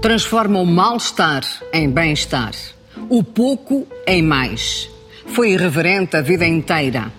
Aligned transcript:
Transforma 0.00 0.58
o 0.58 0.64
mal-estar 0.64 1.44
em 1.74 1.90
bem-estar, 1.90 2.54
o 3.10 3.22
pouco 3.22 3.86
em 4.06 4.22
mais. 4.22 4.88
Foi 5.26 5.52
irreverente 5.52 6.16
a 6.16 6.22
vida 6.22 6.46
inteira. 6.46 7.12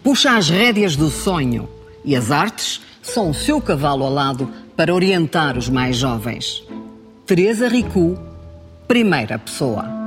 Puxa 0.00 0.36
as 0.36 0.48
rédeas 0.48 0.94
do 0.94 1.10
sonho 1.10 1.68
e 2.04 2.14
as 2.14 2.30
artes 2.30 2.80
são 3.02 3.30
o 3.30 3.34
seu 3.34 3.60
cavalo 3.60 4.06
alado 4.06 4.48
para 4.76 4.94
orientar 4.94 5.58
os 5.58 5.68
mais 5.68 5.96
jovens. 5.96 6.62
Teresa 7.26 7.66
Ricu, 7.66 8.16
primeira 8.86 9.36
pessoa. 9.36 9.99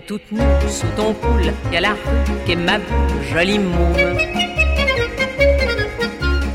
T'es 0.00 0.06
toute 0.06 0.32
nue 0.32 0.40
sous 0.68 0.86
ton 0.96 1.12
poule, 1.12 1.52
y 1.72 1.76
a 1.76 1.80
la 1.80 1.90
rue 1.90 2.44
qui 2.46 2.52
est 2.52 2.56
ma 2.56 2.78
jolie 3.32 3.58
môme. 3.58 4.16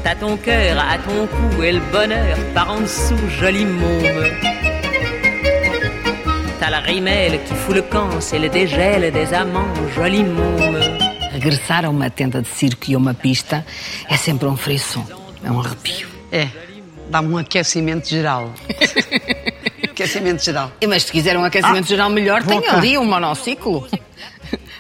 T'as 0.04 0.16
ton 0.16 0.38
cœur 0.38 0.80
à 0.80 0.98
ton 0.98 1.28
cou 1.28 1.64
et 1.64 1.74
le 1.74 1.82
bonheur 1.92 2.38
par 2.54 2.72
en 2.72 2.82
dessous, 2.82 3.16
jolie 3.40 3.66
môme. 3.66 4.24
T'as 6.60 6.70
la 6.70 6.80
rimelle 6.80 7.44
qui 7.44 7.54
fout 7.54 7.76
le 7.76 7.82
camp, 7.84 8.10
c'est 8.20 8.40
le 8.40 8.50
dégel 8.50 9.12
des 9.12 9.34
amants, 9.34 9.74
jolie 9.96 10.24
môme. 10.24 10.80
Regressar 11.34 11.86
a 11.86 11.90
uma 11.90 12.10
tenda 12.10 12.42
de 12.42 12.48
circo 12.48 12.90
e 12.90 12.96
a 12.96 12.98
uma 12.98 13.14
pista 13.14 13.66
é 14.10 14.18
sempre 14.18 14.48
um 14.48 14.56
frisson, 14.56 15.06
é 15.44 15.52
um 15.52 15.60
arrepio. 15.60 16.08
É, 16.32 16.48
dá-me 17.10 17.34
um 17.34 17.38
aquecimento 17.38 18.08
geral. 18.08 18.52
aquecimento 20.04 20.44
geral. 20.44 20.72
Mas 20.88 21.04
se 21.04 21.12
quiser 21.12 21.38
um 21.38 21.44
aquecimento 21.44 21.86
Ah, 21.86 21.88
geral 21.88 22.10
melhor, 22.10 22.44
tem 22.44 22.62
cá. 22.62 22.78
ali 22.78 22.98
um 22.98 23.06
monociclo. 23.06 23.88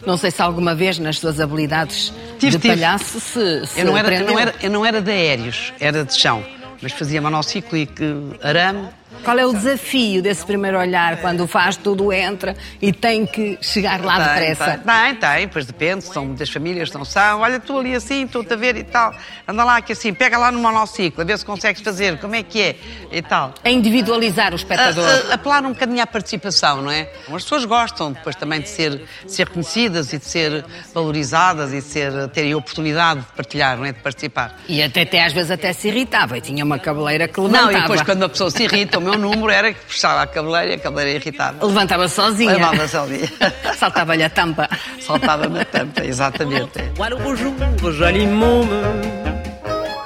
Não 0.05 0.17
sei 0.17 0.30
se 0.30 0.41
alguma 0.41 0.75
vez 0.75 0.99
nas 0.99 1.17
suas 1.17 1.39
habilidades 1.39 2.13
Tive, 2.38 2.52
de 2.58 2.59
tive. 2.61 2.75
palhaço 2.75 3.19
se, 3.19 3.66
se 3.66 3.80
Eu 3.80 3.86
não, 3.86 3.97
era, 3.97 4.13
eu, 4.13 4.25
não 4.27 4.39
era, 4.39 4.55
eu 4.61 4.69
não 4.69 4.86
era 4.86 5.02
de 5.02 5.09
aéreos, 5.11 5.73
era 5.80 6.03
de 6.05 6.16
chão. 6.16 6.43
Mas 6.81 6.91
fazia 6.91 7.21
monociclo 7.21 7.75
e 7.77 7.86
que 7.88 8.13
arame. 8.43 8.88
Qual 9.25 9.37
é 9.39 9.45
o 9.45 9.51
desafio 9.53 10.21
desse 10.21 10.45
primeiro 10.45 10.77
olhar 10.79 11.17
quando 11.19 11.47
faz 11.47 11.75
tudo 11.75 12.13
entra 12.13 12.55
e 12.81 12.93
tem 12.93 13.25
que 13.25 13.57
chegar 13.59 13.99
lá 14.01 14.19
depressa? 14.19 14.79
Tem, 14.85 15.15
tem, 15.15 15.47
pois 15.47 15.65
depende, 15.65 16.03
são 16.05 16.25
muitas 16.27 16.49
famílias, 16.49 16.91
não 16.91 17.03
são. 17.03 17.41
Olha, 17.41 17.59
tu 17.59 17.77
ali 17.79 17.95
assim, 17.95 18.23
estou-te 18.25 18.53
a 18.53 18.55
ver 18.55 18.77
e 18.77 18.83
tal. 18.83 19.13
Anda 19.47 19.63
lá 19.63 19.81
que 19.81 19.93
assim, 19.93 20.13
pega 20.13 20.37
lá 20.37 20.51
no 20.51 20.59
monociclo, 20.59 21.21
a 21.21 21.25
ver 21.25 21.37
se 21.39 21.43
consegues 21.45 21.81
fazer, 21.81 22.19
como 22.19 22.35
é 22.35 22.43
que 22.43 22.61
é 22.61 22.75
e 23.11 23.21
tal. 23.21 23.53
A 23.63 23.69
individualizar 23.71 24.53
o 24.53 24.55
espectador. 24.55 25.03
A- 25.03 25.31
a- 25.31 25.33
apelar 25.33 25.65
um 25.65 25.69
bocadinho 25.69 26.01
à 26.03 26.07
participação, 26.07 26.83
não 26.83 26.91
é? 26.91 27.09
As 27.27 27.43
pessoas 27.43 27.65
gostam 27.65 28.11
depois 28.11 28.35
também 28.35 28.61
de 28.61 28.69
ser, 28.69 29.01
de 29.25 29.31
ser 29.31 29.47
reconhecidas 29.47 30.13
e 30.13 30.19
de 30.19 30.25
ser 30.25 30.63
valorizadas 30.93 31.71
e 31.73 31.77
de 31.77 31.81
ser, 31.81 32.29
terem 32.29 32.53
a 32.53 32.57
oportunidade 32.57 33.21
de 33.21 33.25
partilhar, 33.35 33.75
não 33.77 33.85
é? 33.85 33.91
De 33.91 33.99
participar. 33.99 34.59
E 34.67 34.83
até, 34.83 35.01
até 35.01 35.23
às 35.25 35.33
vezes 35.33 35.49
até 35.49 35.73
se 35.73 35.87
irritava 35.87 36.37
e 36.37 36.41
tinha 36.41 36.63
uma 36.63 36.77
cabeleira 36.77 37.27
que 37.27 37.39
levantava. 37.39 37.71
Não, 37.71 37.77
e 37.77 37.81
depois 37.81 38.01
quando 38.03 38.23
a 38.23 38.29
pessoa 38.29 38.51
se 38.51 38.63
irrita, 38.63 38.99
o 38.99 39.01
meu 39.01 39.14
número 39.17 39.49
era 39.49 39.73
que 39.73 39.85
puxava 39.85 40.21
a 40.21 40.27
cabeleira 40.27 40.71
e 40.71 40.75
a 40.75 40.80
cabeleira 40.80 41.19
irritava. 41.19 41.66
Levantava 41.66 42.08
sozinha. 42.08 42.53
Levava 42.53 42.88
sozinha. 42.88 43.31
Saltava-lhe 43.77 44.23
a 44.23 44.30
tampa. 44.30 44.69
Saltava 44.99 45.47
na 45.47 45.66
tampa, 45.66 46.03
exatamente. 46.03 46.80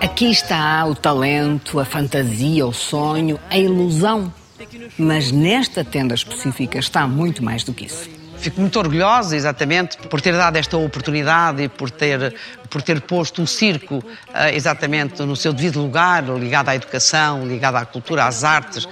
Aqui 0.01 0.31
está 0.31 0.85
o 0.85 0.95
talento, 0.95 1.79
a 1.79 1.85
fantasia, 1.85 2.65
o 2.65 2.73
sonho, 2.73 3.39
a 3.49 3.57
ilusão. 3.57 4.33
Mas 4.97 5.31
nesta 5.31 5.83
tenda 5.83 6.13
específica 6.13 6.77
está 6.79 7.07
muito 7.07 7.43
mais 7.43 7.63
do 7.63 7.73
que 7.73 7.85
isso. 7.85 8.18
Fico 8.39 8.61
muito 8.61 8.79
orgulhosa, 8.79 9.35
exatamente, 9.35 9.97
por 9.97 10.21
ter 10.21 10.33
dado 10.33 10.55
esta 10.55 10.77
oportunidade 10.77 11.63
e 11.63 11.67
por 11.67 11.91
ter, 11.91 12.33
por 12.69 12.81
ter 12.81 13.01
posto 13.01 13.43
o 13.43 13.47
circo 13.47 14.01
ah, 14.33 14.51
exatamente 14.51 15.21
no 15.23 15.35
seu 15.35 15.51
devido 15.51 15.81
lugar, 15.81 16.23
ligado 16.23 16.69
à 16.69 16.75
educação, 16.75 17.45
ligado 17.45 17.75
à 17.75 17.85
cultura, 17.85 18.25
às 18.25 18.45
artes. 18.45 18.87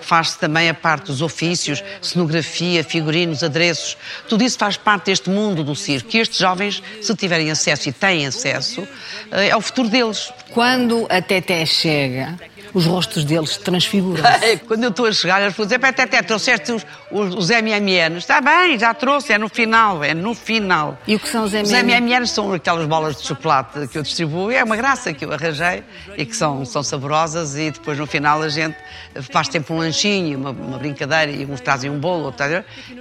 Faz-se 0.00 0.38
também 0.38 0.68
a 0.68 0.74
parte 0.74 1.06
dos 1.06 1.20
ofícios, 1.20 1.82
cenografia, 2.00 2.84
figurinos, 2.84 3.42
adereços. 3.42 3.96
Tudo 4.28 4.44
isso 4.44 4.58
faz 4.58 4.76
parte 4.76 5.06
deste 5.06 5.30
mundo 5.30 5.64
do 5.64 5.74
circo. 5.74 6.08
E 6.14 6.20
estes 6.20 6.38
jovens, 6.38 6.82
se 7.00 7.14
tiverem 7.16 7.50
acesso 7.50 7.88
e 7.88 7.92
têm 7.92 8.26
acesso, 8.26 8.86
ah, 9.32 9.42
é 9.42 9.56
o 9.56 9.60
futuro 9.60 9.88
deles. 9.88 10.32
Quando 10.50 11.06
a 11.10 11.20
Teté 11.20 11.66
chega, 11.66 12.38
os 12.74 12.84
rostos 12.84 13.24
deles 13.24 13.56
transfiguram-se. 13.56 14.44
É, 14.44 14.56
Quando 14.66 14.84
eu 14.84 14.90
estou 14.90 15.06
a 15.06 15.12
chegar, 15.12 15.40
pessoas 15.42 15.68
dizem, 15.68 15.78
"Pá, 15.80 15.92
Teté, 15.92 16.22
trouxeste 16.22 16.72
os, 16.72 16.86
os, 17.10 17.34
os 17.34 17.50
MMNs. 17.50 18.18
Está 18.18 18.40
bem, 18.40 18.78
já 18.78 18.92
trouxe, 18.92 19.32
é 19.32 19.38
no 19.38 19.48
final, 19.48 20.04
é 20.04 20.14
no 20.14 20.34
final. 20.34 20.98
E 21.06 21.14
o 21.14 21.18
que 21.18 21.28
são 21.28 21.44
os 21.44 21.52
Os 21.52 21.70
MMNs? 21.70 21.72
MMNs 21.72 22.30
são 22.30 22.52
aquelas 22.52 22.86
bolas 22.86 23.16
de 23.16 23.26
chocolate 23.26 23.86
que 23.88 23.98
eu 23.98 24.02
distribuo, 24.02 24.50
é 24.50 24.62
uma 24.62 24.76
graça 24.76 25.12
que 25.12 25.24
eu 25.24 25.32
arranjei 25.32 25.82
e 26.16 26.26
que 26.26 26.36
são, 26.36 26.64
são 26.64 26.82
saborosas 26.82 27.56
e 27.56 27.70
depois 27.70 27.98
no 27.98 28.06
final 28.06 28.42
a 28.42 28.48
gente 28.48 28.76
faz 29.30 29.48
sempre 29.48 29.72
um 29.72 29.78
lanchinho, 29.78 30.38
uma, 30.38 30.50
uma 30.50 30.78
brincadeira 30.78 31.30
e 31.30 31.44
uns 31.44 31.60
trazem 31.60 31.90
um 31.90 31.98
bolo, 31.98 32.24
outro 32.24 32.42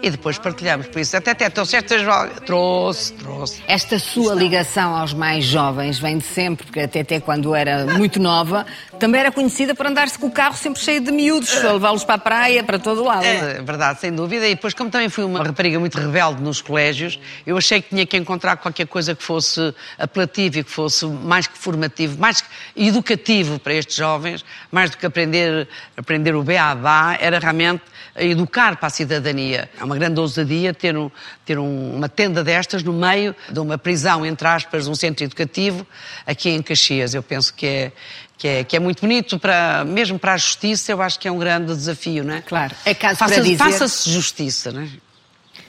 e 0.01 0.09
depois 0.09 0.37
partilhamos. 0.37 0.87
Por 0.87 0.99
isso, 0.99 1.17
até 1.17 1.31
até 1.31 1.49
trouxeste 1.49 1.93
as 1.95 2.03
bolas. 2.03 2.39
Trouxe, 2.45 3.13
trouxe. 3.13 3.63
Esta 3.67 3.97
sua 3.97 4.35
ligação 4.35 4.95
aos 4.95 5.13
mais 5.13 5.45
jovens 5.45 5.97
vem 5.97 6.17
de 6.17 6.25
sempre, 6.25 6.65
porque 6.65 6.81
a 6.81 6.87
Teté, 6.87 7.19
quando 7.19 7.55
era 7.55 7.85
muito 7.85 8.19
nova, 8.19 8.65
também 8.99 9.21
era 9.21 9.31
conhecida 9.31 9.60
por 9.75 9.85
andar-se 9.85 10.17
com 10.17 10.27
o 10.27 10.31
carro 10.31 10.55
sempre 10.55 10.81
cheio 10.81 10.99
de 11.01 11.11
miúdos, 11.11 11.55
a 11.63 11.73
levá-los 11.73 12.03
para 12.03 12.15
a 12.15 12.17
praia, 12.17 12.63
para 12.63 12.77
todo 12.79 13.03
lado. 13.03 13.23
É 13.23 13.61
verdade, 13.61 13.99
sem 13.99 14.11
dúvida. 14.13 14.45
E 14.47 14.55
depois, 14.55 14.73
como 14.73 14.89
também 14.89 15.09
fui 15.09 15.23
uma 15.23 15.43
rapariga 15.43 15.79
muito 15.79 15.97
rebelde 15.97 16.41
nos 16.41 16.61
colégios, 16.61 17.19
eu 17.45 17.57
achei 17.57 17.81
que 17.81 17.89
tinha 17.89 18.05
que 18.05 18.17
encontrar 18.17 18.57
qualquer 18.57 18.87
coisa 18.87 19.15
que 19.15 19.23
fosse 19.23 19.73
apelativo 19.97 20.59
e 20.59 20.63
que 20.63 20.71
fosse 20.71 21.05
mais 21.05 21.47
que 21.47 21.57
formativo, 21.57 22.19
mais 22.19 22.41
que 22.41 22.47
educativo 22.75 23.59
para 23.59 23.73
estes 23.73 23.95
jovens, 23.95 24.43
mais 24.71 24.89
do 24.91 24.97
que 24.97 25.05
aprender, 25.05 25.67
aprender 25.95 26.35
o 26.35 26.43
beabá, 26.43 27.17
era 27.19 27.39
realmente 27.39 27.83
educar 28.15 28.75
para 28.75 28.87
a 28.87 28.89
cidadania. 28.89 29.69
É 29.79 29.83
uma 29.83 29.95
grande 29.95 30.19
ousadia 30.19 30.73
ter, 30.73 30.97
um- 30.97 31.09
ter 31.45 31.57
um- 31.57 31.95
uma 31.95 32.09
tenda 32.09 32.43
destas 32.43 32.83
no 32.83 32.91
meio 32.91 33.33
de 33.49 33.59
uma 33.59 33.77
prisão, 33.77 34.25
entre 34.25 34.47
aspas, 34.47 34.87
um 34.87 34.95
centro 34.95 35.23
educativo, 35.23 35.87
aqui 36.27 36.49
em 36.49 36.61
Caxias. 36.61 37.13
Eu 37.13 37.23
penso 37.23 37.53
que 37.53 37.65
é, 37.65 37.91
que 38.41 38.47
é, 38.47 38.63
que 38.63 38.75
é 38.75 38.79
muito 38.79 39.01
bonito, 39.01 39.37
para, 39.37 39.85
mesmo 39.85 40.17
para 40.17 40.33
a 40.33 40.37
justiça, 40.37 40.91
eu 40.91 40.99
acho 40.99 41.19
que 41.19 41.27
é 41.27 41.31
um 41.31 41.37
grande 41.37 41.67
desafio, 41.75 42.23
não 42.23 42.33
é? 42.33 42.41
Claro. 42.41 42.73
É 42.83 42.95
caso 42.95 43.19
Faça- 43.19 43.35
para 43.35 43.43
dizer- 43.43 43.57
Faça-se 43.57 44.09
justiça, 44.09 44.71
não 44.71 44.81
é? 44.81 44.87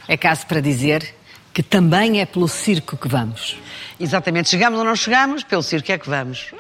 É 0.08 0.16
caso 0.16 0.46
para 0.46 0.58
dizer 0.58 1.14
que 1.52 1.62
também 1.62 2.22
é 2.22 2.24
pelo 2.24 2.48
circo 2.48 2.96
que 2.96 3.06
vamos. 3.06 3.58
Exatamente. 4.00 4.48
Chegamos 4.48 4.78
ou 4.78 4.86
não 4.86 4.96
chegamos, 4.96 5.44
pelo 5.44 5.62
circo 5.62 5.92
é 5.92 5.98
que 5.98 6.08
vamos. 6.08 6.46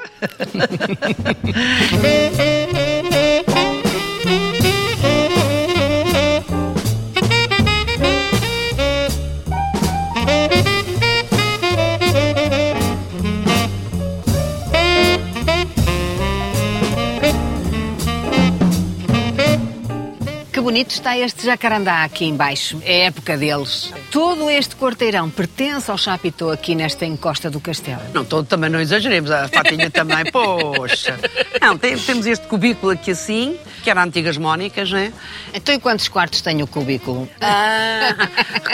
bonito 20.72 20.92
está 20.92 21.18
este 21.18 21.44
jacarandá 21.44 22.02
aqui 22.02 22.24
embaixo. 22.24 22.80
É 22.82 23.02
época 23.04 23.36
deles. 23.36 23.92
Todo 24.10 24.48
este 24.48 24.74
quarteirão 24.74 25.28
pertence 25.28 25.90
ao 25.90 25.98
Chapitão 25.98 26.48
aqui 26.50 26.74
nesta 26.74 27.04
encosta 27.04 27.50
do 27.50 27.60
castelo. 27.60 28.00
Não, 28.14 28.24
todo 28.24 28.46
também 28.46 28.70
não 28.70 28.80
exageremos, 28.80 29.30
a 29.30 29.48
Fatinha 29.48 29.90
também, 29.90 30.24
poxa. 30.32 31.20
Não, 31.60 31.76
tem- 31.76 31.98
temos 31.98 32.24
este 32.24 32.46
cubículo 32.46 32.90
aqui 32.92 33.10
assim, 33.10 33.58
que 33.84 33.90
era 33.90 34.02
antigas 34.02 34.38
Mónicas, 34.38 34.90
não 34.90 34.98
é? 34.98 35.12
Então 35.52 35.74
e 35.74 35.78
quantos 35.78 36.08
quartos 36.08 36.40
tem 36.40 36.62
o 36.62 36.66
cubículo? 36.66 37.28
Ah, 37.38 38.14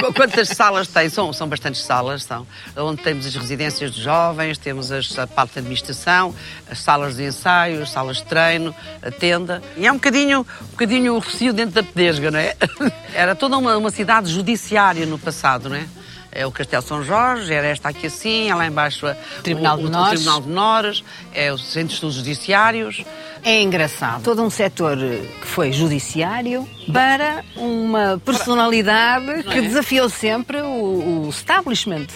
qu- 0.01 0.13
quantas 0.15 0.51
salas 0.51 0.87
tem? 0.87 1.09
São, 1.09 1.33
são 1.33 1.49
bastantes 1.49 1.81
salas, 1.83 2.23
são. 2.23 2.47
Onde 2.77 3.03
temos 3.03 3.27
as 3.27 3.35
residências 3.35 3.91
de 3.91 4.01
jovens, 4.01 4.57
temos 4.57 4.93
as, 4.93 5.19
a 5.19 5.27
parte 5.27 5.55
de 5.55 5.59
administração, 5.59 6.33
as 6.71 6.79
salas 6.79 7.17
de 7.17 7.25
ensaio, 7.25 7.83
as 7.83 7.91
salas 7.91 8.19
de 8.19 8.25
treino, 8.27 8.73
a 9.03 9.11
tenda. 9.11 9.61
E 9.77 9.85
é 9.85 9.91
um 9.91 9.97
bocadinho, 9.97 10.47
um 10.63 10.67
bocadinho 10.67 11.15
o 11.17 11.19
recio 11.19 11.53
dentro 11.53 11.83
da 11.83 11.88
pedesga, 11.95 12.31
não 12.31 12.39
é? 12.39 12.55
Era 13.15 13.35
toda 13.35 13.57
uma, 13.59 13.77
uma 13.77 13.91
cidade 13.91 14.31
judiciária 14.33 15.05
no 15.07 15.19
passado, 15.19 15.69
não 15.69 15.77
é? 15.77 15.87
É 16.31 16.47
o 16.47 16.53
Castelo 16.53 16.83
São 16.83 17.03
Jorge, 17.03 17.53
era 17.53 17.67
esta 17.69 17.89
aqui 17.89 18.07
assim, 18.07 18.51
é 18.51 18.55
lá 18.55 18.67
embaixo 18.67 19.07
a- 19.07 19.17
Tribunal 19.43 19.77
o, 19.77 19.79
de 19.79 19.85
o, 19.87 19.89
o. 19.89 20.09
Tribunal 20.11 20.41
de 20.43 20.49
Menores, 20.49 21.05
é 21.35 21.51
o 21.51 21.57
Centro 21.59 21.89
de 21.89 21.95
Estudos 21.95 22.17
Judiciários. 22.17 23.03
É 23.43 23.63
engraçado. 23.63 24.23
Todo 24.23 24.43
um 24.43 24.51
setor 24.51 24.99
que 24.99 25.47
foi 25.47 25.73
judiciário 25.73 26.69
para 26.93 27.43
uma 27.57 28.21
personalidade 28.25 29.43
que 29.45 29.61
desafiou 29.63 30.09
sempre 30.11 30.61
o, 30.61 31.25
o 31.27 31.31
establishment. 31.31 32.07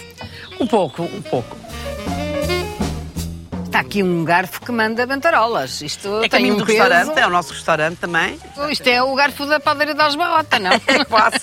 Um 0.59 0.67
pouco, 0.67 1.01
um 1.03 1.21
pouco. 1.23 1.57
Está 3.73 3.81
aqui 3.81 4.03
um 4.03 4.23
garfo 4.23 4.61
que 4.61 4.71
manda 4.71 5.03
bantarolas. 5.07 5.81
Isto 5.81 6.23
É 6.23 6.29
tem 6.29 6.51
um 6.51 6.57
do 6.57 6.63
peso. 6.63 6.77
restaurante, 6.77 7.17
é 7.19 7.25
o 7.25 7.29
nosso 7.31 7.53
restaurante 7.53 7.97
também. 7.97 8.37
Isto 8.69 8.87
é 8.87 9.01
o 9.01 9.15
garfo 9.15 9.47
da 9.47 9.59
padaria 9.59 9.95
das 9.95 10.15
Barrota, 10.15 10.59
não? 10.59 10.79
quase, 11.09 11.39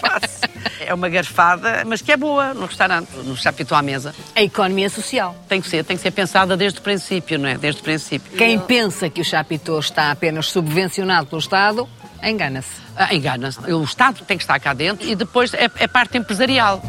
quase. 0.00 0.40
É 0.80 0.94
uma 0.94 1.06
garfada, 1.10 1.82
mas 1.84 2.00
que 2.00 2.10
é 2.10 2.16
boa 2.16 2.54
no 2.54 2.64
restaurante, 2.64 3.10
no 3.22 3.36
chapito 3.36 3.74
à 3.74 3.82
mesa. 3.82 4.14
A 4.34 4.40
economia 4.40 4.88
social. 4.88 5.36
Tem 5.50 5.60
que 5.60 5.68
ser, 5.68 5.84
tem 5.84 5.98
que 5.98 6.02
ser 6.02 6.12
pensada 6.12 6.56
desde 6.56 6.78
o 6.78 6.82
princípio, 6.82 7.38
não 7.38 7.46
é? 7.46 7.58
Desde 7.58 7.82
o 7.82 7.84
princípio. 7.84 8.32
Quem 8.38 8.58
pensa 8.58 9.10
que 9.10 9.20
o 9.20 9.24
Chapitão 9.24 9.78
está 9.78 10.10
apenas 10.10 10.46
subvencionado 10.46 11.26
pelo 11.26 11.40
Estado, 11.42 11.86
engana-se. 12.22 12.70
Ah, 12.96 13.14
Engana-se. 13.14 13.60
O 13.70 13.84
Estado 13.84 14.24
tem 14.24 14.38
que 14.38 14.44
estar 14.44 14.58
cá 14.60 14.72
dentro 14.72 15.06
e 15.06 15.14
depois 15.14 15.52
é, 15.52 15.70
é 15.78 15.86
parte 15.86 16.16
empresarial. 16.16 16.80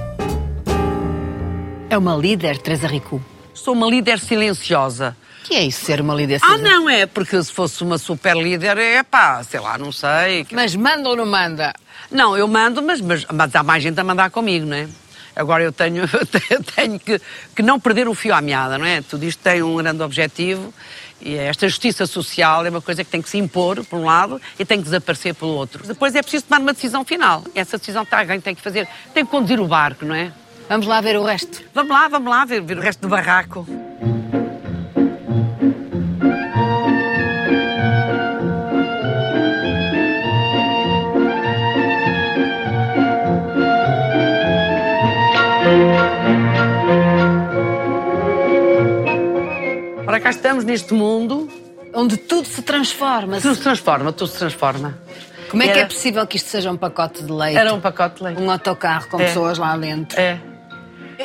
É 1.89 1.97
uma 1.97 2.15
líder, 2.15 2.57
Teresa 2.59 2.87
Ricu. 2.87 3.21
Sou 3.57 3.73
uma 3.73 3.87
líder 3.87 4.19
silenciosa. 4.19 5.15
que 5.43 5.55
é 5.55 5.63
isso, 5.63 5.85
ser 5.85 5.99
uma 5.99 6.13
líder? 6.13 6.39
Ah, 6.43 6.57
não 6.57 6.89
é? 6.89 7.05
Porque 7.05 7.41
se 7.41 7.51
fosse 7.51 7.83
uma 7.83 7.97
super 7.97 8.35
líder, 8.37 8.77
é 8.77 9.03
pá, 9.03 9.43
sei 9.43 9.59
lá, 9.59 9.77
não 9.77 9.91
sei. 9.91 10.45
Mas 10.51 10.75
manda 10.75 11.09
ou 11.09 11.15
não 11.15 11.25
manda? 11.25 11.73
Não, 12.11 12.37
eu 12.37 12.47
mando, 12.47 12.81
mas, 12.81 13.01
mas, 13.01 13.25
mas 13.25 13.55
há 13.55 13.63
mais 13.63 13.81
gente 13.83 13.99
a 13.99 14.03
mandar 14.03 14.29
comigo, 14.29 14.65
não 14.65 14.77
é? 14.77 14.87
Agora 15.35 15.63
eu 15.63 15.71
tenho, 15.71 16.03
eu 16.49 16.63
tenho 16.63 16.99
que, 16.99 17.19
que 17.55 17.61
não 17.61 17.79
perder 17.79 18.07
o 18.07 18.13
fio 18.13 18.33
à 18.33 18.41
meada, 18.41 18.77
não 18.77 18.85
é? 18.85 19.01
Tudo 19.01 19.23
isto 19.25 19.39
tem 19.39 19.61
um 19.61 19.75
grande 19.75 20.01
objetivo 20.01 20.73
e 21.19 21.35
esta 21.35 21.67
justiça 21.67 22.05
social 22.05 22.65
é 22.65 22.69
uma 22.69 22.81
coisa 22.81 23.03
que 23.03 23.09
tem 23.09 23.21
que 23.21 23.29
se 23.29 23.37
impor, 23.37 23.83
por 23.85 23.99
um 23.99 24.05
lado, 24.05 24.39
e 24.57 24.65
tem 24.65 24.77
que 24.77 24.83
desaparecer 24.83 25.33
pelo 25.33 25.51
outro. 25.51 25.85
Depois 25.85 26.13
é 26.15 26.21
preciso 26.21 26.45
tomar 26.45 26.61
uma 26.61 26.73
decisão 26.73 27.03
final. 27.03 27.43
Essa 27.55 27.77
decisão 27.77 28.03
está, 28.03 28.19
alguém 28.19 28.39
tem 28.39 28.53
que 28.53 28.61
fazer, 28.61 28.87
tem 29.13 29.25
que 29.25 29.31
conduzir 29.31 29.59
o 29.59 29.67
barco, 29.67 30.05
não 30.05 30.15
é? 30.15 30.31
Vamos 30.69 30.85
lá 30.87 30.99
ver 31.01 31.15
o 31.17 31.23
resto. 31.23 31.63
Vamos 31.73 31.91
lá, 31.91 32.07
vamos 32.07 32.29
lá 32.29 32.45
ver, 32.45 32.61
ver 32.61 32.77
o 32.77 32.81
resto 32.81 33.01
do 33.01 33.09
barraco. 33.09 33.65
Ora, 50.05 50.19
cá 50.19 50.29
estamos 50.29 50.63
neste 50.63 50.93
mundo, 50.93 51.49
Onde 51.93 52.15
tudo 52.17 52.45
se 52.47 52.61
transforma. 52.61 53.41
tudo 53.41 53.55
se 53.55 53.61
transforma, 53.61 54.11
tudo 54.13 54.27
se 54.29 54.37
transforma. 54.37 54.97
Como 55.49 55.63
é 55.63 55.67
que 55.67 55.73
é 55.73 55.77
Era- 55.79 55.87
possível 55.87 56.27
que 56.27 56.37
isto 56.37 56.49
seja 56.49 56.69
um 56.71 56.77
pacote 56.77 57.23
de 57.23 57.31
leite? 57.31 57.57
Era 57.57 57.73
um 57.73 57.79
pacote 57.81 58.17
de 58.17 58.23
leite. 58.23 58.41
Um 58.41 58.51
autocarro 58.51 59.07
com 59.09 59.19
É. 59.19 59.25
pessoas 59.25 59.57
lá 59.57 59.75
dentro. 59.77 60.19
É. 60.19 60.39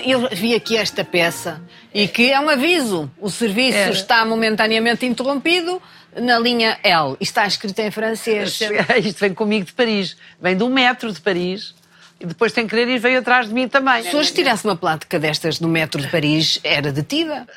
Eu 0.05 0.29
vi 0.31 0.55
aqui 0.55 0.77
esta 0.77 1.05
peça 1.05 1.61
e 1.93 2.09
que 2.09 2.31
é 2.31 2.41
um 2.41 2.49
aviso. 2.49 3.11
O 3.21 3.31
serviço 3.31 3.79
É. 3.79 3.91
está 3.91 4.25
momentaneamente 4.25 5.05
interrompido 5.07 5.81
na 6.17 6.39
linha 6.39 6.79
L. 6.83 7.17
E 7.21 7.25
está 7.25 7.47
escrito 7.47 7.79
em 7.81 7.91
francês. 7.91 8.59
Isto 9.05 9.19
vem 9.21 9.35
comigo 9.35 9.67
de 9.67 9.73
Paris. 9.73 10.17
Vem 10.41 10.61
um 10.63 10.69
metro 10.69 11.13
de 11.13 11.21
Paris. 11.21 11.75
E 12.23 12.27
depois, 12.27 12.53
sem 12.53 12.69
querer, 12.69 12.87
ir 12.89 12.99
veio 13.01 13.19
atrás 13.19 13.49
de 13.49 13.53
mim 13.55 13.67
também. 13.67 14.05
Se 14.05 14.15
hoje 14.15 14.33
tirasse 14.33 14.65
uma 14.65 14.77
plática 14.77 15.19
destas 15.19 15.59
no 15.59 15.67
metro 15.69 16.01
de 16.01 16.07
Paris, 16.09 16.61
era 16.63 16.93
detida. 16.93 17.45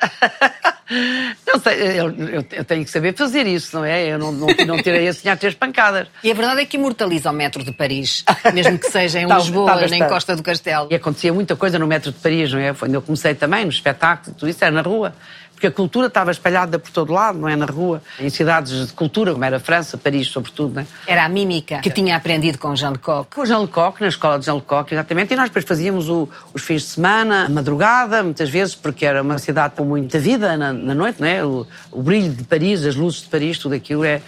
Não 1.46 1.58
sei, 1.60 2.00
eu, 2.00 2.10
eu- 2.16 2.44
eu 2.52 2.64
tenho 2.64 2.84
que 2.84 2.90
saber 2.90 3.12
fazer 3.16 3.44
isso, 3.46 3.76
não 3.76 3.84
é? 3.84 4.06
Eu 4.06 4.18
não, 4.20 4.30
não, 4.30 4.46
não 4.66 4.76
tirei 4.82 5.08
assim 5.08 5.28
a 5.28 5.36
três 5.36 5.52
pancadas. 5.54 6.06
E 6.22 6.30
a 6.30 6.34
verdade 6.34 6.60
é 6.60 6.64
que 6.64 6.76
imortaliza 6.76 7.28
o 7.30 7.32
metro 7.32 7.64
de 7.64 7.72
Paris, 7.72 8.24
mesmo 8.54 8.78
que 8.78 8.88
seja 8.90 9.18
em 9.20 9.26
Tá- 9.26 9.36
Lisboa, 9.38 9.76
tá 9.78 9.86
nem. 9.88 10.06
Costa 10.06 10.36
do 10.36 10.44
Castelo. 10.44 10.86
E 10.90 10.94
acontecia 10.94 11.32
muita 11.32 11.56
coisa 11.56 11.76
no 11.78 11.88
metro 11.88 12.12
de 12.12 12.18
Paris, 12.18 12.52
não 12.52 12.60
é? 12.60 12.72
Foi 12.72 12.86
onde 12.88 12.96
eu 12.96 13.02
comecei 13.02 13.34
também, 13.34 13.64
no 13.64 13.70
espetáculo, 13.70 14.34
tudo 14.38 14.48
isso 14.48 14.64
era 14.64 14.72
na 14.72 14.82
rua. 14.82 15.12
Porque 15.56 15.68
a 15.68 15.70
cultura 15.70 16.08
estava 16.08 16.30
espalhada 16.30 16.78
por 16.78 16.90
todo 16.90 17.14
lado, 17.14 17.38
não 17.38 17.48
é? 17.48 17.56
Na 17.56 17.64
rua. 17.64 18.02
Em 18.20 18.28
cidades 18.28 18.88
de 18.88 18.92
cultura, 18.92 19.32
como 19.32 19.42
era 19.42 19.56
a 19.56 19.60
França, 19.60 19.96
Paris, 19.96 20.28
sobretudo, 20.28 20.74
não 20.74 20.82
é? 20.82 20.86
Era 21.06 21.24
a 21.24 21.28
mímica 21.30 21.78
que 21.78 21.90
tinha 21.90 22.14
aprendido 22.14 22.58
com 22.58 22.76
Jean 22.76 22.90
Lecoq. 22.90 23.34
Com 23.34 23.40
o 23.40 23.46
Jean 23.46 23.60
Lecoq, 23.60 23.98
na 24.02 24.08
escola 24.08 24.38
de 24.38 24.44
Jean 24.44 24.56
Lecoq, 24.56 24.92
exatamente, 24.92 25.32
e 25.32 25.36
nós 25.36 25.46
depois 25.48 25.64
fazíamos 25.64 26.10
o- 26.10 26.28
os 26.52 26.62
fins 26.62 26.82
de 26.82 26.88
semana, 26.88 27.46
a 27.46 27.48
madrugada, 27.48 28.22
muitas 28.22 28.50
vezes, 28.50 28.74
porque 28.74 29.06
era 29.06 29.22
uma 29.22 29.38
cidade 29.38 29.74
com 29.74 29.84
muita 29.86 30.18
vida 30.18 30.58
na, 30.58 30.74
na 30.74 30.94
noite, 30.94 31.22
não 31.22 31.26
é? 31.26 31.42
O, 31.42 31.66
o 31.90 32.02
brilho 32.02 32.30
de 32.34 32.44
Paris, 32.44 32.84
as 32.84 32.94
luzes 32.94 33.22
de 33.22 33.28
Paris, 33.28 33.58
tudo 33.58 33.74
aquilo 33.74 34.04
é, 34.04 34.20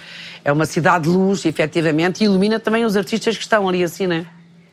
é 0.43 0.51
uma 0.51 0.65
cidade 0.65 1.05
de 1.05 1.11
luz, 1.11 1.45
efetivamente, 1.45 2.23
e 2.23 2.25
ilumina 2.25 2.59
também 2.59 2.87
os 2.87 2.97
artistas 2.97 3.37
que 3.37 3.43
estão 3.43 3.69
ali 3.69 3.85
assim, 3.85 4.07
não 4.07 4.17
é? 4.17 4.25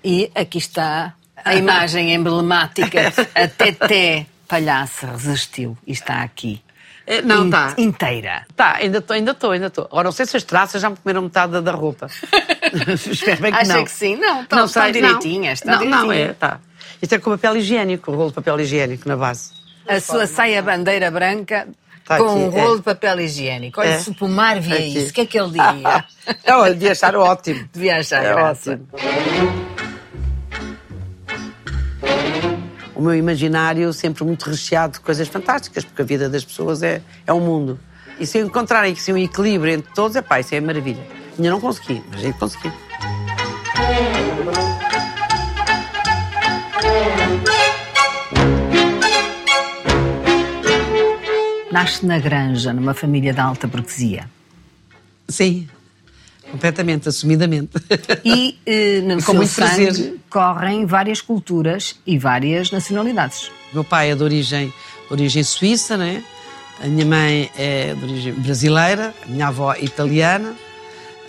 E 0.01 0.31
aqui 0.33 0.57
está 0.57 1.15
a 1.43 1.53
imagem 1.53 2.13
emblemática. 2.13 3.11
A 3.35 3.45
Teté 3.47 4.25
Palhaça 4.47 5.07
resistiu 5.07 5.77
e 5.85 5.91
está 5.91 6.21
aqui. 6.23 6.61
Eh, 7.07 7.21
Não, 7.21 7.45
está. 7.45 7.73
Inteira. 7.77 8.45
Tá, 8.55 8.77
ainda 8.77 8.97
estou, 8.97 9.13
ainda 9.15 9.31
estou, 9.31 9.51
ainda 9.51 9.67
estou. 9.67 9.85
Agora, 9.85 10.05
não 10.05 10.11
sei 10.11 10.25
se 10.25 10.35
as 10.37 10.43
traças 10.43 10.81
já 10.81 10.89
me 10.89 10.95
comeram 10.97 11.21
metade 11.21 11.61
da- 11.61 11.71
roupa. 11.71 12.07
Espero 13.11 13.41
bem 13.41 13.51
que 13.51 13.57
Acha 13.59 13.73
não. 13.73 13.83
que 13.83 13.91
sim? 13.91 14.15
Não, 14.15 14.41
estão- 14.41 14.65
estão 14.65 14.83
sei, 14.83 14.91
direitinhas, 14.91 15.59
estão 15.59 15.79
não, 15.81 15.85
não, 15.85 15.97
é, 16.11 16.15
direitinhas. 16.15 16.37
tá. 16.37 16.59
Isto 17.01 17.13
é 17.15 17.19
com 17.19 17.29
papel 17.31 17.57
higiênico, 17.57 18.11
o 18.11 18.15
rolo 18.15 18.29
de 18.29 18.35
papel 18.35 18.59
higiênico 18.59 19.07
na 19.07 19.15
base. 19.15 19.51
A 19.87 19.99
sua 19.99 20.25
saia 20.25 20.61
bandeira 20.63 21.11
branca 21.11 21.67
Tá 22.05 22.17
com 22.17 22.23
aqui, 22.25 22.33
um 22.33 22.49
rolo 22.49 22.73
é. 22.73 22.77
de 22.77 22.83
papel 22.83 23.19
higiênico. 23.21 23.79
Olha, 23.81 23.89
É. 23.89 23.99
se 23.99 24.09
o 24.09 24.15
Pomar 24.15 24.59
via 24.59 24.75
Aqui. 24.75 24.97
isso, 24.97 25.09
o 25.11 25.13
que 25.13 25.21
é 25.21 25.25
que 25.27 25.39
ele 25.39 25.49
diria? 25.49 26.05
Não, 26.47 26.65
eu 26.65 26.73
devia 26.73 26.91
achar 26.93 27.15
ótimo. 27.15 27.69
Devia 27.71 27.97
achar 27.97 28.23
É 28.23 28.33
ótimo. 28.35 28.87
O 32.95 33.01
meu 33.01 33.13
imaginário 33.13 33.91
sempre 33.91 34.23
muito 34.23 34.49
recheado 34.49 34.93
de 34.93 34.99
coisas 35.01 35.27
fantásticas, 35.27 35.83
porque 35.83 36.01
a 36.01 36.05
vida 36.05 36.29
das 36.29 36.45
pessoas 36.45 36.81
é, 36.81 37.01
é 37.27 37.33
um 37.33 37.41
mundo. 37.41 37.77
E 38.17 38.25
se 38.25 38.39
encontrarem 38.39 38.93
assim, 38.93 39.11
um 39.11 39.17
equilíbrio 39.17 39.73
entre 39.73 39.93
todos, 39.93 40.15
é 40.15 40.21
pá, 40.21 40.39
isso 40.39 40.55
é 40.55 40.61
maravilha. 40.61 41.05
Ainda 41.37 41.49
não 41.49 41.59
consegui, 41.59 42.01
mas 42.09 42.23
aí 42.23 42.31
consegui. 42.33 42.71
Nasce 51.69 52.05
na 52.05 52.17
granja, 52.17 52.71
numa 52.71 52.93
família 52.93 53.33
de 53.33 53.39
alta 53.41 53.67
burguesia. 53.67 54.29
Sim, 55.27 55.67
completamente, 56.51 57.09
assumidamente. 57.09 57.71
E 58.23 58.57
eh, 58.65 59.01
no 59.05 59.15
Com 59.23 59.33
seu 59.33 59.47
sangue 59.47 59.85
prazer. 59.85 60.15
correm 60.29 60.85
várias 60.85 61.21
culturas 61.21 61.95
e 62.05 62.17
várias 62.17 62.71
nacionalidades. 62.71 63.47
O 63.71 63.75
meu 63.75 63.83
pai 63.83 64.11
é 64.11 64.15
de 64.15 64.23
origem, 64.23 64.67
de 65.07 65.13
origem 65.13 65.43
suíça, 65.43 65.97
né? 65.97 66.23
A 66.83 66.87
minha 66.87 67.05
mãe 67.05 67.49
é 67.57 67.93
de 67.93 68.03
origem 68.03 68.33
brasileira, 68.33 69.13
a 69.23 69.27
minha 69.27 69.47
avó 69.47 69.73
italiana. 69.79 70.53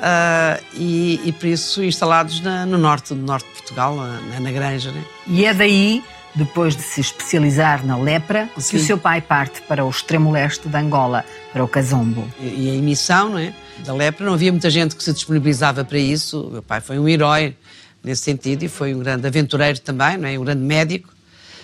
ah, 0.01 0.61
e, 0.75 1.21
e 1.25 1.33
por 1.33 1.47
isso 1.47 1.83
instalados 1.83 2.41
na- 2.41 2.67
no 2.67 2.77
norte, 2.79 3.15
no 3.15 3.25
norte 3.25 3.47
de 3.47 3.53
Portugal, 3.53 3.97
na, 3.97 4.41
na 4.41 4.51
Granja, 4.53 4.93
né? 4.93 5.03
E 5.27 5.45
é 5.47 5.55
daí, 5.55 6.05
depois 6.35 6.77
de 6.77 6.83
se 6.83 7.01
especializar 7.01 7.85
na 7.87 7.97
lepra, 7.97 8.51
que 8.55 8.61
Sim. 8.63 8.77
o 8.77 8.81
seu 8.81 8.99
pai 8.99 9.21
parte 9.23 9.63
para 9.63 9.85
o 9.85 9.89
extremo 9.89 10.31
leste 10.31 10.69
de 10.69 10.77
Angola, 10.77 11.25
para 11.53 11.65
o 11.65 11.69
Cazombo. 11.69 12.29
E, 12.41 12.67
e 12.67 12.71
a 12.71 12.75
emissão, 12.75 13.31
não 13.31 13.39
é? 13.39 13.55
Da 13.85 13.95
lepra, 13.95 14.25
não 14.27 14.35
havia 14.35 14.51
muita 14.51 14.69
gente 14.69 14.97
que 14.97 15.03
se 15.03 15.13
disponibilizava 15.13 15.85
para 15.85 15.99
isso. 15.99 16.41
O 16.41 16.51
meu 16.51 16.63
pai 16.63 16.81
foi 16.81 16.99
um 16.99 17.09
herói 17.09 17.57
nesse 18.03 18.23
sentido 18.23 18.63
e 18.65 18.69
foi 18.69 18.95
um 18.95 19.01
grande 19.01 19.27
aventureiro 19.27 19.79
também, 19.81 20.17
não 20.17 20.29
é? 20.29 20.39
Um 20.39 20.45
grande 20.45 20.63
médico, 20.63 21.09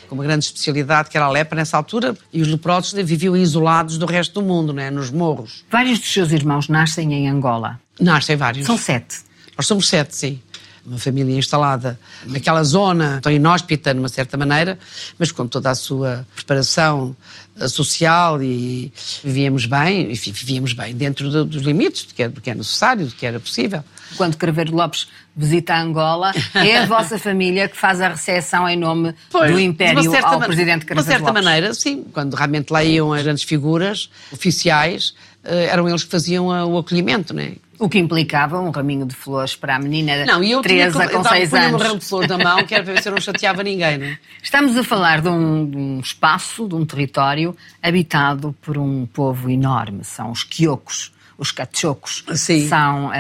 com 0.09 0.15
uma 0.15 0.25
grande 0.25 0.45
especialidade 0.45 1.09
que 1.09 1.17
era 1.17 1.27
a 1.27 1.31
lepra 1.31 1.57
nessa 1.57 1.77
altura. 1.77 2.17
E 2.33 2.41
os 2.41 2.49
leprosos 2.49 2.93
viviam 2.93 3.37
isolados 3.37 3.99
do 3.99 4.07
resto 4.07 4.35
do 4.35 4.43
mundo, 4.43 4.73
não 4.73 4.83
é? 4.83 4.91
Nos 4.91 5.11
morros. 5.11 5.65
Vários 5.71 5.99
dos 5.99 6.13
seus 6.13 6.31
irmãos 6.33 6.69
nascem 6.69 7.13
em 7.13 7.29
Angola. 7.29 7.81
Nascem 7.99 8.37
vários. 8.37 8.67
São 8.67 8.77
sete. 8.77 9.19
Nós 9.57 9.67
somos 9.67 9.89
sete, 9.89 10.15
sim. 10.15 10.41
Uma 10.85 10.99
família 10.99 11.37
instalada 11.39 11.97
naquela 12.27 12.65
zona, 12.65 13.21
tão 13.23 13.31
inóspita, 13.31 13.95
de 13.95 14.01
uma 14.01 14.09
certa 14.09 14.37
maneira, 14.37 14.77
mas 15.17 15.31
com 15.31 15.47
toda 15.47 15.71
a 15.71 15.75
sua 15.77 16.27
preparação 16.35 17.15
eh, 17.61 17.69
social 17.69 18.43
e 18.43 18.93
vivíamos 19.23 19.65
bem, 19.67 20.11
e 20.11 20.15
vi- 20.15 20.33
vivíamos 20.33 20.73
bem 20.73 20.93
dentro 20.93 21.31
do- 21.31 21.45
dos 21.45 21.63
limites 21.63 22.05
do 22.07 22.15
que, 22.15 22.23
é, 22.25 22.29
do 22.29 22.41
que 22.41 22.51
é 22.51 22.55
necessário, 22.57 23.07
do 23.07 23.13
que 23.15 23.25
era 23.25 23.39
possível. 23.39 23.85
Quando 24.17 24.37
Craveiro 24.37 24.75
Lopes 24.75 25.07
visita 25.37 25.77
Angola, 25.79 26.33
é 26.55 26.79
a 26.79 26.87
vossa 26.87 27.17
família 27.17 27.69
que 27.69 27.77
faz 27.77 28.01
a 28.01 28.09
recepção 28.09 28.69
em 28.69 28.77
nome 28.77 29.15
do 29.31 29.47
de 29.57 29.63
Império 29.63 30.03
certa 30.11 30.29
ao 30.31 30.41
Presidente 30.41 30.81
De 30.85 30.93
uma 30.93 30.95
Craveiro 31.03 31.07
certa 31.07 31.27
Lopes. 31.29 31.45
maneira, 31.45 31.75
sim. 31.75 32.05
Quando 32.13 32.35
realmente 32.35 32.71
lá 32.73 32.83
iam 32.83 33.13
as 33.13 33.23
grandes 33.23 33.45
figuras 33.45 34.11
oficiais, 34.33 35.15
eh, 35.45 35.67
eram 35.71 35.89
eles 35.89 36.03
que 36.05 36.11
faziam 36.11 36.55
eh, 36.55 36.65
o 36.65 36.77
acolhimento, 36.77 37.33
não 37.33 37.41
é? 37.43 37.53
O 37.85 37.89
que 37.89 37.99
implicava 37.99 38.61
um 38.61 38.71
raminho 38.71 39.05
de 39.05 39.15
flores 39.15 39.57
para 39.57 39.75
a 39.77 39.79
menina 39.79 40.25
Não, 40.25 40.43
e 40.43 40.53
eu 40.53 40.63
tinha 40.63 40.89
Teresa 40.89 41.01
que- 41.07 41.13
com 41.13 41.19
eu 41.19 41.23
dava- 41.23 41.37
seis 41.37 41.51
punha 41.51 41.63
anos. 41.67 41.81
um 41.81 41.85
ramo 41.85 41.99
de 41.99 42.05
flores 42.05 42.29
na 42.29 42.39
mão, 42.39 42.65
que 42.65 42.75
era 42.75 42.85
para 42.85 42.93
ver 42.95 43.03
se 43.03 43.09
eu 43.09 43.13
não 43.13 43.21
chateava 43.21 43.63
ninguém, 43.63 43.99
não 43.99 44.07
é? 44.07 44.19
Estamos 44.43 44.77
a 44.77 44.85
falar 44.85 45.21
de 45.21 45.29
um, 45.29 45.69
de 45.69 45.77
um 45.77 46.01
espaço, 46.01 46.69
de 46.69 46.75
um 46.77 46.87
território 46.87 47.57
habitado 47.83 48.55
por 48.63 48.79
um 48.79 49.05
povo 49.07 49.51
enorme. 49.51 50.05
São 50.05 50.31
os 50.31 50.45
quiocos. 50.45 51.11
os 51.39 51.51
cachocos 51.51 52.23
Sim. 52.37 52.69
são 52.69 53.07
uh, 53.09 53.13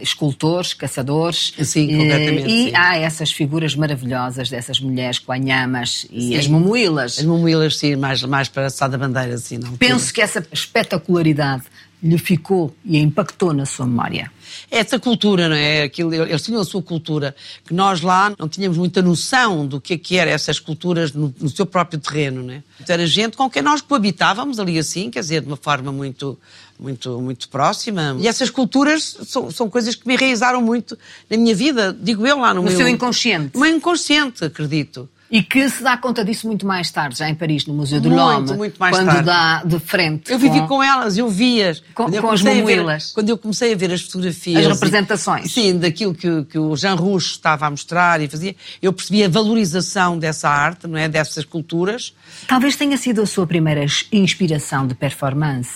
escultores, 0.00 0.72
caçadores. 0.72 1.52
Sim, 1.64 1.88
completamente, 1.96 2.48
E 2.48 2.64
sim. 2.66 2.72
há 2.76 2.96
essas 2.96 3.32
figuras 3.32 3.74
maravilhosas 3.74 4.48
dessas 4.48 4.78
mulheres 4.78 5.18
com 5.18 5.32
anhamas 5.32 6.06
e 6.12 6.28
Sim. 6.28 6.36
as 6.36 6.46
mamuilas. 6.46 7.18
As 7.18 7.24
mamuilas, 7.24 7.76
sim, 7.76 7.96
mais, 7.96 8.22
mais 8.22 8.48
para 8.48 8.68
a 8.80 8.86
da 8.88 8.96
bandeira, 8.96 9.34
assim, 9.34 9.58
não. 9.58 9.76
Penso 9.78 10.14
que 10.14 10.20
essa 10.20 10.46
espetacularidade 10.52 11.64
lhe 12.06 12.18
ficou 12.18 12.74
e 12.84 12.96
a 12.96 13.00
impactou 13.00 13.52
na 13.52 13.66
sua 13.66 13.86
memória. 13.86 14.30
Essa 14.70 14.98
cultura, 14.98 15.48
não 15.48 15.56
é? 15.56 15.82
Aquilo, 15.82 16.14
eles 16.14 16.42
tinham 16.42 16.60
a 16.60 16.64
sua 16.64 16.82
cultura, 16.82 17.34
que 17.66 17.74
nós 17.74 18.00
lá 18.00 18.32
não 18.38 18.48
tínhamos 18.48 18.78
muita 18.78 19.02
noção 19.02 19.66
do 19.66 19.80
que 19.80 19.94
é 19.94 19.98
que 19.98 20.16
eram 20.16 20.32
essas 20.32 20.58
culturas 20.58 21.12
no, 21.12 21.34
no 21.40 21.48
seu 21.48 21.66
próprio 21.66 21.98
terreno, 21.98 22.42
não 22.42 22.54
é? 22.54 22.62
Era 22.88 23.06
gente 23.06 23.36
com 23.36 23.50
quem 23.50 23.62
nós 23.62 23.80
coabitávamos 23.80 24.58
ali 24.58 24.78
assim, 24.78 25.10
quer 25.10 25.20
dizer, 25.20 25.40
de 25.42 25.48
uma 25.48 25.56
forma 25.56 25.92
muito, 25.92 26.38
muito, 26.78 27.20
muito 27.20 27.48
próxima. 27.48 28.16
E 28.20 28.28
essas 28.28 28.50
culturas 28.50 29.16
são, 29.26 29.50
são 29.50 29.68
coisas 29.68 29.94
que 29.94 30.06
me 30.06 30.14
enraizaram 30.14 30.62
muito 30.62 30.96
na 31.28 31.36
minha 31.36 31.54
vida, 31.54 31.96
digo 32.00 32.26
eu 32.26 32.38
lá 32.38 32.54
no, 32.54 32.62
No 32.62 32.68
meu... 32.68 32.76
seu 32.76 32.88
inconsciente. 32.88 33.54
No 33.54 33.60
meu 33.60 33.74
inconsciente, 33.74 34.44
acredito. 34.44 35.08
E 35.28 35.42
que 35.42 35.68
se 35.68 35.82
dá 35.82 35.96
conta 35.96 36.24
disso 36.24 36.46
muito 36.46 36.64
mais 36.64 36.88
tarde, 36.90 37.18
já 37.18 37.28
em 37.28 37.34
Paris, 37.34 37.66
no 37.66 37.74
Museu 37.74 38.00
do 38.00 38.08
Lomme. 38.08 38.52
muito 38.52 38.78
mais 38.78 38.96
quando 38.96 39.06
tarde. 39.08 39.22
dá 39.24 39.62
de 39.64 39.80
frente. 39.80 40.30
Eu 40.30 40.38
vivi 40.38 40.64
com 40.68 40.80
elas, 40.80 41.18
eu 41.18 41.28
vi-as. 41.28 41.82
Com- 41.94 42.08
eu 42.08 42.22
com 42.22 42.30
as 42.30 42.42
mamuilas. 42.42 43.10
Quando 43.12 43.28
eu 43.30 43.36
comecei 43.36 43.72
a 43.72 43.76
ver 43.76 43.92
as 43.92 44.02
fotografias. 44.02 44.64
As 44.64 44.72
representações. 44.72 45.46
e- 45.46 45.48
sim, 45.48 45.78
daquilo 45.78 46.14
que, 46.14 46.44
que 46.44 46.58
o 46.58 46.76
Jean 46.76 46.94
Rouge 46.94 47.26
estava 47.26 47.66
a 47.66 47.70
mostrar 47.70 48.20
e 48.20 48.28
fazia, 48.28 48.54
eu 48.80 48.92
percebi 48.92 49.24
a 49.24 49.28
valorização 49.28 50.16
dessa 50.16 50.48
arte, 50.48 50.86
não 50.86 50.96
é? 50.96 51.08
Dessas 51.08 51.44
culturas. 51.44 52.14
Talvez 52.46 52.76
tenha 52.76 52.96
sido 52.96 53.20
a 53.22 53.26
sua 53.26 53.46
primeira 53.48 53.84
inspiração 54.12 54.86
de 54.86 54.94
performance. 54.94 55.70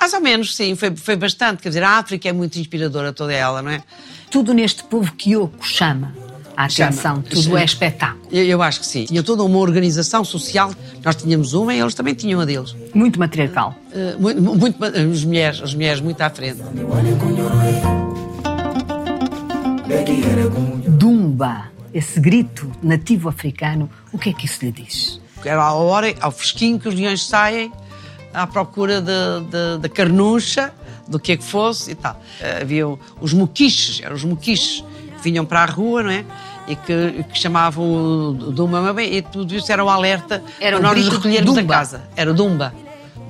Mais 0.00 0.12
ou 0.12 0.20
menos, 0.20 0.54
sim, 0.56 0.74
foi, 0.76 0.94
foi 0.96 1.14
bastante. 1.16 1.62
Quer 1.62 1.68
dizer, 1.70 1.82
a 1.84 1.98
África 1.98 2.28
é 2.28 2.32
muito 2.32 2.58
inspiradora 2.58 3.12
toda 3.12 3.32
ela, 3.32 3.62
não 3.62 3.70
é? 3.70 3.82
Tudo 4.30 4.52
neste 4.52 4.82
povo 4.84 5.12
Kyoko 5.12 5.64
chama 5.66 6.12
a 6.58 6.64
atenção, 6.64 7.14
Chama. 7.14 7.22
tudo 7.22 7.56
é 7.56 7.64
espetáculo. 7.64 8.20
Eu, 8.32 8.42
eu 8.44 8.60
acho 8.60 8.80
que 8.80 8.86
sim. 8.86 9.04
Tinha 9.04 9.22
toda 9.22 9.44
uma 9.44 9.58
organização 9.58 10.24
social, 10.24 10.72
nós 11.04 11.14
tínhamos 11.14 11.54
uma 11.54 11.72
e 11.72 11.78
eles 11.78 11.94
também 11.94 12.14
tinham 12.14 12.40
a 12.40 12.44
deles. 12.44 12.74
Muito 12.92 13.16
matriarcal. 13.16 13.76
Eh, 13.92 14.16
muito, 14.18 14.42
muito, 14.42 14.84
as, 14.84 15.24
mulheres, 15.24 15.62
as 15.62 15.72
mulheres 15.72 16.00
muito 16.00 16.20
à 16.20 16.28
frente. 16.28 16.60
Dumba, 20.88 21.66
esse 21.94 22.18
grito 22.18 22.72
nativo 22.82 23.28
africano, 23.28 23.88
o 24.12 24.18
que 24.18 24.30
é 24.30 24.32
que 24.32 24.46
isso 24.46 24.64
lhe 24.64 24.72
diz? 24.72 25.20
Era 25.44 25.62
a 25.62 25.72
hora, 25.74 26.12
ao 26.20 26.32
fresquinho, 26.32 26.80
que 26.80 26.88
os 26.88 26.94
leões 26.96 27.24
saem 27.24 27.70
à 28.34 28.48
procura 28.48 29.00
da 29.00 29.88
carnucha, 29.88 30.72
do 31.06 31.20
que 31.20 31.30
é 31.30 31.36
que 31.36 31.44
fosse 31.44 31.92
e 31.92 31.94
tal. 31.94 32.20
Eh, 32.40 32.62
Havia 32.62 32.88
os 33.20 33.32
moquiches, 33.32 34.00
eram 34.02 34.16
os 34.16 34.24
moquiches 34.24 34.84
que 35.16 35.22
vinham 35.22 35.44
para 35.44 35.62
a 35.62 35.66
rua, 35.66 36.02
não 36.02 36.10
é? 36.10 36.24
E 36.68 36.76
que, 36.76 37.24
que 37.32 37.38
chamavam 37.38 37.84
o 38.28 38.32
Dumba, 38.52 39.02
e 39.02 39.22
tudo 39.22 39.54
isso 39.54 39.72
era 39.72 39.82
um 39.84 39.88
alerta 39.88 40.42
Era 40.60 40.78
para 40.78 40.88
nós 40.88 40.98
nos 41.04 41.14
recolhermos 41.14 41.54
Dumba. 41.54 41.74
a 41.74 41.78
casa. 41.78 42.02
Era 42.14 42.30
o 42.30 42.34
Dumba. 42.34 42.74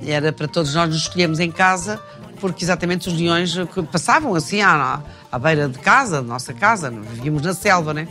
Era 0.05 0.33
para 0.33 0.47
todos 0.47 0.73
nós 0.75 0.89
nos 0.89 0.97
escolhermos 1.03 1.39
em 1.39 1.49
casa, 1.51 1.99
porque 2.41 2.63
exatamente 2.65 3.07
os 3.07 3.17
leões 3.17 3.55
que 3.73 3.81
passavam 3.83 4.35
assim 4.35 4.61
à, 4.61 5.01
à 5.31 5.39
beira 5.39 5.69
de 5.69 5.79
casa, 5.79 6.17
da 6.21 6.27
nossa 6.27 6.53
casa, 6.53 6.89
vivíamos 6.89 7.41
na 7.43 7.53
selva, 7.53 7.93
né? 7.93 8.07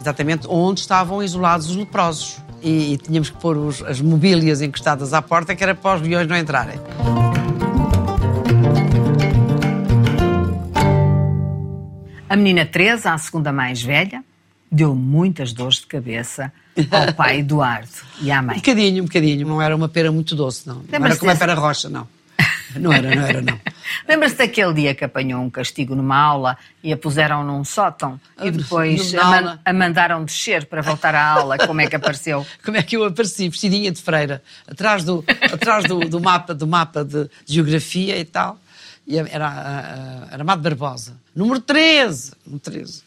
Exatamente 0.00 0.46
onde 0.48 0.80
estavam 0.80 1.22
isolados 1.22 1.70
os 1.70 1.76
leprosos. 1.76 2.38
E, 2.60 2.92
e 2.94 2.96
tínhamos 2.96 3.30
que 3.30 3.36
pôr 3.38 3.56
os- 3.56 3.82
as 3.82 4.00
mobílias 4.00 4.62
encostadas 4.62 5.12
à 5.14 5.20
porta, 5.22 5.54
que 5.54 5.62
era 5.62 5.74
para 5.74 6.00
os 6.00 6.02
leões 6.06 6.26
não 6.28 6.36
entrarem. 6.36 6.78
A 12.28 12.36
menina 12.36 12.64
Teresa, 12.64 13.12
a 13.12 13.18
segunda 13.18 13.52
mais 13.52 13.82
velha, 13.82 14.24
deu 14.72 14.94
muitas 14.94 15.52
dores 15.52 15.76
de 15.76 15.86
cabeça 15.86 16.50
ao 16.90 17.12
pai 17.14 17.40
Eduardo 17.40 17.88
e 18.20 18.30
à 18.32 18.40
Um 18.40 18.44
mãe. 18.46 18.56
bocadinho, 18.56 19.02
um 19.02 19.06
bocadinho. 19.06 19.46
Não 19.46 19.60
era 19.62 19.76
uma 19.76 19.88
pera 19.88 20.10
muito 20.10 20.34
doce, 20.34 20.66
não. 20.66 20.82
Não 20.90 21.04
era 21.06 21.16
como 21.16 21.30
a 21.30 21.36
pera 21.36 21.54
rocha, 21.54 21.88
não. 21.90 22.08
Não 22.74 22.90
era, 22.90 23.14
não 23.14 23.22
era, 23.26 23.42
não. 23.42 23.60
Lembra-se 24.08 24.36
daquele 24.36 24.72
dia 24.72 24.94
que 24.94 25.04
apanhou 25.04 25.42
um 25.42 25.50
castigo 25.50 25.94
numa 25.94 26.16
aula 26.16 26.56
e 26.82 26.90
a 26.90 26.96
puseram 26.96 27.44
num 27.44 27.62
sótão 27.64 28.18
e 28.42 28.50
depois 28.50 29.12
Na 29.12 29.22
a, 29.22 29.42
man- 29.42 29.58
a 29.62 29.72
mandaram 29.74 30.24
descer 30.24 30.64
para 30.64 30.80
voltar 30.80 31.14
à 31.14 31.22
aula? 31.22 31.58
Como 31.58 31.82
é 31.82 31.86
que 31.86 31.94
apareceu? 31.96 32.46
Como 32.64 32.78
é 32.78 32.82
que 32.82 32.96
eu 32.96 33.04
apareci 33.04 33.50
vestidinha 33.50 33.92
de 33.92 34.00
freira, 34.00 34.42
atrás 34.66 35.04
do, 35.04 35.22
atrás 35.52 35.84
do, 35.84 36.00
do 36.00 36.18
mapa, 36.18 36.54
do 36.54 36.66
mapa 36.66 37.04
de, 37.04 37.28
geografia 37.44 38.18
e 38.18 38.24
tal. 38.24 38.58
E 39.06 39.18
era, 39.18 39.46
a- 39.46 39.50
a- 39.50 40.28
era 40.32 40.40
Amado 40.42 40.62
Barbosa. 40.62 41.14
Número 41.36 41.60
13. 41.60 42.32
Número 42.46 42.62
13. 42.62 43.02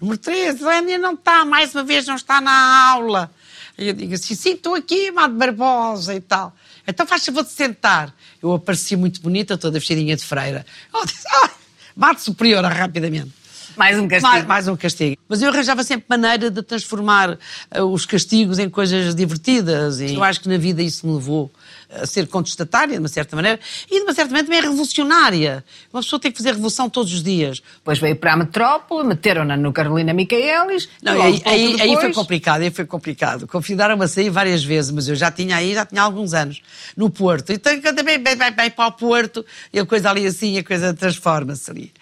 Número 0.00 0.18
13, 0.18 0.62
a 0.64 0.68
Lénia 0.68 0.98
não 0.98 1.14
está, 1.14 1.44
mais 1.44 1.74
uma 1.74 1.82
vez 1.82 2.06
não 2.06 2.16
está 2.16 2.40
na 2.40 2.90
aula. 2.90 3.30
E 3.78 3.88
eu 3.88 3.94
digo 3.94 4.14
assim, 4.14 4.34
sim, 4.34 4.52
estou 4.52 4.74
aqui, 4.74 5.08
Amado 5.08 5.34
Barbosa 5.34 6.14
e 6.14 6.20
tal. 6.20 6.54
Então 6.86 7.06
faz 7.06 7.24
favor 7.24 7.42
de 7.42 7.50
sentar. 7.50 8.14
Eu 8.42 8.52
apareci 8.52 8.96
muito 8.96 9.20
bonita, 9.20 9.58
toda 9.58 9.78
vestidinha 9.78 10.16
de 10.16 10.24
freira. 10.24 10.64
Ela 10.92 11.04
disse, 11.04 11.26
ah, 11.28 11.50
mate 11.94 12.22
superiora 12.22 12.68
rapidamente. 12.68 13.32
Mais 13.76 13.98
um 13.98 14.08
castigo. 14.08 14.32
Mais, 14.32 14.46
mais 14.46 14.68
um 14.68 14.76
castigo. 14.76 15.16
Mas 15.28 15.42
eu 15.42 15.50
arranjava 15.50 15.82
sempre 15.84 16.06
maneira 16.08 16.50
de 16.50 16.62
transformar 16.62 17.38
eh, 17.70 17.82
os 17.82 18.06
castigos 18.06 18.58
em 18.58 18.70
coisas 18.70 19.14
divertidas. 19.14 20.00
E 20.00 20.14
eu 20.14 20.24
acho 20.24 20.40
que 20.40 20.48
na 20.48 20.56
vida 20.56 20.82
isso 20.82 21.06
me 21.06 21.14
levou 21.14 21.52
a 21.90 22.06
ser 22.06 22.26
contestatária, 22.26 22.94
de 22.94 22.98
uma 22.98 23.08
certa 23.08 23.34
maneira, 23.36 23.60
e 23.90 23.98
de 23.98 24.02
uma 24.04 24.12
certa 24.12 24.30
maneira 24.30 24.46
também 24.46 24.60
revolucionária. 24.62 25.64
Uma 25.92 26.02
pessoa 26.02 26.18
tem 26.20 26.30
que 26.32 26.38
fazer 26.38 26.50
revolução 26.50 26.88
todos 26.90 27.12
os 27.12 27.22
dias. 27.22 27.62
Depois 27.76 27.98
veio 27.98 28.16
para 28.16 28.32
a 28.32 28.36
metrópole, 28.36 29.06
meteram-na 29.06 29.56
no 29.56 29.72
Carolina 29.72 30.12
Micaelis. 30.12 30.88
Não, 31.02 31.12
logo 31.14 31.24
aí, 31.26 31.32
pouco 31.34 31.48
aí, 31.48 31.66
aí 31.66 31.76
foi 31.78 31.96
depois- 31.96 32.14
complicado, 32.16 32.60
aí 32.62 32.70
foi 32.70 32.84
complicado. 32.84 33.46
Convidaram-me 33.46 34.04
a 34.04 34.08
sair 34.08 34.30
várias 34.30 34.64
vezes, 34.64 34.90
mas 34.90 35.08
eu 35.08 35.14
já 35.14 35.30
tinha 35.30 35.56
aí, 35.56 35.74
já 35.74 35.84
tinha 35.86 36.02
alguns 36.02 36.34
anos, 36.34 36.60
no 36.96 37.08
Porto. 37.10 37.52
Então, 37.52 37.72
eu 37.72 37.94
também 37.94 38.18
bem, 38.18 38.36
bem, 38.36 38.52
bem 38.52 38.70
para 38.70 38.86
o 38.88 38.92
Porto, 38.92 39.44
e 39.72 39.78
a 39.78 39.86
coisa 39.86 40.10
ali 40.10 40.26
assim, 40.26 40.58
a 40.58 40.64
coisa 40.64 40.92
transforma-se 40.94 41.70
ali. 41.70 41.92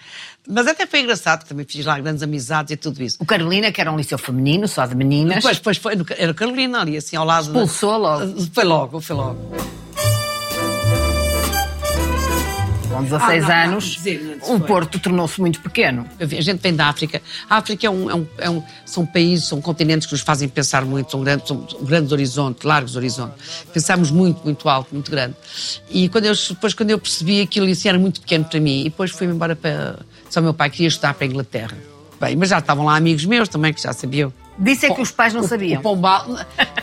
Mas 0.46 0.66
até 0.66 0.86
foi 0.86 1.00
engraçado, 1.00 1.46
também 1.46 1.64
fiz 1.66 1.86
lá 1.86 1.98
grandes 1.98 2.22
amizades 2.22 2.70
e 2.72 2.76
tudo 2.76 3.02
isso. 3.02 3.16
O 3.18 3.24
Carolina, 3.24 3.72
que 3.72 3.80
era 3.80 3.90
um 3.90 3.96
liceu 3.96 4.18
feminino, 4.18 4.68
só 4.68 4.84
de 4.84 4.94
meninas. 4.94 5.36
Depois, 5.36 5.56
depois 5.56 5.76
foi, 5.78 5.94
era 6.18 6.34
Carolina 6.34 6.80
ali, 6.82 6.96
assim, 6.98 7.16
ao 7.16 7.24
lado. 7.24 7.50
da- 7.50 7.62
Expulsou 7.64 7.96
logo. 7.96 8.46
Foi 8.52 8.64
logo, 8.64 9.00
foi 9.00 9.16
logo. 9.16 9.73
Com 12.94 13.02
16 13.04 13.44
Ah, 13.44 13.48
não, 13.48 13.54
não, 13.66 13.72
anos, 13.72 13.84
dizer, 13.84 14.32
antes 14.36 14.48
o 14.48 14.58
foi. 14.58 14.66
Porto 14.66 14.98
tornou-se 14.98 15.40
muito 15.40 15.60
pequeno. 15.60 16.06
A 16.20 16.24
gente 16.26 16.60
vem 16.60 16.74
da 16.74 16.86
África. 16.86 17.20
A 17.48 17.56
África 17.56 17.86
é 17.86 17.90
um, 17.90 18.10
é 18.10 18.14
um- 18.14 18.26
é 18.38 18.50
um- 18.50 18.62
são 18.86 19.04
países, 19.04 19.46
são 19.48 19.60
continentes 19.60 20.06
que 20.06 20.12
nos 20.12 20.22
fazem 20.22 20.48
pensar 20.48 20.84
muito, 20.84 21.10
são 21.10 21.22
grandes, 21.22 21.48
são 21.48 21.66
grandes 21.82 22.12
horizontes, 22.12 22.62
largos 22.64 22.96
horizontes. 22.96 23.64
Pensamos 23.72 24.10
muito, 24.10 24.42
muito 24.44 24.68
alto, 24.68 24.88
muito 24.92 25.10
grande. 25.10 25.34
E 25.90 26.08
quando 26.08 26.26
eu, 26.26 26.34
depois, 26.48 26.74
quando 26.74 26.90
eu 26.90 26.98
percebi 26.98 27.40
aquilo, 27.40 27.68
isso 27.68 27.86
era 27.88 27.98
muito 27.98 28.20
pequeno 28.20 28.44
para 28.44 28.60
mim. 28.60 28.80
E 28.80 28.84
depois 28.84 29.10
fui-me 29.10 29.34
embora 29.34 29.56
para. 29.56 29.98
Só 30.30 30.40
meu 30.40 30.54
pai 30.54 30.70
queria 30.70 30.88
estudar 30.88 31.14
para 31.14 31.24
a 31.24 31.28
Inglaterra. 31.28 31.76
Bem, 32.20 32.36
mas 32.36 32.48
já 32.48 32.58
estavam 32.58 32.84
lá 32.84 32.96
amigos 32.96 33.24
meus 33.24 33.48
também 33.48 33.72
que 33.72 33.82
já 33.82 33.92
sabiam. 33.92 34.32
Disse 34.58 34.86
é 34.86 34.94
que 34.94 35.02
os 35.02 35.10
pais 35.10 35.34
não 35.34 35.40
O- 35.42 35.48
sabiam. 35.48 35.80
O 35.80 35.82
Pombal. 35.82 36.26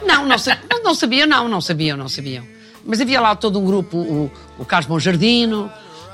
Não, 0.05 0.25
não, 0.25 0.35
não, 0.69 0.83
não 0.83 0.93
sabiam, 0.93 1.25
não, 1.27 1.47
não 1.47 1.61
sabiam, 1.61 1.95
não 1.97 2.09
sabiam. 2.09 2.43
Mas 2.85 2.99
havia 2.99 3.21
lá 3.21 3.35
todo 3.35 3.59
um 3.59 3.65
grupo, 3.65 3.95
o, 3.97 4.31
o 4.57 4.65
Carlos 4.65 4.89
Monjardino, 4.89 5.71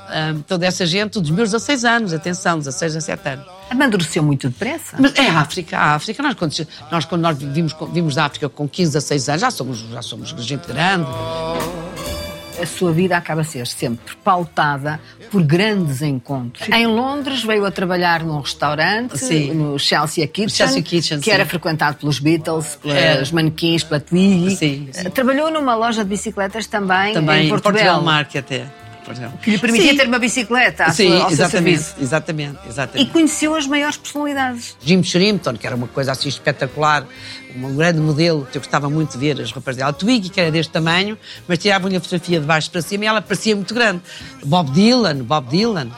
hum, 0.08 0.42
toda 0.46 0.66
essa 0.66 0.86
gente, 0.86 1.20
dos 1.20 1.30
meus 1.30 1.50
16 1.50 1.84
anos, 1.84 2.12
atenção, 2.12 2.58
16, 2.58 2.94
17 2.94 3.28
anos. 3.28 3.46
Amadureceu 3.70 4.22
muito 4.22 4.48
depressa. 4.48 4.96
Mas 4.98 5.14
é 5.14 5.28
a 5.28 5.40
África, 5.40 5.78
a 5.78 5.94
África. 5.94 6.22
Nós, 6.22 6.34
quando, 6.34 6.66
nós, 6.90 7.04
quando 7.04 7.22
nós 7.22 7.38
vimos, 7.38 7.74
vimos 7.92 8.14
da 8.14 8.24
África 8.24 8.48
com 8.48 8.68
15, 8.68 8.92
16 8.92 9.28
anos, 9.28 9.40
já 9.40 9.50
somos, 9.50 9.78
já 9.78 10.02
somos 10.02 10.30
gente 10.30 10.66
grande. 10.66 11.08
A 12.60 12.66
sua 12.66 12.90
vida 12.90 13.16
acaba 13.16 13.42
a 13.42 13.44
ser 13.44 13.66
sempre 13.68 14.16
pautada 14.16 15.00
por 15.30 15.42
grandes 15.42 16.02
encontros. 16.02 16.68
Em 16.68 16.86
Londres 16.88 17.44
veio 17.44 17.64
a 17.64 17.70
trabalhar 17.70 18.24
num 18.24 18.40
restaurante, 18.40 19.16
Sim. 19.16 19.52
no 19.54 19.78
Chelsea 19.78 20.26
Kitchen, 20.26 20.48
Chelsea 20.48 20.82
Kitchen, 20.82 21.18
que 21.18 21.26
sim. 21.26 21.30
era 21.30 21.46
frequentado 21.46 21.98
pelos 21.98 22.18
Beatles, 22.18 22.76
pelos 22.82 22.96
Era. 22.96 23.24
manequins, 23.32 23.84
pela 23.84 24.00
Twiggy. 24.00 24.56
Sim, 24.56 24.88
sim. 24.90 25.10
Trabalhou 25.10 25.52
numa 25.52 25.76
loja 25.76 26.02
de 26.02 26.10
bicicletas 26.10 26.66
também, 26.66 27.14
Também 27.14 27.46
em 27.46 27.48
Portugal, 27.48 28.02
Marque 28.02 28.38
até. 28.38 28.66
Que 29.42 29.50
lhe 29.50 29.58
permitia 29.58 29.90
Sim. 29.92 29.96
ter 29.96 30.06
uma 30.08 30.18
bicicleta 30.18 30.84
à 30.84 30.90
Sim, 30.92 31.08
sua, 31.08 31.14
ao 31.16 31.20
seu 31.22 31.30
exatamente, 31.44 31.78
serviço. 31.82 31.94
exatamente, 32.02 32.58
E 32.64 32.68
exatamente. 32.68 33.10
conheceu 33.10 33.54
as 33.54 33.66
maiores 33.66 33.96
personalidades. 33.96 34.76
Jim 34.84 35.02
Shrimpton, 35.02 35.54
que 35.56 35.66
era 35.66 35.76
uma 35.76 35.88
coisa 35.88 36.12
assim 36.12 36.28
espetacular, 36.28 37.06
um 37.56 37.74
grande 37.74 37.98
modelo, 38.00 38.46
que 38.50 38.58
eu 38.58 38.62
gostava 38.62 38.88
muito 38.90 39.12
de 39.12 39.18
ver 39.18 39.40
as 39.40 39.50
roupas 39.50 39.76
dela. 39.76 39.92
Twiggy, 39.92 40.28
que 40.28 40.40
era 40.40 40.50
deste 40.50 40.70
tamanho, 40.72 41.16
mas 41.46 41.58
tiravam-lhe 41.58 41.96
a 41.96 42.00
fotografia 42.00 42.40
de 42.40 42.46
baixo 42.46 42.70
para 42.70 42.82
cima 42.82 43.04
e 43.04 43.06
ela 43.06 43.20
parecia 43.22 43.54
muito 43.56 43.74
grande. 43.74 44.02
Bob 44.44 44.70
Dylan, 44.72 45.16
Bob 45.24 45.48
Dylan. 45.48 45.90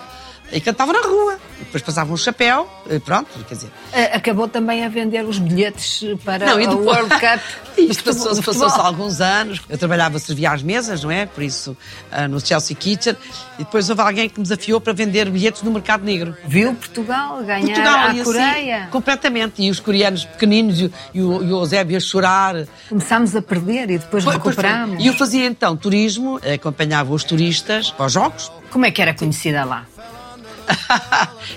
E 0.53 0.61
cantava 0.61 0.93
na 0.93 1.01
rua. 1.01 1.39
E 1.61 1.65
depois 1.65 1.83
passava 1.83 2.13
um 2.13 2.17
chapéu, 2.17 2.69
pronto, 3.05 3.29
quer 3.47 3.55
dizer. 3.55 3.71
A- 3.93 4.17
Acabou 4.17 4.49
também 4.49 4.85
a 4.85 4.89
vender 4.89 5.25
os 5.25 5.39
bilhetes 5.39 6.03
para 6.25 6.47
Não, 6.47 6.61
e 6.61 6.67
depois- 6.67 6.87
World 6.87 7.09
Cup. 7.11 7.41
Isto 7.79 8.05
passou-se 8.05 8.43
passou 8.43 8.69
alguns 8.83 9.21
anos. 9.21 9.61
Eu 9.69 9.79
trabalhava, 9.79 10.19
servia 10.19 10.51
às 10.51 10.63
mesas, 10.63 11.03
não 11.05 11.11
é? 11.11 11.25
Por 11.27 11.43
isso, 11.43 11.77
ah, 12.11 12.27
no 12.29 12.41
Chelsea 12.45 12.77
Kitchen. 12.77 13.17
E 13.59 13.65
depois 13.65 13.89
houve 13.89 14.03
alguém 14.03 14.29
que 14.29 14.39
me 14.39 14.43
desafiou 14.43 14.81
para 14.81 14.93
vender 14.93 15.31
bilhetes 15.31 15.63
no 15.63 15.71
mercado 15.71 16.05
negro. 16.05 16.37
Viu 16.47 16.75
Portugal 16.75 17.43
ganhar 17.45 17.67
Portugal 17.67 17.95
a 17.95 18.11
assim, 18.11 18.25
Coreia. 18.25 18.89
completamente. 18.91 19.63
E 19.63 19.71
os 19.71 19.81
coreanos 19.81 20.25
pequeninos 20.25 20.81
e, 20.81 20.85
o- 20.87 20.93
e 21.15 21.23
o, 21.23 21.43
e 21.45 21.53
o 21.53 21.61
Eusébio 21.61 21.97
a 21.97 22.01
chorar. 22.01 22.67
Começámos 22.89 23.35
a 23.37 23.41
perder 23.43 23.91
e 23.91 23.99
depois 23.99 24.25
Foi- 24.25 24.39
pois 24.39 24.55
foi. 24.55 24.65
recuperámos. 24.65 25.03
E 25.03 25.07
eu 25.07 25.15
fazia 25.15 25.47
então 25.47 25.77
turismo, 25.77 26.39
acompanhava 26.55 27.13
os 27.15 27.25
turistas 27.25 27.91
para 27.91 28.07
os 28.07 28.13
jogos. 28.13 28.51
Como 28.71 28.85
é 28.87 28.91
que 28.91 29.01
era 29.03 29.13
conhecida 29.15 29.65
lá? 29.65 29.85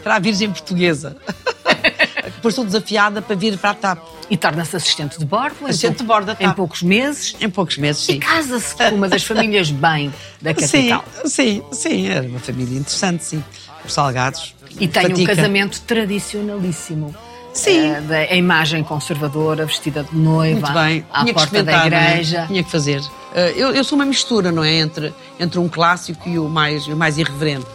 Era 0.04 0.16
a 0.16 0.20
Virgem 0.20 0.50
Portuguesa. 0.52 1.16
Depois 2.36 2.56
sou 2.56 2.66
desafiada 2.66 3.22
para 3.22 3.36
vir 3.36 3.58
para 3.58 3.70
a 3.72 3.74
TAP. 3.74 4.00
E 4.30 4.38
torna-se 4.38 4.76
assistente 4.76 5.20
de 5.20 5.26
bordo 5.26 5.66
Assistente 5.68 5.98
de 5.98 6.04
bordo, 6.04 6.36
em 6.40 6.50
poucos 6.52 6.82
meses. 6.82 7.36
Em 7.42 7.50
poucos 7.50 7.78
meses, 7.78 8.04
E 8.04 8.14
sim. 8.14 8.20
casa-se 8.20 8.74
com 8.76 8.90
uma 8.96 9.08
das 9.10 9.24
famílias 9.24 9.70
bem 9.70 10.14
da 10.42 10.54
Sim, 10.56 10.90
capital. 10.90 11.06
sim, 11.26 11.64
sim. 11.72 12.08
Era 12.08 12.26
uma 12.28 12.40
família 12.40 12.78
interessante, 12.80 13.24
sim. 13.24 13.44
Os 13.86 13.94
salgados. 13.94 14.56
E 14.80 14.88
tem 14.88 15.06
um 15.08 15.10
Fatica. 15.10 15.36
casamento 15.36 15.82
tradicionalíssimo. 15.82 17.14
Sim. 17.54 17.92
Eh, 17.92 18.02
da 18.02 18.18
a 18.18 18.36
imagem 18.36 18.84
conservadora, 18.84 19.66
vestida 19.66 20.04
de 20.04 20.16
noiva, 20.18 20.60
Muito 20.62 20.74
bem. 20.74 21.06
à 21.14 21.22
Tinha 21.22 21.34
porta 21.34 21.64
da 21.64 21.84
é? 21.84 21.86
igreja. 21.88 22.46
Tinha 22.48 22.64
que 22.64 22.72
fazer. 22.72 23.02
Eh, 23.36 23.54
eu, 23.56 23.76
eu 23.76 23.84
sou 23.84 23.96
uma 23.98 24.06
mistura, 24.06 24.52
não 24.52 24.64
é? 24.64 24.74
Entre, 24.78 25.14
entre 25.40 25.60
um 25.60 25.70
clássico 25.70 26.28
e 26.28 26.40
o 26.40 26.50
mais, 26.50 26.84
e 26.88 26.94
o 26.94 26.98
mais 26.98 27.18
irreverente. 27.20 27.68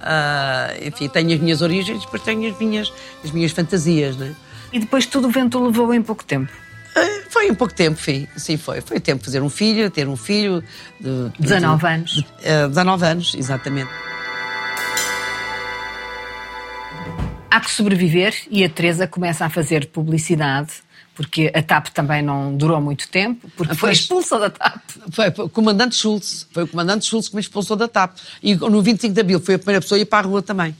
Ah, 0.00 0.72
enfim, 0.82 1.08
tenho 1.08 1.34
as 1.34 1.40
minhas 1.40 1.62
origens, 1.62 2.00
depois 2.04 2.22
tenho 2.22 2.50
as 2.50 2.58
minhas, 2.58 2.92
as 3.24 3.30
minhas 3.30 3.52
fantasias, 3.52 4.16
não 4.16 4.26
é? 4.26 4.32
E 4.72 4.78
depois 4.78 5.06
tudo 5.06 5.28
o 5.28 5.30
vento 5.30 5.62
levou 5.64 5.92
em 5.94 6.02
pouco 6.02 6.24
tempo. 6.24 6.52
Eh, 6.94 7.22
Foi 7.30 7.48
em 7.48 7.54
pouco 7.54 7.72
tempo, 7.74 8.00
sim, 8.00 8.26
sim 8.36 8.56
foi. 8.56 8.80
Foi 8.80 8.98
tempo 9.00 9.18
de 9.20 9.24
fazer 9.26 9.40
um 9.42 9.48
filho, 9.50 9.90
ter 9.90 10.08
um 10.08 10.16
filho. 10.16 10.62
De, 11.00 11.28
de- 11.30 11.42
19 11.42 11.80
de- 11.80 11.86
anos. 11.94 12.10
de- 12.12 12.26
eh, 12.42 12.68
19 12.68 13.04
anos, 13.06 13.34
exatamente. 13.34 13.90
Há 17.50 17.60
que 17.60 17.70
sobreviver 17.70 18.34
e 18.50 18.62
a 18.64 18.68
Teresa 18.68 19.06
começa 19.06 19.44
a 19.46 19.50
fazer 19.50 19.86
publicidade, 19.86 20.70
porque 21.18 21.50
a 21.52 21.60
TAP 21.60 21.88
também 21.88 22.22
não 22.22 22.56
durou 22.56 22.80
muito 22.80 23.08
tempo, 23.08 23.50
porque 23.56 23.72
Ah, 23.72 23.74
foi 23.74 23.88
pois. 23.88 23.98
expulsa 23.98 24.38
da 24.38 24.48
TAP. 24.48 24.80
Foi, 25.10 25.30
foi 25.32 25.44
o 25.46 25.48
comandante 25.48 25.96
Schultz. 25.96 26.46
Foi 26.52 26.62
o 26.62 26.68
comandante 26.68 27.06
Schultz 27.06 27.28
que 27.28 27.34
me 27.34 27.40
expulsou 27.40 27.76
da 27.76 27.88
TAP. 27.88 28.16
E 28.40 28.54
no 28.54 28.80
25 28.80 29.12
de 29.12 29.20
Abril 29.20 29.40
foi 29.40 29.56
a 29.56 29.58
primeira 29.58 29.80
pessoa 29.80 29.98
a 29.98 30.02
ir 30.02 30.04
para 30.04 30.24
a 30.24 30.30
rua 30.30 30.40
também. 30.42 30.76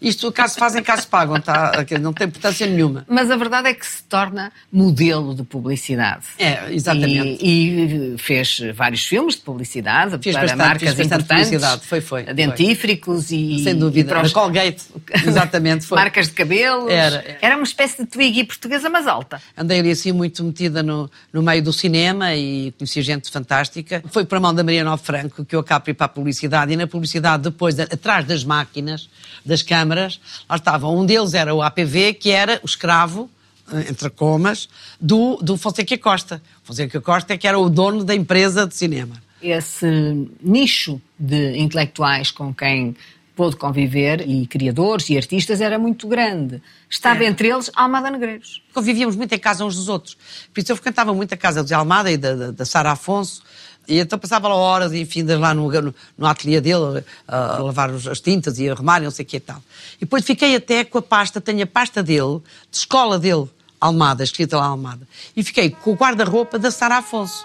Isto, 0.00 0.30
caso 0.32 0.56
fazem, 0.58 0.82
caso 0.82 1.06
pagam, 1.08 1.40
tá? 1.40 1.72
Não 2.00 2.12
tem 2.12 2.26
importância 2.26 2.66
nenhuma. 2.66 3.04
Mas 3.08 3.30
a 3.30 3.36
verdade 3.36 3.68
é 3.68 3.74
que 3.74 3.86
se 3.86 4.02
torna 4.04 4.52
modelo 4.72 5.34
de 5.34 5.42
publicidade. 5.42 6.24
É, 6.38 6.72
exatamente. 6.72 7.44
E, 7.44 8.14
e 8.14 8.18
fez 8.18 8.60
vários 8.74 9.04
filmes 9.06 9.34
de 9.36 9.40
publicidade 9.42 10.18
Fiz 10.22 10.32
para 10.32 10.42
bastante, 10.42 10.58
marcas 10.58 10.90
fiz 10.94 11.06
importantes, 11.06 11.46
publicidade, 11.46 11.86
foi, 11.86 12.00
foi, 12.00 12.24
foi. 12.24 12.34
dentífricos 12.34 13.30
e 13.30 13.62
Sem 13.62 13.72
e 13.72 13.74
dúvida. 13.74 14.08
para 14.08 14.22
os- 14.22 14.30
A 14.30 14.34
Colgate, 14.34 14.82
exatamente. 15.26 15.86
Foi. 15.86 15.96
marcas 15.98 16.26
de 16.28 16.32
cabelos. 16.34 16.90
Era, 16.90 17.38
era. 17.40 17.56
uma 17.56 17.64
espécie 17.64 18.02
de 18.02 18.06
Twiggy 18.08 18.44
portuguesa, 18.44 18.88
mas 18.90 19.06
alta. 19.06 19.40
Andei 19.56 19.80
ali 19.80 19.90
assim 19.90 20.12
muito 20.12 20.42
metida 20.44 20.82
no, 20.82 21.10
no 21.32 21.42
meio 21.42 21.62
do 21.62 21.72
cinema 21.72 22.34
e 22.34 22.72
conheci 22.78 23.02
gente 23.02 23.30
fantástica. 23.30 24.02
Foi 24.10 24.24
para 24.24 24.38
a 24.38 24.40
mão 24.40 24.54
da 24.54 24.62
Maria 24.62 24.84
Nova 24.84 25.02
Franco 25.02 25.44
que 25.44 25.54
eu 25.56 25.60
acabo 25.60 25.90
ir 25.90 25.94
para 25.94 26.06
a 26.06 26.08
publicidade 26.08 26.72
e 26.72 26.76
na 26.76 26.86
publicidade 26.86 27.44
depois, 27.44 27.78
atrás 27.78 28.24
das 28.26 28.44
máquinas, 28.44 29.08
das 29.44 29.62
câmaras, 29.62 29.85
lá 29.94 30.56
estavam. 30.56 30.96
Um 30.98 31.06
deles 31.06 31.34
era 31.34 31.54
o 31.54 31.62
APV, 31.62 32.14
que 32.14 32.30
era 32.30 32.60
o 32.62 32.66
escravo, 32.66 33.30
eh, 33.72 33.86
entre 33.90 34.10
comas, 34.10 34.68
do, 35.00 35.36
do 35.36 35.56
Fonseca 35.56 35.96
Costa. 35.98 36.42
Fonseca 36.64 37.00
Costa 37.00 37.34
é 37.34 37.38
que 37.38 37.46
era 37.46 37.58
o 37.58 37.68
dono 37.68 38.04
da 38.04 38.14
empresa 38.14 38.66
de 38.66 38.74
cinema. 38.74 39.22
Esse 39.42 39.86
nicho 40.42 41.00
de 41.18 41.58
intelectuais 41.58 42.30
com 42.30 42.52
quem 42.54 42.96
pôde 43.36 43.54
conviver 43.56 44.26
e 44.26 44.46
criadores 44.46 45.10
e 45.10 45.16
artistas 45.16 45.60
era 45.60 45.78
muito 45.78 46.08
grande. 46.08 46.62
Estava 46.88 47.22
É. 47.22 47.26
entre 47.26 47.48
eles 47.48 47.70
Almada 47.76 48.10
Negreiros. 48.10 48.62
Convivíamos 48.72 49.14
muito 49.14 49.34
em 49.34 49.38
casa 49.38 49.62
uns 49.62 49.76
dos 49.76 49.88
outros. 49.90 50.16
Por 50.54 50.60
isso 50.60 50.72
eu 50.72 50.76
frequentava 50.76 51.12
muito 51.12 51.34
a 51.34 51.36
casa 51.36 51.62
Zé 51.62 51.74
Almada 51.74 52.10
e 52.10 52.16
da, 52.16 52.34
da, 52.34 52.50
da 52.50 52.64
Sara 52.64 52.92
Afonso. 52.92 53.42
E 53.88 53.98
então 53.98 54.18
passava 54.18 54.48
lá 54.48 54.54
horas, 54.54 54.92
enfim, 54.92 55.24
de 55.24 55.34
lá 55.36 55.54
no, 55.54 55.70
no, 55.70 55.94
no 56.18 56.26
ateliê 56.26 56.60
dele, 56.60 57.04
a, 57.26 57.56
a 57.56 57.58
lavar 57.58 57.90
as 57.90 58.20
tintas 58.20 58.58
e 58.58 58.68
a 58.68 58.72
arrumar 58.72 59.00
e 59.00 59.04
não 59.04 59.10
sei 59.10 59.24
o 59.24 59.28
que 59.28 59.36
e 59.36 59.40
tal. 59.40 59.62
E 59.96 60.00
depois 60.00 60.24
fiquei 60.24 60.56
até 60.56 60.84
com 60.84 60.98
a 60.98 61.02
pasta, 61.02 61.40
tenho 61.40 61.62
a 61.62 61.66
pasta 61.66 62.02
dele, 62.02 62.40
de 62.70 62.76
escola 62.76 63.18
dele, 63.18 63.48
Almada, 63.80 64.24
escrita 64.24 64.56
lá 64.56 64.66
Almada. 64.66 65.06
E 65.36 65.42
fiquei 65.42 65.70
com 65.70 65.92
o 65.92 65.94
guarda-roupa 65.94 66.58
da 66.58 66.70
Sara 66.70 66.96
Afonso. 66.98 67.44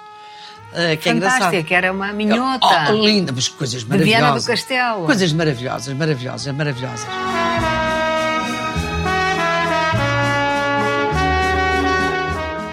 eh, 0.73 0.95
que 0.95 1.09
é. 1.09 1.13
Fantástica, 1.13 1.75
era 1.75 1.91
uma 1.91 2.13
minhota. 2.13 2.65
Oh, 2.89 3.05
linda, 3.05 3.31
mas 3.33 3.47
coisas 3.49 3.83
De 3.83 3.89
maravilhosas. 3.89 4.21
Viana 4.23 4.39
do 4.39 4.45
Castelo. 4.45 5.05
Coisas 5.05 5.33
maravilhosas, 5.33 5.93
maravilhosas, 5.93 6.55
maravilhosas. 6.55 7.07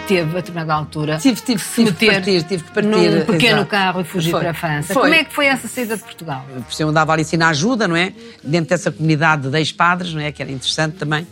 Teve, 0.09 0.31
a 0.31 0.33
determinada 0.41 0.73
altura, 0.73 1.17
Tive- 1.17 1.39
tive- 1.41 1.59
que 1.59 1.65
se 1.65 1.75
tive 1.75 1.93
que 1.93 2.05
meter 2.05 2.13
partir, 2.15 2.43
tive 2.43 2.63
que 2.63 2.71
partir, 2.71 2.89
num 2.89 3.25
pequeno 3.25 3.57
exato. 3.57 3.65
carro 3.67 4.01
e 4.01 4.03
fugir 4.03 4.31
Foi. 4.31 4.39
para 4.39 4.49
a 4.49 4.53
França. 4.53 4.93
Foi. 4.93 5.03
Como 5.03 5.13
é 5.13 5.23
que 5.23 5.33
foi 5.33 5.45
essa 5.45 5.67
saída 5.67 5.95
de 5.95 6.03
Portugal? 6.03 6.45
eu 6.79 6.89
andava 6.89 7.13
ali 7.13 7.23
na 7.37 7.49
ajuda, 7.49 7.87
não 7.87 7.95
é? 7.95 8.11
Dentro 8.43 8.69
dessa 8.71 8.91
comunidade 8.91 9.47
de 9.49 9.57
ex-padres, 9.57 10.13
não 10.13 10.21
é? 10.21 10.31
Que 10.31 10.41
era 10.41 10.51
interessante 10.51 10.95
também. 10.97 11.27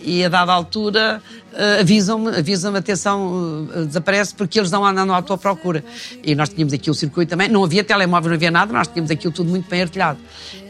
E 0.00 0.24
a 0.24 0.28
dada 0.28 0.52
altura 0.52 1.20
eh, 1.52 1.80
avisam-me, 1.80 2.28
avisam-me, 2.36 2.78
atenção, 2.78 3.68
eh, 3.74 3.84
desaparece 3.84 4.34
porque 4.34 4.60
eles 4.60 4.70
não 4.70 4.84
andam 4.84 5.12
à 5.12 5.20
tua 5.20 5.36
procura. 5.36 5.84
E 6.22 6.34
nós 6.34 6.48
tínhamos 6.50 6.72
aqui 6.72 6.90
o 6.90 6.94
circuito 6.94 7.30
também, 7.30 7.48
não 7.48 7.64
havia 7.64 7.82
telemóvel, 7.82 8.28
não 8.28 8.36
havia 8.36 8.50
nada, 8.50 8.72
nós 8.72 8.86
tínhamos 8.86 9.10
aquilo 9.10 9.32
tudo 9.32 9.50
muito 9.50 9.68
bem 9.68 9.82
artilhado. 9.82 10.18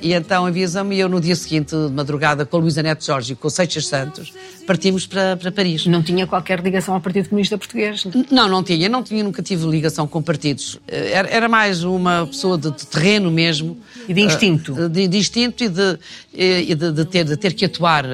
E 0.01 0.15
então 0.15 0.47
avisam-me 0.47 0.97
e 0.97 1.01
eu 1.01 1.09
no 1.09 1.21
dia 1.21 1.37
seguinte, 1.37 1.75
de 1.77 1.93
madrugada, 1.93 2.47
com 2.47 2.57
a 2.57 2.61
Luísa 2.61 2.83
Neto 2.83 3.05
Jorge 3.05 3.33
e 3.33 3.37
com 3.37 3.49
o 3.49 3.51
Seixas 3.51 3.87
Santos, 3.87 4.33
partimos 4.67 5.07
para, 5.07 5.37
para 5.37 5.53
Paris. 5.53 5.87
Não 5.87 6.03
tinha 6.03 6.27
qualquer 6.27 6.61
ligação 6.61 6.95
ao 6.95 7.01
Partido 7.01 7.29
Comunista 7.29 7.59
Português. 7.59 8.07
Não, 8.31 8.49
não 8.49 8.63
tinha, 8.63 8.89
não 8.89 9.03
tinha, 9.03 9.23
nunca 9.23 9.43
tive 9.43 9.67
ligação 9.67 10.07
com 10.07 10.23
partidos. 10.23 10.79
Eh, 10.87 11.11
Era, 11.13 11.29
era 11.29 11.49
mais 11.49 11.85
uma 11.85 12.27
pessoa 12.27 12.57
de, 12.57 12.71
de 12.71 12.87
terreno 12.87 13.31
mesmo. 13.31 13.77
E 14.09 14.15
de 14.15 14.21
instinto. 14.21 14.89
De, 14.89 15.07
de 15.09 15.19
instinto 15.19 15.65
e 15.65 15.69
de, 15.69 15.99
e 16.33 16.75
de, 16.75 16.93
de 16.93 17.05
ter, 17.05 17.25
de 17.25 17.37
ter 17.37 17.53
que 17.53 17.65
atuar, 17.65 18.05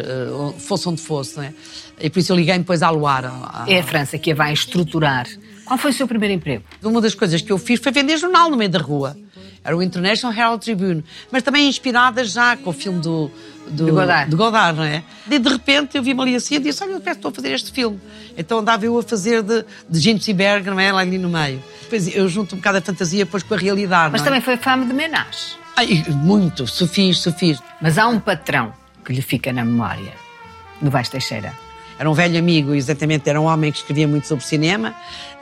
fosse 0.59 0.88
onde 0.88 1.00
fosse, 1.05 1.37
não 1.37 1.45
é? 1.45 1.53
E 2.01 2.11
por 2.11 2.19
isso 2.19 2.33
eu 2.33 2.37
liguei 2.37 2.59
depois 2.59 2.83
à 2.83 2.90
Luar. 2.90 3.25
à- 3.25 3.64
É 3.69 3.79
a 3.79 3.83
França 3.83 4.19
que 4.19 4.33
a 4.33 4.35
vai 4.35 4.53
estruturar. 4.53 5.27
Qual 5.64 5.79
foi 5.79 5.90
o 5.90 5.95
seu 5.95 6.07
primeiro 6.09 6.35
emprego? 6.35 6.64
Uma 6.83 7.01
das 7.01 7.14
coisas 7.14 7.40
que 7.40 7.51
eu 7.53 7.59
fiz 7.59 7.81
foi 7.81 7.90
vender 7.93 8.17
jornal 8.19 8.51
no 8.51 8.57
meio 8.57 8.71
da 8.71 8.79
rua. 8.79 9.17
Era 9.62 9.75
o 9.75 9.83
International 9.83 10.37
Herald 10.37 10.62
Tribune. 10.62 11.03
Mas 11.33 11.43
também 11.43 11.67
inspirada 11.69 12.23
já 12.23 12.55
com 12.55 12.69
o 12.69 12.73
filme 12.73 13.01
do, 13.01 13.31
do, 13.69 13.87
De 13.87 13.90
Godard. 13.90 14.31
de 14.31 14.37
Godard, 14.37 14.77
não 14.77 14.85
é? 14.85 15.03
E 15.31 15.38
de 15.38 15.49
repente 15.49 15.97
eu 15.97 16.03
vi-me 16.03 16.21
ali 16.21 16.35
assim 16.35 16.57
e 16.57 16.59
disse: 16.59 16.83
Olha, 16.85 16.90
eu 16.93 17.01
peço, 17.01 17.17
estou 17.19 17.31
a 17.31 17.35
fazer 17.35 17.53
este 17.53 17.73
filme. 17.73 17.99
Então 18.37 18.59
andava 18.59 18.85
eu 18.85 18.99
a 18.99 19.03
fazer 19.03 19.43
de, 19.43 19.64
de 19.88 19.99
Ginsberg, 20.01 20.69
não 20.69 20.79
é? 20.79 20.93
Lá 20.93 21.01
ali 21.01 21.17
no 21.17 21.31
meio. 21.31 21.62
Depois 21.81 22.14
eu 22.14 22.29
junto 22.29 22.55
um 22.55 22.59
bocado 22.59 22.77
a 22.77 22.81
fantasia 22.83 23.25
depois 23.25 23.43
com 23.43 23.55
a 23.55 23.57
realidade. 23.57 24.12
Mas 24.12 24.21
é? 24.21 24.25
também 24.25 24.43
foi 24.43 24.59
fama 24.59 24.85
de 24.85 24.93
menage. 24.93 25.57
Ai, 25.77 26.05
muito, 26.11 26.67
se 26.67 26.87
fiz, 26.87 27.23
se 27.23 27.33
fiz. 27.33 27.59
Mas 27.81 27.97
há 27.97 28.07
um 28.07 28.21
patrão 28.21 28.71
que 29.03 29.14
lhe 29.14 29.23
fica 29.23 29.51
na 29.51 29.64
memória, 29.64 30.12
no 30.80 30.90
Vais 30.90 31.08
Teixeira. 31.08 31.52
Era 31.96 32.10
um 32.10 32.14
velho 32.14 32.37
amigo, 32.37 32.74
exatamente, 32.74 33.28
era 33.30 33.40
um 33.40 33.44
homem 33.44 33.70
que 33.70 33.78
escrevia 33.78 34.08
muito 34.08 34.26
sobre 34.26 34.44
cinema. 34.44 34.92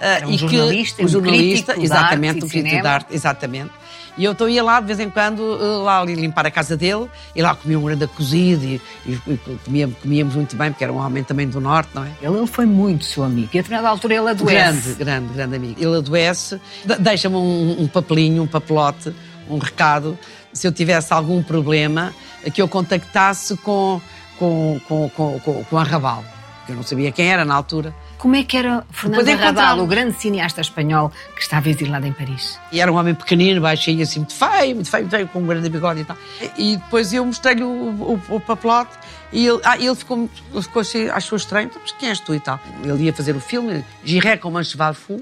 ah, 0.00 0.06
Era 0.16 0.26
um 0.26 0.30
e 0.30 0.32
que- 0.32 0.38
jornalista, 0.38 1.00
um 1.02 1.04
um 1.06 1.08
jornalista, 1.08 1.72
crítico 1.72 1.82
exatamente, 1.86 2.40
e 2.40 2.44
um 2.44 2.48
crítico 2.48 2.82
de 2.82 2.86
arte, 2.86 3.14
exatamente. 3.14 3.70
E 4.18 4.24
eu 4.24 4.32
então 4.32 4.46
ia 4.46 4.62
lá 4.62 4.78
de 4.78 4.86
vez 4.86 5.00
em 5.00 5.08
quando, 5.08 5.42
ah, 5.58 5.82
lá 5.82 6.00
ali 6.02 6.14
limpar 6.14 6.44
a 6.44 6.50
casa 6.50 6.76
dele, 6.76 7.06
e 7.34 7.40
lá 7.40 7.54
comia 7.54 7.78
um 7.78 7.82
grande 7.84 8.06
cozido 8.06 8.62
e, 8.66 8.78
e 9.06 9.16
comíamos, 9.64 9.96
comíamos 10.02 10.34
muito 10.34 10.54
bem, 10.54 10.70
porque 10.70 10.84
era 10.84 10.92
um 10.92 10.98
homem 10.98 11.24
também 11.24 11.48
do 11.48 11.58
norte, 11.58 11.88
não 11.94 12.04
é? 12.04 12.10
Ele, 12.20 12.36
ele 12.36 12.46
foi 12.46 12.66
muito 12.66 13.06
seu 13.06 13.24
amigo. 13.24 13.48
E 13.54 13.58
a 13.58 13.62
determinada 13.62 13.88
altura 13.88 14.14
ele 14.16 14.28
adoece. 14.28 14.52
Grande, 14.92 14.94
grande, 14.98 15.32
grande 15.32 15.56
amigo. 15.56 15.74
Ele 15.82 15.96
adoece, 15.96 16.60
de- 16.84 16.96
deixa-me 16.98 17.36
um, 17.36 17.76
um 17.80 17.88
papelinho, 17.88 18.42
um 18.42 18.46
papelote, 18.46 19.10
um 19.48 19.56
recado, 19.56 20.18
se 20.52 20.66
eu 20.66 20.72
tivesse 20.72 21.14
algum 21.14 21.42
problema, 21.42 22.12
que 22.52 22.60
eu 22.60 22.68
contactasse 22.68 23.56
com, 23.56 23.98
com, 24.42 24.81
com, 24.88 25.09
com, 25.11 25.38
com, 25.38 25.64
com 25.64 25.78
a 25.78 25.85
Raval, 25.85 26.24
que 26.66 26.72
eu 26.72 26.76
não 26.76 26.83
sabia 26.83 27.12
quem 27.12 27.28
era 27.31 27.44
na 27.44 27.55
altura. 27.55 27.94
Como 28.18 28.35
é 28.35 28.42
que 28.42 28.57
era 28.57 28.85
Fernando 28.90 29.28
Arrabal, 29.28 29.78
o 29.78 29.87
grande 29.87 30.16
cineasta 30.16 30.61
espanhol 30.61 31.12
que 31.37 31.42
estava 31.42 31.68
exilado 31.68 32.07
em 32.09 32.12
Paris? 32.12 32.59
E 32.72 32.81
era 32.81 32.92
um 32.92 32.96
homem 32.96 33.14
pequenino, 33.14 33.61
baixinho, 33.61 34.02
assim, 34.02 34.18
muito 34.18 34.35
feio, 34.35 34.74
muito 34.74 34.90
feio, 34.90 35.02
muito 35.05 35.11
feio, 35.12 35.28
com 35.28 35.38
um 35.38 35.46
grande 35.46 35.68
bigode 35.68 36.00
e 36.00 36.05
tal. 36.05 36.16
E 36.59 36.76
depois 36.76 37.12
eu 37.12 37.24
mostrei-lhe 37.24 37.62
o, 37.62 37.68
o, 37.68 38.20
o 38.37 38.40
papelote 38.40 38.90
e 39.33 39.46
ele, 39.46 39.61
ah, 39.62 39.78
ele 39.78 39.94
ficou, 39.94 40.28
ele 40.52 40.62
ficou 40.62 40.83
assim, 40.83 41.09
achou 41.09 41.37
estranho, 41.37 41.66
"Então, 41.66 41.81
mas 41.81 41.92
quem 41.92 42.09
és 42.09 42.18
tu 42.18 42.35
e 42.35 42.40
tal? 42.40 42.59
Ele 42.83 43.05
ia 43.05 43.12
fazer 43.12 43.37
o 43.37 43.40
filme, 43.40 43.85
Giré 44.05 44.37
com 44.37 44.50
Mancheval 44.50 44.92
Fou, 44.94 45.20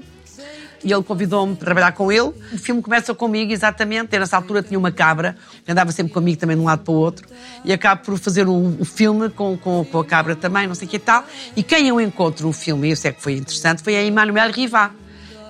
e 0.83 0.91
ele 0.91 1.03
convidou-me 1.03 1.55
para 1.55 1.65
trabalhar 1.65 1.91
com 1.93 2.11
ele. 2.11 2.31
O 2.51 2.57
filme 2.57 2.81
começa 2.81 3.13
comigo, 3.13 3.51
exatamente. 3.51 4.13
Eu, 4.13 4.19
nessa 4.19 4.35
altura 4.35 4.63
tinha 4.63 4.77
uma 4.77 4.91
cabra, 4.91 5.35
andava 5.67 5.91
sempre 5.91 6.13
comigo 6.13 6.39
também 6.39 6.55
de 6.55 6.61
um 6.61 6.65
lado 6.65 6.83
para 6.83 6.91
o 6.91 6.95
outro, 6.95 7.27
e 7.63 7.71
acabo 7.71 8.03
por 8.03 8.17
fazer 8.17 8.47
o, 8.47 8.77
o 8.79 8.85
filme 8.85 9.29
com, 9.29 9.57
com, 9.57 9.85
com, 9.85 9.99
a 9.99 10.05
cabra 10.05 10.35
também, 10.35 10.67
não 10.67 10.75
sei 10.75 10.87
o 10.87 10.91
que 10.91 10.97
e 10.97 10.99
tal. 10.99 11.23
E 11.55 11.63
quem 11.63 11.87
eu 11.87 11.99
encontro 11.99 12.47
no 12.47 12.53
filme, 12.53 12.91
isso 12.91 13.07
é 13.07 13.11
que 13.11 13.21
foi 13.21 13.33
interessante, 13.33 13.81
foi 13.81 13.95
a 13.95 14.03
Emmanuelle 14.03 14.51
Rivá, 14.51 14.91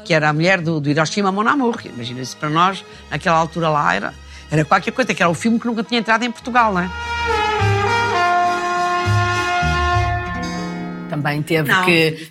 que 0.06 0.14
era 0.14 0.30
a 0.30 0.34
mulher 0.34 0.62
do, 0.62 0.80
do 0.80 0.90
Hiroshima 0.90 1.32
Mon 1.32 1.48
Amour. 1.48 1.82
Imagina 1.86 2.22
isso 2.22 2.38
para 2.38 2.50
nós, 2.50 2.84
naquela 3.10 3.38
altura 3.38 3.70
lá, 3.70 3.94
era, 3.94 4.14
era 4.50 4.66
qualquer 4.66 4.92
coisa, 4.92 5.14
que 5.14 5.22
era 5.22 5.30
o 5.30 5.36
filme 5.36 5.60
que 5.60 5.68
nunca 5.68 5.84
tinha 5.84 6.00
entrado 6.00 6.24
em 6.24 6.32
Portugal, 6.32 6.74
não 6.74 6.82
é? 6.82 7.41
Também 11.22 11.42
teve 11.42 11.70
não, 11.70 11.86
que 11.86 12.28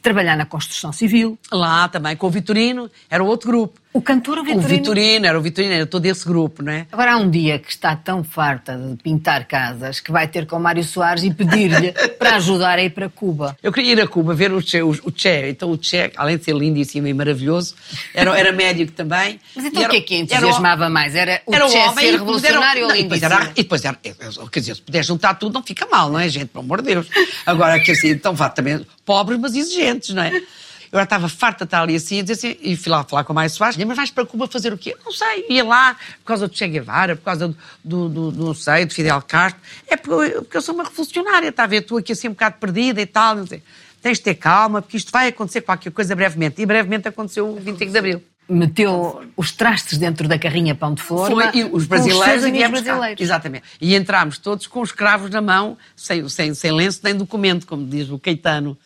trabalhar 0.00 0.36
na 0.36 0.46
construção 0.46 0.92
civil. 0.92 1.38
Lá 1.50 1.88
também, 1.88 2.16
com 2.16 2.26
o 2.26 2.30
Vitorino, 2.30 2.90
era 3.10 3.22
outro 3.22 3.48
grupo. 3.48 3.80
O 3.98 4.00
cantor 4.00 4.38
o 4.38 4.44
Vitorino? 4.44 4.64
O 4.64 4.68
Vitorino, 4.68 5.26
era 5.26 5.36
o 5.36 5.42
Vitorino, 5.42 5.74
era 5.74 5.84
todo 5.84 6.06
esse 6.06 6.24
grupo, 6.24 6.62
não 6.62 6.70
é? 6.70 6.86
Agora 6.92 7.14
há 7.14 7.16
um 7.16 7.28
dia 7.28 7.58
que 7.58 7.68
está 7.68 7.96
tão 7.96 8.22
farta 8.22 8.76
de 8.76 8.94
pintar 9.02 9.44
casas 9.48 9.98
que 9.98 10.12
vai 10.12 10.28
ter 10.28 10.46
com 10.46 10.54
o 10.54 10.60
Mário 10.60 10.84
Soares 10.84 11.24
e 11.24 11.34
pedir-lhe 11.34 11.90
para 12.16 12.36
ajudar 12.36 12.78
a 12.78 12.82
ir 12.84 12.90
para 12.90 13.08
Cuba. 13.08 13.58
Eu 13.60 13.72
queria 13.72 13.90
ir 13.94 14.00
a 14.00 14.06
Cuba 14.06 14.36
ver 14.36 14.52
o 14.52 14.62
Che, 14.62 14.80
o, 14.82 14.90
o 14.90 15.12
che. 15.12 15.48
Então 15.48 15.72
o 15.72 15.78
Che, 15.82 16.12
além 16.16 16.36
de 16.36 16.44
ser 16.44 16.54
lindíssimo 16.54 17.08
e 17.08 17.12
maravilhoso, 17.12 17.74
era, 18.14 18.38
era 18.38 18.52
médico 18.52 18.92
também. 18.92 19.40
Mas 19.56 19.64
então 19.64 19.82
o 19.82 19.88
que 19.88 19.96
é 19.96 20.00
que 20.00 20.14
entusiasmava 20.14 20.84
era, 20.84 20.90
mais? 20.90 21.16
Era 21.16 21.42
o 21.44 21.52
era 21.52 21.68
Che 21.68 21.78
homem, 21.78 22.04
ser 22.04 22.12
revolucionário 22.12 22.84
ou 22.84 22.92
lindíssimo? 22.92 23.34
E 23.56 23.62
depois 23.64 23.84
era, 23.84 23.96
quer 23.96 24.60
dizer, 24.60 24.76
se 24.76 24.82
puder 24.82 25.04
juntar 25.04 25.34
tudo 25.34 25.54
não 25.54 25.62
fica 25.64 25.88
mal, 25.90 26.08
não 26.08 26.20
é, 26.20 26.28
gente? 26.28 26.46
Pelo 26.46 26.62
amor 26.62 26.82
de 26.82 26.94
Deus. 26.94 27.08
Agora, 27.44 27.80
quer 27.80 27.94
dizer, 27.94 28.10
então 28.10 28.32
vá 28.32 28.48
também, 28.48 28.86
pobres 29.04 29.40
mas 29.40 29.56
exigentes, 29.56 30.14
não 30.14 30.22
é? 30.22 30.40
Eu 30.90 31.00
estava 31.00 31.28
farta 31.28 31.64
de 31.64 31.68
estar 31.68 31.82
ali 31.82 31.96
assim, 31.96 32.24
e, 32.26 32.32
assim, 32.32 32.56
e 32.60 32.76
fui 32.76 32.90
lá 32.90 33.04
falar 33.04 33.24
com 33.24 33.32
a 33.32 33.34
Maia 33.34 33.48
Soares, 33.48 33.76
mas 33.76 33.96
vais 33.96 34.10
para 34.10 34.24
Cuba 34.24 34.46
fazer 34.46 34.72
o 34.72 34.78
quê? 34.78 34.96
Não 35.04 35.12
sei, 35.12 35.46
ia 35.48 35.64
lá 35.64 35.94
por 36.20 36.24
causa 36.24 36.48
do 36.48 36.56
Che 36.56 36.66
Guevara, 36.66 37.16
por 37.16 37.24
causa 37.24 37.48
do, 37.84 38.08
do, 38.08 38.30
do, 38.32 38.44
não 38.44 38.54
sei, 38.54 38.86
do 38.86 38.94
Fidel 38.94 39.22
Castro. 39.22 39.60
É 39.86 39.96
porque 39.96 40.34
eu, 40.34 40.42
porque 40.42 40.56
eu 40.56 40.62
sou 40.62 40.74
uma 40.74 40.84
revolucionária, 40.84 41.48
está 41.48 41.64
a 41.64 41.66
ver? 41.66 41.82
Estou 41.82 41.98
aqui 41.98 42.12
assim 42.12 42.28
um 42.28 42.32
bocado 42.32 42.56
perdida 42.58 43.00
e 43.00 43.06
tal, 43.06 43.36
não 43.36 43.46
sei. 43.46 43.62
Tens 44.00 44.18
de 44.18 44.24
ter 44.24 44.34
calma, 44.34 44.80
porque 44.80 44.96
isto 44.96 45.10
vai 45.10 45.28
acontecer 45.28 45.60
qualquer 45.60 45.90
coisa 45.90 46.14
brevemente. 46.14 46.62
E 46.62 46.66
brevemente 46.66 47.08
aconteceu 47.08 47.48
o 47.48 47.56
25 47.60 47.92
de 47.92 47.98
Abril 47.98 48.22
meteu 48.48 49.22
os 49.36 49.52
trastes 49.52 49.98
dentro 49.98 50.26
da 50.26 50.38
carrinha 50.38 50.74
pão 50.74 50.94
de 50.94 51.02
forma. 51.02 51.52
Foi, 51.52 51.60
e 51.60 51.64
os 51.64 51.84
brasileiros 51.84 52.44
os 52.44 52.48
e 52.50 52.68
brasileiros. 52.68 53.20
Exatamente. 53.20 53.64
E 53.80 53.94
entramos 53.94 54.38
todos 54.38 54.66
com 54.66 54.80
os 54.80 54.90
cravos 54.90 55.30
na 55.30 55.42
mão, 55.42 55.76
sem, 55.94 56.26
sem, 56.28 56.54
sem 56.54 56.72
lenço 56.72 57.00
nem 57.04 57.14
documento, 57.14 57.66
como 57.66 57.86
diz 57.86 58.08
o 58.08 58.18
Caetano. 58.18 58.76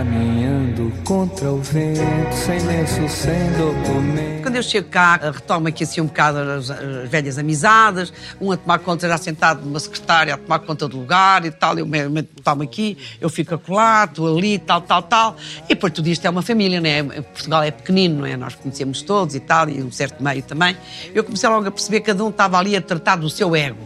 Caminhando 0.00 0.90
contra 1.04 1.52
o 1.52 1.60
vento, 1.60 2.34
sem 2.34 2.58
lenço, 2.60 3.06
sem 3.06 3.52
documento. 3.52 4.42
Quando 4.42 4.56
eu 4.56 4.62
chego 4.62 4.88
cá, 4.88 5.16
retomo 5.16 5.68
aqui 5.68 5.84
assim 5.84 6.00
um 6.00 6.06
bocado 6.06 6.38
as, 6.38 6.70
as 6.70 7.06
velhas 7.06 7.36
amizades, 7.36 8.10
um 8.40 8.50
a 8.50 8.56
tomar 8.56 8.78
conta, 8.78 9.06
já 9.06 9.18
sentado 9.18 9.60
numa 9.60 9.78
secretária, 9.78 10.32
a 10.32 10.38
tomar 10.38 10.60
conta 10.60 10.88
do 10.88 10.96
lugar 10.96 11.44
e 11.44 11.50
tal, 11.50 11.78
eu 11.78 11.86
me, 11.86 12.22
tomo 12.22 12.62
aqui, 12.62 12.96
eu 13.20 13.28
fico 13.28 13.56
acolá, 13.56 14.04
estou 14.04 14.34
ali, 14.38 14.58
tal, 14.58 14.80
tal, 14.80 15.02
tal. 15.02 15.36
E 15.66 15.74
depois 15.74 15.92
tudo 15.92 16.08
isto 16.08 16.24
é 16.24 16.30
uma 16.30 16.40
família, 16.40 16.80
não 16.80 16.88
é? 16.88 17.20
Portugal 17.20 17.62
é 17.62 17.70
pequenino, 17.70 18.20
não 18.20 18.26
é? 18.26 18.38
Nós 18.38 18.54
conhecemos 18.54 19.02
todos 19.02 19.34
e 19.34 19.40
tal, 19.40 19.68
e 19.68 19.82
um 19.82 19.92
certo 19.92 20.24
meio 20.24 20.42
também. 20.42 20.78
Eu 21.14 21.22
comecei 21.22 21.46
logo 21.46 21.68
a 21.68 21.70
perceber 21.70 22.00
que 22.00 22.06
cada 22.06 22.24
um 22.24 22.30
estava 22.30 22.56
ali 22.58 22.74
a 22.74 22.80
tratar 22.80 23.16
do 23.16 23.28
seu 23.28 23.54
ego. 23.54 23.76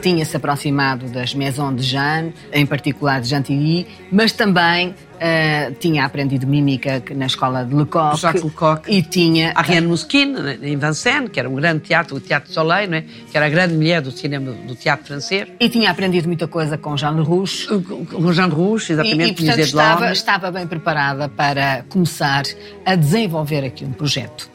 Tinha-se 0.00 0.36
aproximado 0.36 1.06
das 1.08 1.34
Maisons 1.34 1.76
de 1.76 1.82
Jeanne, 1.82 2.34
em 2.52 2.66
particular 2.66 3.20
de 3.20 3.28
Chantilly, 3.28 3.86
mas 4.10 4.32
também 4.32 4.94
Uh, 5.20 5.74
tinha 5.74 6.06
aprendido 6.06 6.46
mímica 6.46 7.02
na 7.14 7.26
escola 7.26 7.62
de 7.62 7.74
Lecoq. 7.74 8.16
Jacques 8.16 8.42
Lecoq. 8.42 8.90
E 8.90 9.02
tinha... 9.02 9.52
Ariane 9.54 9.86
Mousquin, 9.86 10.34
em 10.62 10.78
Vincennes, 10.78 11.28
que 11.30 11.38
era 11.38 11.46
um 11.46 11.54
grande 11.56 11.80
teatro, 11.80 12.16
o 12.16 12.20
Teatro 12.20 12.50
Soleil, 12.50 12.88
não 12.88 12.96
é? 12.96 13.04
que 13.30 13.36
era 13.36 13.44
a 13.44 13.50
grande 13.50 13.74
mulher 13.74 14.00
do 14.00 14.10
cinema 14.10 14.50
do 14.50 14.74
teatro 14.74 15.06
francês. 15.06 15.46
E 15.60 15.68
tinha 15.68 15.90
aprendido 15.90 16.26
muita 16.26 16.48
coisa 16.48 16.78
com 16.78 16.96
Jean 16.96 17.10
Lerouge. 17.10 17.66
Com 18.10 18.32
Jean 18.32 18.46
Lerouge, 18.46 18.94
exatamente. 18.94 19.42
E, 19.42 19.44
e 19.44 19.46
portanto, 19.46 19.60
estava, 19.60 20.10
estava 20.10 20.50
bem 20.50 20.66
preparada 20.66 21.28
para 21.28 21.84
começar 21.90 22.44
a 22.86 22.94
desenvolver 22.94 23.62
aqui 23.62 23.84
um 23.84 23.92
projeto. 23.92 24.48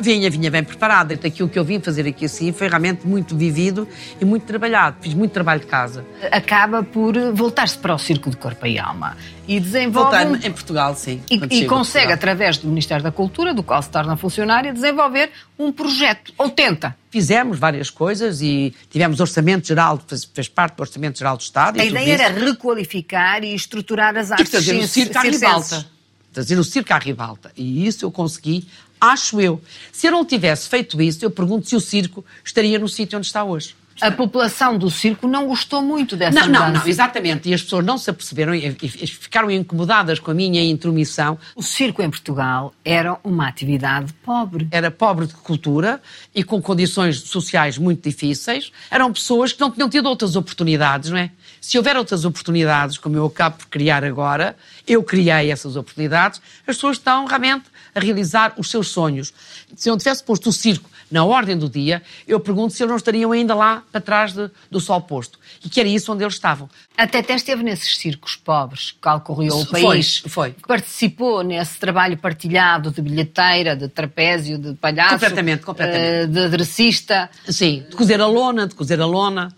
Vinha, 0.00 0.30
vinha 0.30 0.50
bem 0.50 0.62
preparada. 0.62 1.14
Aquilo 1.14 1.48
que 1.48 1.58
eu 1.58 1.64
vim 1.64 1.80
fazer 1.80 2.06
aqui 2.06 2.24
assim 2.24 2.52
foi 2.52 2.68
realmente 2.68 3.06
muito 3.06 3.36
vivido 3.36 3.86
e 4.20 4.24
muito 4.24 4.44
trabalhado. 4.44 4.96
Fiz 5.00 5.14
muito 5.14 5.32
trabalho 5.32 5.60
de 5.60 5.66
casa. 5.66 6.04
Acaba 6.30 6.82
por 6.82 7.14
voltar-se 7.32 7.78
para 7.78 7.94
o 7.94 7.98
circo 7.98 8.30
de 8.30 8.36
corpo 8.36 8.66
e 8.66 8.78
alma 8.78 9.16
e 9.48 9.58
desenvolve. 9.58 10.24
Voltar 10.24 10.46
em 10.46 10.52
Portugal, 10.52 10.94
sim. 10.94 11.22
E, 11.30 11.62
e 11.62 11.66
consegue, 11.66 12.12
através 12.12 12.58
do 12.58 12.68
Ministério 12.68 13.02
da 13.02 13.10
Cultura, 13.10 13.54
do 13.54 13.62
qual 13.62 13.82
se 13.82 13.88
torna 13.88 14.16
funcionária, 14.16 14.72
desenvolver 14.72 15.30
um 15.58 15.72
projeto. 15.72 16.32
Ou 16.36 16.50
tenta. 16.50 16.94
Fizemos 17.10 17.58
várias 17.58 17.88
coisas 17.88 18.42
e 18.42 18.74
tivemos 18.90 19.18
orçamento 19.18 19.66
geral, 19.66 19.98
fez, 20.06 20.24
fez 20.24 20.48
parte 20.48 20.76
do 20.76 20.80
orçamento 20.80 21.18
geral 21.18 21.38
do 21.38 21.40
Estado. 21.40 21.80
A 21.80 21.84
ideia 21.84 22.12
era 22.12 22.28
requalificar 22.28 23.42
e 23.42 23.54
estruturar 23.54 24.14
as 24.16 24.30
artes. 24.30 24.48
E 24.48 24.56
fazer 24.56 24.76
o 24.76 24.86
circo 24.86 25.16
à 25.16 25.22
ribalta. 25.22 25.86
Fazer 26.30 26.58
o 26.58 26.64
circo 26.64 26.92
à 26.92 26.98
ribalta. 26.98 27.50
E 27.56 27.86
isso 27.86 28.04
eu 28.04 28.10
consegui 28.12 28.68
Acho 29.00 29.40
eu. 29.40 29.60
Se 29.92 30.06
eu 30.06 30.12
não 30.12 30.24
tivesse 30.24 30.68
feito 30.68 31.00
isso, 31.00 31.24
eu 31.24 31.30
pergunto 31.30 31.68
se 31.68 31.76
o 31.76 31.80
circo 31.80 32.24
estaria 32.44 32.78
no 32.78 32.88
sítio 32.88 33.18
onde 33.18 33.26
está 33.26 33.44
hoje. 33.44 33.74
A 34.00 34.12
população 34.12 34.78
do 34.78 34.88
circo 34.90 35.26
não 35.26 35.48
gostou 35.48 35.82
muito 35.82 36.16
dessa 36.16 36.38
não, 36.38 36.46
mudança. 36.46 36.66
Não, 36.66 36.80
não, 36.80 36.86
exatamente. 36.86 37.48
E 37.48 37.54
as 37.54 37.62
pessoas 37.62 37.84
não 37.84 37.98
se 37.98 38.08
aperceberam 38.08 38.54
e 38.54 38.70
ficaram 39.06 39.50
incomodadas 39.50 40.20
com 40.20 40.30
a 40.30 40.34
minha 40.34 40.62
intromissão. 40.62 41.36
O 41.56 41.62
circo 41.62 42.00
em 42.00 42.08
Portugal 42.08 42.72
era 42.84 43.18
uma 43.24 43.48
atividade 43.48 44.12
pobre. 44.24 44.68
Era 44.70 44.90
pobre 44.90 45.26
de 45.26 45.34
cultura 45.34 46.00
e 46.34 46.44
com 46.44 46.62
condições 46.62 47.18
sociais 47.20 47.76
muito 47.76 48.08
difíceis. 48.08 48.70
Eram 48.90 49.12
pessoas 49.12 49.52
que 49.52 49.60
não 49.60 49.70
tinham 49.70 49.88
tido 49.88 50.08
outras 50.08 50.36
oportunidades, 50.36 51.10
não 51.10 51.18
é? 51.18 51.30
Se 51.60 51.76
houver 51.76 51.96
outras 51.96 52.24
oportunidades, 52.24 52.98
como 52.98 53.16
eu 53.16 53.26
acabo 53.26 53.56
por 53.56 53.66
criar 53.66 54.04
agora, 54.04 54.56
eu 54.86 55.02
criei 55.02 55.50
essas 55.50 55.74
oportunidades, 55.74 56.40
as 56.60 56.76
pessoas 56.76 56.98
estão 56.98 57.26
realmente 57.26 57.64
a 57.98 58.00
realizar 58.00 58.54
os 58.56 58.70
seus 58.70 58.88
sonhos. 58.88 59.32
Se 59.76 59.90
eu 59.90 59.96
tivesse 59.96 60.22
posto 60.24 60.48
o 60.48 60.52
circo 60.52 60.88
na 61.10 61.24
ordem 61.24 61.56
do 61.56 61.68
dia, 61.68 62.02
eu 62.26 62.38
pergunto 62.38 62.74
se 62.74 62.82
eles 62.82 62.90
não 62.90 62.96
estariam 62.96 63.32
ainda 63.32 63.54
lá 63.54 63.82
para 63.90 64.00
trás 64.00 64.32
de, 64.32 64.50
do 64.70 64.80
sol 64.80 65.00
posto. 65.00 65.38
E 65.64 65.68
que 65.68 65.80
era 65.80 65.88
isso 65.88 66.12
onde 66.12 66.22
eles 66.22 66.34
estavam. 66.34 66.68
Até 66.96 67.18
até 67.18 67.34
esteve 67.34 67.62
nesses 67.62 67.96
circos 67.96 68.36
pobres 68.36 68.92
que 68.92 68.98
calcorreou 69.00 69.62
o 69.62 69.66
país. 69.66 70.18
Foi, 70.18 70.30
foi. 70.30 70.54
Participou 70.66 71.42
nesse 71.42 71.78
trabalho 71.78 72.16
partilhado 72.16 72.90
de 72.90 73.00
bilheteira, 73.00 73.74
de 73.74 73.88
trapézio, 73.88 74.58
de 74.58 74.74
palhaço. 74.74 75.14
Completamente, 75.14 75.62
completamente. 75.62 76.24
Uh, 76.24 76.32
de 76.32 76.40
adressista. 76.40 77.30
Sim, 77.48 77.84
de 77.88 77.96
cozer 77.96 78.20
a 78.20 78.26
lona, 78.26 78.66
de 78.66 78.74
cozer 78.74 79.00
a 79.00 79.06
lona. 79.06 79.48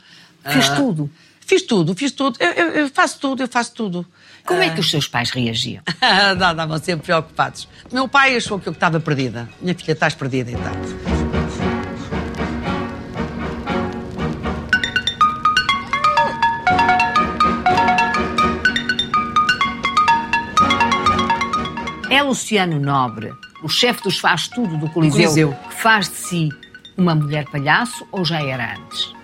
Fez 0.44 0.68
uh, 0.68 0.76
tudo. 0.76 1.10
Fiz 1.50 1.62
tudo, 1.62 1.96
fiz 1.96 2.12
tudo. 2.12 2.36
Eu, 2.38 2.52
eu, 2.52 2.68
eu, 2.74 2.88
faço 2.88 3.18
tudo, 3.18 3.42
eu 3.42 3.48
faço 3.48 3.74
tudo. 3.74 4.06
Como 4.44 4.62
é 4.62 4.70
que 4.70 4.80
os 4.80 4.90
seus 4.90 5.06
pais 5.06 5.30
reagiam? 5.30 5.82
Estavam 6.32 6.78
sempre 6.78 7.06
preocupados. 7.06 7.68
Meu 7.92 8.08
pai 8.08 8.36
achou 8.36 8.58
que 8.58 8.68
eu 8.68 8.72
estava 8.72 9.00
perdida. 9.00 9.48
Minha 9.60 9.74
filha, 9.74 9.92
estás 9.92 10.14
perdida 10.14 10.50
então. 10.50 11.20
É 22.10 22.22
Luciano 22.22 22.78
Nobre, 22.80 23.32
o 23.62 23.68
chefe 23.68 24.02
dos 24.02 24.18
faz 24.18 24.48
tudo 24.48 24.76
do 24.76 24.90
Coliseu, 24.90 25.22
Coliseu, 25.22 25.56
que 25.68 25.74
faz 25.74 26.08
de 26.08 26.16
si 26.16 26.48
uma 26.96 27.14
mulher 27.14 27.46
palhaço 27.46 28.06
ou 28.10 28.24
já 28.24 28.42
era 28.42 28.74
antes? 28.76 29.19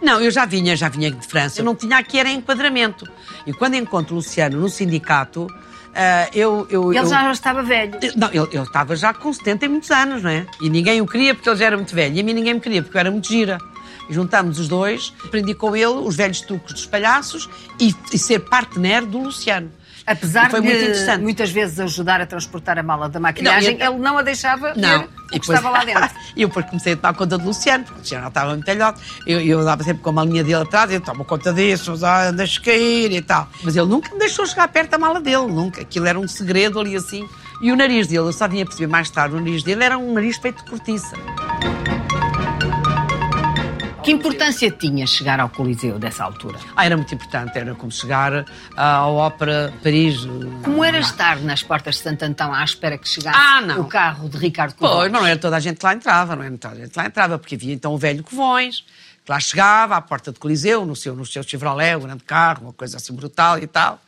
Não, 0.00 0.20
eu 0.20 0.30
já 0.30 0.44
vinha, 0.44 0.76
já 0.76 0.88
vinha 0.88 1.10
de 1.10 1.26
França. 1.26 1.60
Eu 1.60 1.64
não 1.64 1.74
tinha 1.74 1.98
aqui, 1.98 2.18
era 2.18 2.30
enquadramento. 2.30 3.08
E 3.46 3.52
quando 3.52 3.74
encontro 3.74 4.14
o 4.14 4.16
Luciano 4.16 4.60
no 4.60 4.68
sindicato, 4.68 5.44
uh, 5.44 6.30
eu, 6.32 6.66
eu, 6.70 6.92
Ele 6.92 7.00
eu... 7.00 7.06
já 7.08 7.32
estava 7.32 7.62
velho. 7.62 7.98
Não, 8.16 8.28
ele, 8.28 8.48
ele 8.52 8.62
estava 8.62 8.94
já 8.94 9.12
com 9.12 9.32
70 9.32 9.64
e 9.64 9.68
muitos 9.68 9.90
anos, 9.90 10.22
não 10.22 10.30
é? 10.30 10.46
E 10.60 10.70
ninguém 10.70 11.00
o 11.00 11.06
queria 11.06 11.34
porque 11.34 11.48
ele 11.48 11.56
já 11.56 11.66
era 11.66 11.76
muito 11.76 11.94
velho. 11.94 12.14
E 12.14 12.20
a 12.20 12.22
mim 12.22 12.32
ninguém 12.32 12.54
me 12.54 12.60
queria 12.60 12.82
porque 12.82 12.96
eu 12.96 13.00
era 13.00 13.10
muito 13.10 13.28
gira. 13.28 13.58
E 14.08 14.14
juntámos 14.14 14.58
os 14.58 14.68
dois, 14.68 15.12
aprendi 15.24 15.54
com 15.54 15.76
ele 15.76 15.86
os 15.86 16.16
velhos 16.16 16.40
truques 16.40 16.72
dos 16.72 16.86
palhaços 16.86 17.48
e, 17.78 17.94
e 18.12 18.18
ser 18.18 18.38
partner 18.40 19.04
do 19.04 19.18
Luciano. 19.18 19.70
Apesar 20.08 20.48
de 20.48 21.22
muitas 21.22 21.50
vezes 21.50 21.78
ajudar 21.78 22.20
a 22.20 22.26
transportar 22.26 22.78
a 22.78 22.82
mala 22.82 23.08
da 23.08 23.20
maquilhagem, 23.20 23.76
não, 23.76 23.86
ele 23.86 23.98
não 23.98 24.16
a 24.16 24.22
deixava 24.22 24.72
não. 24.74 25.00
ver 25.00 25.08
o 25.34 25.40
que 25.40 25.52
estava 25.52 25.70
lá 25.70 25.84
dentro. 25.84 26.08
E 26.36 26.42
eu 26.42 26.48
depois 26.48 26.66
comecei 26.66 26.92
a 26.92 26.96
tomar 26.96 27.14
conta 27.14 27.36
do 27.36 27.44
Luciano, 27.44 27.82
porque 27.84 27.98
o 27.98 28.02
Luciano 28.02 28.28
estava 28.28 28.50
muito 28.50 28.64
velhote. 28.64 29.00
Eu, 29.26 29.40
eu 29.40 29.64
dava 29.64 29.82
sempre 29.82 30.02
com 30.02 30.10
a 30.10 30.12
malinha 30.12 30.44
dele 30.44 30.62
atrás, 30.62 30.90
eu 30.92 31.00
tomo 31.00 31.24
conta 31.24 31.52
disso, 31.52 31.94
ah, 32.04 32.30
deixa 32.30 32.60
cair 32.60 33.10
e 33.10 33.20
tal. 33.20 33.48
Mas 33.64 33.74
ele 33.74 33.86
nunca 33.86 34.12
me 34.12 34.20
deixou 34.20 34.46
chegar 34.46 34.68
perto 34.68 34.90
da 34.90 34.98
mala 34.98 35.20
dele, 35.20 35.48
nunca. 35.48 35.80
Aquilo 35.80 36.06
era 36.06 36.18
um 36.18 36.28
segredo 36.28 36.78
ali 36.78 36.94
assim. 36.94 37.28
E 37.60 37.72
o 37.72 37.76
nariz 37.76 38.06
dele, 38.06 38.20
eu 38.20 38.32
só 38.32 38.46
vinha 38.46 38.64
perceber 38.64 38.86
mais 38.86 39.10
tarde, 39.10 39.34
o 39.34 39.40
nariz 39.40 39.64
dele 39.64 39.82
era 39.82 39.98
um 39.98 40.12
nariz 40.12 40.36
feito 40.36 40.62
de 40.62 40.70
cortiça 40.70 41.16
Que 44.08 44.12
importância 44.12 44.70
tinha 44.70 45.06
chegar 45.06 45.38
ao 45.38 45.50
Coliseu 45.50 45.98
dessa 45.98 46.24
altura? 46.24 46.58
Ah, 46.74 46.86
era 46.86 46.96
muito 46.96 47.14
importante, 47.14 47.58
era 47.58 47.74
como 47.74 47.92
chegar 47.92 48.46
à 48.74 49.06
Ópera 49.06 49.68
de 49.70 49.76
Paris. 49.82 50.24
Como 50.64 50.82
era 50.82 50.98
estar 50.98 51.38
nas 51.40 51.62
portas 51.62 51.96
de 51.96 52.00
Santo 52.00 52.22
Antão 52.22 52.54
à 52.54 52.64
espera 52.64 52.96
que 52.96 53.06
chegasse 53.06 53.38
Ah, 53.38 53.60
não. 53.60 53.82
o 53.82 53.84
carro 53.84 54.26
de 54.30 54.38
Ricardo 54.38 54.74
Pois, 54.78 54.90
Covões? 54.90 55.12
mas 55.12 55.20
não 55.20 55.28
era 55.28 55.38
toda 55.38 55.56
a 55.58 55.60
gente 55.60 55.76
que 55.78 55.84
lá 55.84 55.92
entrava, 55.92 56.34
não 56.34 56.42
era 56.42 56.56
toda 56.56 56.72
a 56.74 56.78
gente 56.78 56.90
que 56.90 56.98
lá 56.98 57.04
entrava, 57.04 57.38
porque 57.38 57.54
havia 57.54 57.74
então 57.74 57.92
o 57.92 57.98
velho 57.98 58.24
Covões, 58.24 58.80
que 59.26 59.30
lá 59.30 59.38
chegava 59.40 59.94
à 59.96 60.00
porta 60.00 60.32
do 60.32 60.40
Coliseu, 60.40 60.86
no 60.86 60.96
seu, 60.96 61.14
no 61.14 61.26
seu 61.26 61.42
Chevrolet, 61.42 61.94
um 61.96 62.00
grande 62.00 62.24
carro, 62.24 62.62
uma 62.62 62.72
coisa 62.72 62.96
assim 62.96 63.12
brutal 63.12 63.58
e 63.58 63.66
tal. 63.66 64.00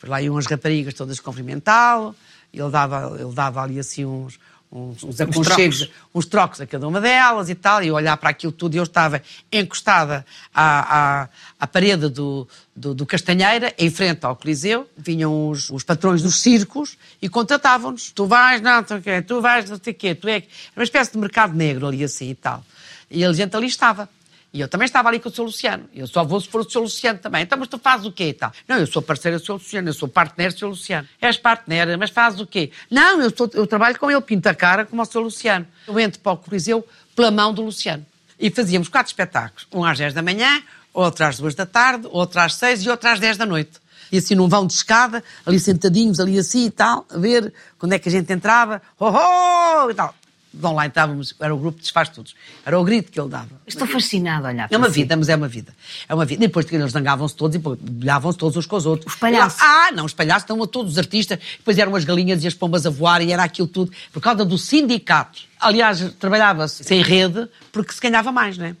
Por 0.00 0.08
lá 0.08 0.22
iam 0.22 0.38
as 0.38 0.46
raparigas 0.46 0.94
todas 0.94 1.20
cumprimentá-lo, 1.20 2.16
ele 2.50 2.70
dava, 2.70 3.14
ele 3.20 3.34
dava 3.34 3.60
ali 3.62 3.78
assim 3.78 4.06
uns, 4.06 4.38
uns, 4.74 5.04
uns 5.04 5.20
aconchegos, 5.20 5.78
trocos. 5.78 5.94
uns 6.12 6.26
trocos 6.26 6.60
a 6.60 6.66
cada 6.66 6.88
uma 6.88 7.00
delas 7.00 7.48
e 7.48 7.54
tal, 7.54 7.82
e 7.82 7.92
olhar 7.92 8.16
para 8.16 8.30
aquilo 8.30 8.52
tudo, 8.52 8.74
e 8.74 8.78
eu 8.78 8.82
estava 8.82 9.22
encostada 9.52 10.26
à, 10.52 11.22
à, 11.22 11.28
à 11.60 11.66
parede 11.66 12.08
do, 12.08 12.48
do, 12.74 12.92
do 12.92 13.06
Castanheira, 13.06 13.72
em 13.78 13.88
frente 13.88 14.26
ao 14.26 14.34
Coliseu, 14.34 14.88
vinham 14.96 15.48
os, 15.48 15.70
os 15.70 15.84
patrões 15.84 16.22
dos 16.22 16.40
circos 16.40 16.98
e 17.22 17.28
contratavam-nos. 17.28 18.10
Tu 18.10 18.26
vais, 18.26 18.60
não, 18.60 18.82
tu, 18.82 19.00
quê? 19.00 19.22
tu 19.22 19.40
vais, 19.40 19.70
não 19.70 19.78
sei 19.82 19.92
o 19.92 19.96
quê, 19.96 20.14
tu 20.14 20.28
é... 20.28 20.40
que-" 20.40 20.48
Era 20.48 20.80
uma 20.80 20.84
espécie 20.84 21.12
de 21.12 21.18
mercado 21.18 21.54
negro 21.54 21.86
ali 21.86 22.02
assim 22.02 22.30
e 22.30 22.34
tal. 22.34 22.64
E 23.08 23.24
a 23.24 23.32
gente 23.32 23.56
ali 23.56 23.68
estava. 23.68 24.08
E 24.54 24.60
eu 24.60 24.68
também 24.68 24.86
estava 24.86 25.08
ali 25.08 25.18
com 25.18 25.28
o 25.28 25.32
Sr. 25.32 25.42
Luciano. 25.42 25.88
Eu 25.92 26.06
só 26.06 26.22
vou 26.22 26.40
se 26.40 26.46
for 26.48 26.60
o 26.60 26.64
Sr. 26.70 26.78
Luciano 26.78 27.18
também. 27.18 27.42
Então, 27.42 27.58
mas 27.58 27.66
tu 27.66 27.76
fazes 27.76 28.06
o 28.06 28.12
quê 28.12 28.28
e 28.28 28.32
tal? 28.32 28.52
Não, 28.68 28.76
eu 28.78 28.86
sou 28.86 29.02
parceira 29.02 29.36
do 29.36 29.44
Sr. 29.44 29.52
Luciano, 29.54 29.88
eu 29.88 29.92
sou 29.92 30.08
partner 30.08 30.52
do 30.52 30.58
Sr. 30.60 30.66
Luciano. 30.68 31.08
És 31.20 31.36
partner, 31.36 31.98
mas 31.98 32.10
fazes 32.10 32.38
o 32.38 32.46
quê? 32.46 32.70
Não, 32.88 33.20
eu, 33.20 33.36
sou- 33.36 33.50
eu 33.52 33.66
trabalho 33.66 33.98
com 33.98 34.08
ele, 34.08 34.20
pinto 34.20 34.48
a 34.48 34.54
cara 34.54 34.86
como 34.86 35.02
o 35.02 35.04
Sr. 35.04 35.18
Luciano. 35.18 35.66
Eu 35.88 35.98
entro 35.98 36.20
para 36.20 36.32
o 36.32 36.36
Coliseu 36.36 36.86
pela 37.16 37.32
mão 37.32 37.52
do 37.52 37.62
Luciano. 37.62 38.06
E 38.38 38.48
fazíamos 38.48 38.86
quatro 38.88 39.10
espetáculos. 39.10 39.66
Um 39.74 39.84
às 39.84 39.98
10 39.98 40.14
da 40.14 40.22
manhã, 40.22 40.62
outro 40.92 41.24
às 41.24 41.36
2 41.40 41.56
da 41.56 41.66
tarde, 41.66 42.06
outro 42.12 42.38
às 42.40 42.54
6 42.54 42.84
e 42.84 42.88
outro 42.88 43.08
às 43.08 43.18
10 43.18 43.36
da 43.36 43.44
noite. 43.44 43.72
E 44.12 44.18
assim 44.18 44.36
num 44.36 44.48
vão 44.48 44.64
de 44.68 44.74
escada, 44.74 45.24
ali 45.44 45.58
sentadinhos, 45.58 46.20
ali 46.20 46.38
assim 46.38 46.66
e 46.66 46.70
tal, 46.70 47.04
a 47.10 47.18
ver 47.18 47.52
quando 47.76 47.94
é 47.94 47.98
que 47.98 48.08
a 48.08 48.12
gente 48.12 48.32
entrava, 48.32 48.80
oh, 49.00 49.90
e 49.90 49.94
tal. 49.94 50.14
Vão 50.56 50.74
lá 50.74 50.86
entrávamos, 50.86 51.34
era 51.40 51.54
o 51.54 51.58
grupo 51.58 51.76
de 51.78 51.82
desfaz 51.82 52.08
todos. 52.08 52.34
Era 52.64 52.78
o 52.78 52.84
grito 52.84 53.10
que 53.10 53.20
ele 53.20 53.28
dava. 53.28 53.48
Estou 53.66 53.86
fascinada 53.86 54.48
a 54.48 54.50
olhar 54.52 54.64
É 54.64 54.68
para 54.68 54.78
uma 54.78 54.88
si. 54.88 54.94
vida, 54.94 55.16
mas 55.16 55.28
é 55.28 55.34
uma 55.36 55.48
vida. 55.48 55.74
É 56.08 56.14
uma 56.14 56.24
vida. 56.24 56.44
E 56.44 56.46
depois 56.46 56.72
eles 56.72 56.92
zangavam-se 56.92 57.34
todos 57.34 57.56
e 57.56 57.62
olhavam-se 58.00 58.38
todos 58.38 58.56
uns 58.56 58.66
com 58.66 58.76
os 58.76 58.86
outros. 58.86 59.12
Os 59.12 59.18
palhaços. 59.18 59.60
Ah, 59.60 59.90
não, 59.92 60.04
os 60.04 60.14
palhaços 60.14 60.42
estão 60.44 60.62
a 60.62 60.66
todos 60.66 60.92
os 60.92 60.98
artistas. 60.98 61.38
Depois 61.58 61.76
eram 61.78 61.94
as 61.96 62.04
galinhas 62.04 62.44
e 62.44 62.46
as 62.46 62.54
pombas 62.54 62.86
a 62.86 62.90
voar 62.90 63.20
e 63.22 63.32
era 63.32 63.42
aquilo 63.42 63.66
tudo. 63.68 63.90
Por 64.12 64.20
causa 64.22 64.44
do 64.44 64.56
sindicato. 64.56 65.42
Aliás, 65.60 66.00
trabalhava-se 66.20 66.84
sem 66.84 67.02
rede 67.02 67.48
porque 67.72 67.92
se 67.92 68.00
ganhava 68.00 68.30
mais, 68.30 68.56
não 68.56 68.66
é? 68.66 68.76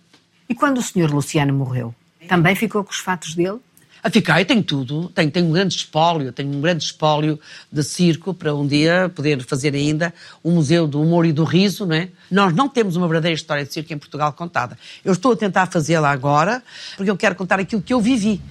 E 0.48 0.54
quando 0.54 0.78
o 0.78 0.82
Sr. 0.82 1.10
Luciano 1.12 1.52
morreu, 1.54 1.94
também 2.28 2.54
ficou 2.54 2.84
com 2.84 2.90
os 2.90 2.98
fatos 2.98 3.34
dele? 3.34 3.58
A 4.04 4.10
ficar, 4.10 4.44
tenho 4.44 4.62
tudo. 4.62 5.08
Tenho, 5.14 5.30
tenho 5.30 5.46
um 5.46 5.52
grande 5.52 5.74
espólio, 5.74 6.30
tenho 6.30 6.50
um 6.50 6.60
grande 6.60 6.84
espólio 6.84 7.40
de 7.72 7.82
circo 7.82 8.34
para 8.34 8.54
um 8.54 8.66
dia 8.66 9.10
poder 9.14 9.42
fazer 9.42 9.74
ainda 9.74 10.12
um 10.44 10.50
museu 10.50 10.86
do 10.86 11.00
humor 11.00 11.24
e 11.24 11.32
do 11.32 11.42
riso, 11.42 11.86
não 11.86 11.96
é? 11.96 12.10
Nós 12.30 12.54
não 12.54 12.68
temos 12.68 12.96
uma 12.96 13.08
verdadeira 13.08 13.34
história 13.34 13.64
de 13.64 13.72
circo 13.72 13.94
em 13.94 13.96
Portugal 13.96 14.30
contada. 14.34 14.76
Eu 15.02 15.14
estou 15.14 15.32
a 15.32 15.36
tentar 15.36 15.68
fazê-la 15.68 16.10
agora 16.10 16.62
porque 16.98 17.10
eu 17.10 17.16
quero 17.16 17.34
contar 17.34 17.58
aquilo 17.58 17.80
que 17.80 17.94
eu 17.94 18.00
vivi. 18.02 18.42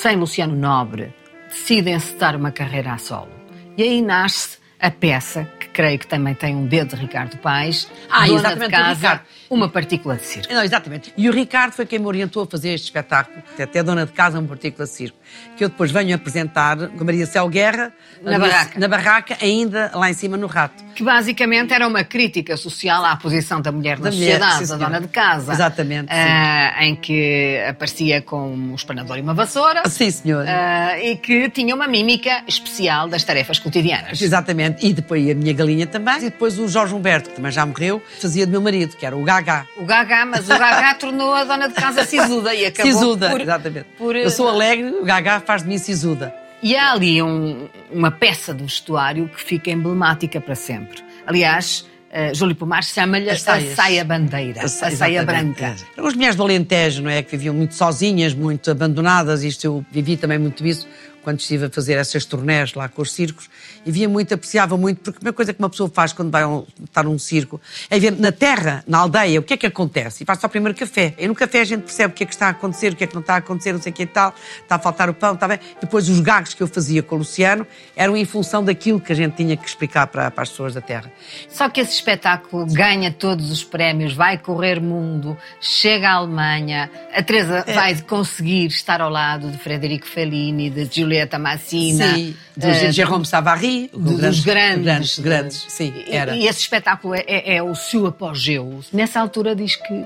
Sem 0.00 0.16
Luciano 0.16 0.54
Nobre, 0.56 1.12
decide 1.48 1.90
encetar 1.90 2.36
uma 2.36 2.50
carreira 2.50 2.92
a 2.92 2.98
solo. 2.98 3.30
E 3.76 3.82
aí 3.82 4.02
nasce 4.02 4.58
a 4.80 4.90
peça, 4.92 5.44
que 5.58 5.68
creio 5.70 5.98
que 5.98 6.06
também 6.06 6.34
tem 6.34 6.54
um 6.54 6.64
dedo 6.66 6.94
de 6.94 7.02
Ricardo 7.02 7.36
Paes, 7.38 7.88
Ah, 8.08 8.26
Dona 8.26 8.38
exatamente, 8.38 8.64
de 8.66 8.70
Casa, 8.70 8.94
Ricardo. 8.94 9.20
uma 9.50 9.68
partícula 9.68 10.14
de 10.16 10.22
circo. 10.24 10.52
Não, 10.54 10.62
exatamente. 10.62 11.12
E 11.16 11.28
o 11.28 11.32
Ricardo 11.32 11.72
foi 11.72 11.84
quem 11.84 11.98
me 11.98 12.06
orientou 12.06 12.44
a 12.44 12.46
fazer 12.46 12.70
este 12.70 12.84
espetáculo, 12.84 13.42
até 13.60 13.82
dona 13.82 14.06
de 14.06 14.12
casa, 14.12 14.38
um 14.38 14.46
partícula 14.46 14.84
de 14.86 14.92
circo, 14.92 15.16
que 15.56 15.64
eu 15.64 15.68
depois 15.68 15.90
venho 15.90 16.14
apresentar 16.14 16.76
com 16.90 17.04
Maria 17.04 17.26
Céu 17.26 17.48
Guerra, 17.48 17.92
Na 18.22 18.38
barraca. 18.38 18.78
na 18.78 18.86
barraca, 18.88 19.36
ainda 19.42 19.90
lá 19.94 20.08
em 20.08 20.14
cima 20.14 20.36
no 20.36 20.46
rato. 20.46 20.84
Que 20.98 21.04
basicamente 21.04 21.72
era 21.72 21.86
uma 21.86 22.02
crítica 22.02 22.56
social 22.56 23.04
à 23.04 23.14
posição 23.14 23.60
da 23.60 23.70
mulher 23.70 24.00
na 24.00 24.10
Da 24.10 24.16
mulher, 24.16 24.32
sociedade, 24.40 24.66
sim, 24.66 24.76
da 24.76 24.84
dona 24.84 25.00
de 25.00 25.06
casa. 25.06 25.52
Exatamente, 25.52 26.08
ah, 26.10 26.84
em 26.84 26.96
que 26.96 27.56
aparecia 27.68 28.20
com 28.20 28.52
um 28.52 28.74
espanador 28.74 29.16
e 29.16 29.20
uma 29.20 29.32
vassoura. 29.32 29.88
Sim, 29.88 30.10
senhora. 30.10 30.44
ah, 30.50 30.98
e 30.98 31.14
que 31.14 31.48
tinha 31.50 31.72
uma 31.72 31.86
mímica 31.86 32.42
especial 32.48 33.06
das 33.06 33.22
tarefas 33.22 33.60
cotidianas. 33.60 34.20
Exatamente. 34.20 34.84
E 34.84 34.92
depois 34.92 35.30
a 35.30 35.34
minha 35.34 35.52
galinha 35.52 35.86
também. 35.86 36.16
E 36.16 36.20
depois 36.30 36.58
o 36.58 36.66
Jorge 36.66 36.92
Humberto, 36.96 37.30
que 37.30 37.36
também 37.36 37.52
já 37.52 37.64
morreu, 37.64 38.02
fazia 38.20 38.44
de 38.44 38.50
meu 38.50 38.60
marido, 38.60 38.96
que 38.96 39.06
era 39.06 39.16
o 39.16 39.22
Gagá. 39.22 39.66
O 39.76 39.84
Gagá, 39.84 40.26
mas 40.26 40.46
o 40.46 40.58
Gagá 40.58 40.94
tornou 40.98 41.32
a 41.32 41.44
dona 41.44 41.68
de 41.68 41.74
casa 41.74 42.04
sisuda 42.04 42.52
e 42.52 42.66
acabou 42.66 42.92
Sisuda, 42.92 43.30
por... 43.30 43.40
exatamente. 43.40 43.86
por- 43.96 44.16
Eu 44.16 44.30
sou 44.30 44.48
alegre, 44.48 44.88
o 45.00 45.04
Gagá 45.04 45.38
faz 45.38 45.62
de 45.62 45.68
mim 45.68 45.78
sisuda. 45.78 46.34
E 46.62 46.76
há 46.76 46.92
ali 46.92 47.22
um- 47.22 47.68
uma 47.92 48.10
peça 48.10 48.52
do 48.52 48.64
vestuário 48.64 49.28
que 49.28 49.40
fica 49.42 49.70
emblemática 49.70 50.40
para 50.40 50.54
sempre. 50.56 50.98
Aliás, 51.26 51.86
uh, 52.10 52.34
Júlio 52.34 52.56
Pomar 52.56 52.82
chama-lhe 52.82 53.30
a 53.30 53.36
saia 53.38 54.04
bandeira, 54.04 54.64
a 54.64 54.68
saia 54.68 54.92
Exatamente. 54.92 55.24
branca. 55.26 55.76
É. 55.96 56.00
As 56.00 56.14
mulheres 56.14 56.34
do 56.36 56.42
Alentejo, 56.42 57.02
não 57.02 57.10
é? 57.10 57.22
Que 57.22 57.32
viviam 57.36 57.54
muito 57.54 57.74
sozinhas, 57.74 58.34
muito 58.34 58.70
abandonadas. 58.70 59.44
Isto 59.44 59.64
eu 59.66 59.86
vivi 59.92 60.16
também 60.16 60.38
muito 60.38 60.66
isso 60.66 60.86
quando 61.28 61.40
estive 61.40 61.66
a 61.66 61.70
fazer 61.70 61.92
essas 61.98 62.24
turnés 62.24 62.72
lá 62.72 62.88
com 62.88 63.02
os 63.02 63.12
circos. 63.12 63.50
E 63.84 63.92
via 63.92 64.08
muito, 64.08 64.32
apreciava 64.32 64.78
muito, 64.78 64.96
porque 65.02 65.10
a 65.10 65.20
primeira 65.20 65.36
coisa 65.36 65.52
que 65.52 65.58
uma 65.58 65.68
pessoa 65.68 65.90
faz 65.92 66.10
quando 66.14 66.30
vai 66.30 66.42
um- 66.46 66.64
estar 66.82 67.02
num 67.04 67.18
circo 67.18 67.60
é 67.90 67.98
ver 67.98 68.12
na 68.12 68.32
terra, 68.32 68.82
na 68.88 68.96
aldeia, 68.96 69.38
o 69.38 69.42
que 69.42 69.52
é 69.52 69.56
que 69.58 69.66
acontece. 69.66 70.22
E 70.22 70.26
faz 70.26 70.38
só 70.40 70.46
o 70.46 70.50
primeiro 70.50 70.76
café. 70.78 71.12
E 71.18 71.28
no 71.28 71.34
café 71.34 71.60
a 71.60 71.64
gente 71.64 71.82
percebe 71.82 72.14
o 72.14 72.16
que 72.16 72.22
é 72.22 72.26
que 72.26 72.32
está 72.32 72.46
a 72.46 72.50
acontecer, 72.50 72.94
o 72.94 72.96
que 72.96 73.04
é 73.04 73.06
que 73.06 73.12
não 73.14 73.20
está 73.20 73.34
a 73.34 73.36
acontecer, 73.36 73.74
não 73.74 73.82
sei 73.82 73.92
o 73.92 73.94
que 73.94 74.04
e 74.04 74.06
tal. 74.06 74.34
Está 74.62 74.76
a 74.76 74.78
faltar 74.78 75.10
o 75.10 75.14
pão, 75.14 75.34
está 75.34 75.46
bem. 75.46 75.58
Depois 75.82 76.08
os 76.08 76.18
gagos 76.20 76.54
que 76.54 76.62
eu 76.62 76.66
fazia 76.66 77.02
com 77.02 77.16
o 77.16 77.18
Luciano 77.18 77.66
eram 77.94 78.16
em 78.16 78.24
função 78.24 78.64
daquilo 78.64 78.98
que 78.98 79.12
a 79.12 79.14
gente 79.14 79.34
tinha 79.36 79.54
que 79.54 79.68
explicar 79.68 80.06
para, 80.06 80.30
para 80.30 80.42
as 80.44 80.48
pessoas 80.48 80.72
da 80.72 80.80
terra. 80.80 81.12
Só 81.50 81.68
que 81.68 81.82
esse 81.82 81.92
espetáculo 81.92 82.64
ganha 82.72 83.12
todos 83.12 83.50
os 83.50 83.62
prémios, 83.62 84.14
vai 84.14 84.38
correr 84.38 84.80
mundo, 84.80 85.36
chega 85.60 86.08
à 86.08 86.12
Alemanha. 86.14 86.90
A 87.14 87.22
Teresa 87.22 87.64
É. 87.66 87.74
vai 87.74 87.94
conseguir 88.00 88.66
estar 88.68 89.02
ao 89.02 89.10
lado 89.10 89.50
de 89.50 89.58
Frederico 89.58 90.06
Fellini, 90.06 90.70
de 90.70 90.86
Giulietta 91.18 91.38
Massina, 91.38 92.14
Sim, 92.14 92.34
do 92.56 92.66
eh, 92.66 92.92
Jérôme 92.92 93.26
Savary, 93.26 93.90
do- 93.92 94.16
dos 94.18 94.40
grandes. 94.40 94.84
grandes, 94.84 95.18
grandes, 95.18 95.64
sim, 95.68 95.92
E- 96.06 96.14
era. 96.14 96.36
E, 96.36 96.46
esse 96.46 96.60
espetáculo 96.60 97.14
é, 97.14 97.24
é- 97.26 97.56
é 97.56 97.62
o 97.62 97.74
seu 97.74 98.06
apogeu. 98.06 98.80
Nessa 98.92 99.20
altura 99.20 99.54
diz 99.56 99.74
que 99.76 100.04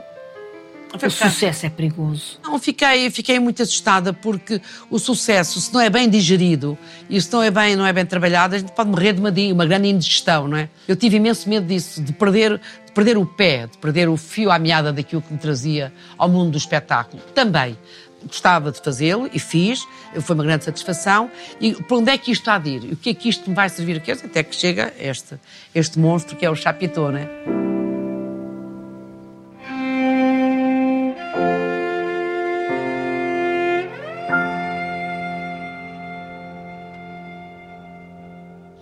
o 0.95 1.11
sucesso 1.11 1.67
é 1.67 1.71
perigoso. 1.71 2.39
Não, 2.43 2.59
fiquei, 2.59 3.11
fiquei 3.11 3.39
muito 3.39 3.63
assustada 3.63 4.13
porque 4.13 4.61
o 4.91 4.99
sucesso, 4.99 5.61
se 5.61 5.73
não 5.73 5.81
é 5.81 5.89
bem 5.91 6.09
digerido 6.09 6.77
e 7.09 7.21
se 7.21 7.31
não 7.33 7.43
é 7.43 7.51
bem, 7.51 7.77
não 7.77 7.87
é 7.87 7.93
bem 7.93 8.05
trabalhado, 8.07 8.55
a 8.55 8.59
gente 8.59 8.73
pode 8.73 8.91
morrer 8.91 9.13
de 9.15 9.21
uma, 9.21 9.31
uma 9.55 9.67
grande 9.67 9.89
indigestão, 9.89 10.49
não 10.49 10.57
é? 10.57 10.69
Eu 10.87 10.97
tive 10.97 11.17
imenso 11.17 11.49
medo 11.49 11.67
disso, 11.67 12.03
de 12.03 12.13
perder, 12.13 12.61
de 12.85 12.93
perder 12.93 13.17
o 13.17 13.25
pé, 13.25 13.67
de 13.69 13.79
perder 13.79 14.07
o 14.09 14.19
fio 14.19 14.51
à 14.51 14.59
meada 14.59 14.93
daquilo 14.93 15.23
que 15.23 15.33
me 15.33 15.39
trazia 15.39 15.91
ao 16.19 16.29
mundo 16.29 16.51
do 16.53 16.59
espetáculo. 16.59 17.23
Também 17.35 17.77
gostava 18.27 18.71
de 18.71 18.81
fazê-lo 18.81 19.29
e 19.33 19.39
fiz, 19.39 19.87
foi 20.21 20.35
uma 20.35 20.45
grande 20.45 20.65
satisfação. 20.65 21.31
E 21.61 21.75
para 21.75 21.97
onde 21.97 22.11
é 22.11 22.19
que 22.19 22.31
isto 22.31 22.49
há 22.49 22.59
de 22.59 22.71
ir? 22.71 22.93
O 22.93 22.97
que 22.97 23.11
é 23.11 23.15
que 23.15 23.29
isto 23.29 23.49
me 23.49 23.57
vai 23.57 23.69
servir 23.69 23.97
aqui? 23.97 24.13
Até 24.13 24.43
que 24.43 24.55
chega 24.55 24.93
este, 24.99 25.37
este 25.75 25.99
monstro 25.99 26.37
que 26.37 26.45
é 26.45 26.51
o 26.51 26.55
Chapitão, 26.55 27.11
não 27.11 27.19
é? 27.19 27.62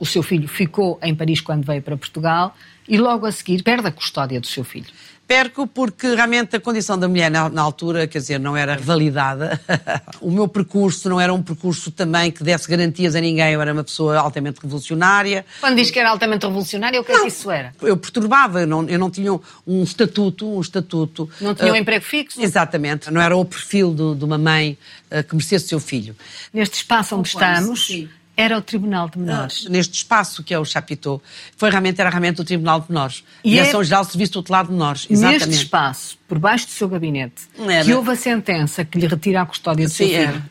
O 0.01 0.07
seu 0.07 0.23
filho 0.23 0.49
ficou 0.49 0.99
em 1.03 1.15
Paris 1.15 1.41
quando 1.41 1.65
veio 1.65 1.83
para 1.83 1.97
Portugal 1.97 2.57
e 2.89 2.97
logo 2.97 3.27
a 3.27 3.31
seguir 3.31 3.63
perde 3.63 3.87
a 3.87 3.93
custódia 3.93 4.41
do 4.41 4.47
seu 4.47 4.65
filho. 4.65 4.87
Perco 5.29 5.65
porque 5.65 6.13
realmente 6.13 6.57
a 6.57 6.61
condição 6.61 6.99
da 6.99 7.07
mulher 7.07 7.31
na, 7.31 7.49
na 7.49 7.63
altura, 7.63 8.09
quer 8.09 8.19
dizer, 8.19 8.41
não 8.41 8.57
era 8.57 8.77
validada. 8.77 9.61
o 10.21 10.29
meu 10.29 10.49
percurso 10.49 11.09
não 11.09 11.21
era 11.21 11.33
um 11.33 11.41
percurso 11.41 11.93
também 11.93 12.33
que 12.33 12.43
desse 12.43 12.69
garantias 12.69 13.15
a 13.15 13.21
ninguém. 13.21 13.53
Eu 13.53 13.61
era 13.61 13.73
uma 13.73 13.85
pessoa 13.85 14.19
altamente 14.19 14.59
revolucionária. 14.61 15.45
Quando 15.61 15.77
diz 15.77 15.89
que 15.89 16.01
era 16.01 16.11
altamente 16.11 16.45
revolucionário, 16.47 17.01
o 17.01 17.05
que 17.05 17.13
é 17.13 17.21
que 17.21 17.29
isso 17.29 17.49
era? 17.49 17.73
Eu 17.81 17.97
perturbava, 17.97 18.63
eu 18.63 18.67
não, 18.67 18.89
eu 18.89 18.99
não 18.99 19.09
tinha 19.09 19.33
um 19.65 19.83
estatuto, 19.85 20.49
um 20.57 20.61
estatuto. 20.61 21.31
Não 21.41 21.55
tinha 21.55 21.73
um 21.73 21.77
eh, 21.77 21.79
emprego 21.79 22.05
fixo? 22.05 22.43
Exatamente. 22.43 23.09
Não 23.13 23.21
era 23.21 23.37
o 23.37 23.45
perfil 23.45 23.93
do- 23.95 24.17
de 24.17 24.25
uma 24.25 24.39
mãe 24.39 24.77
eh, 25.13 25.23
que 25.23 25.37
merecesse 25.37 25.69
seu 25.69 25.79
filho. 25.79 26.17
Neste 26.53 26.75
espaço 26.79 27.15
onde 27.15 27.29
estamos, 27.29 27.87
sim. 27.87 28.09
Era 28.41 28.57
o 28.57 28.63
Tribunal 28.63 29.09
de 29.09 29.19
Menores. 29.19 29.67
Neste 29.69 29.95
espaço 29.95 30.43
que 30.43 30.55
é 30.55 30.59
o 30.59 30.65
Chapitão, 30.65 31.21
foi 31.57 31.69
realmente, 31.71 32.01
era 32.01 32.09
realmente 32.11 32.41
o 32.41 32.45
Tribunal 32.45 32.81
de 32.81 32.87
Menores. 32.89 33.23
E 33.45 33.51
Direção 33.51 33.81
é- 33.81 33.85
Geral 33.85 34.05
de 34.05 34.11
Serviço 34.13 34.33
Tutelar 34.33 34.65
de 34.67 34.73
Menores. 34.73 35.07
Exatamente. 35.11 35.47
Neste 35.47 35.65
espaço, 35.65 36.19
por 36.27 36.39
baixo 36.39 36.67
do 36.67 36.73
seu 36.73 36.89
gabinete, 36.89 37.43
Era. 37.59 37.85
que 37.85 37.93
houve 37.93 38.11
a 38.11 38.17
sentença 38.17 38.85
que 38.85 38.99
lhe 38.99 39.07
retira 39.07 39.43
a 39.43 39.47
custódia 39.47 39.87
do 39.87 39.91
seu 39.93 40.07
Sim, 40.07 40.13
filho. 40.15 40.23
era. 40.29 40.43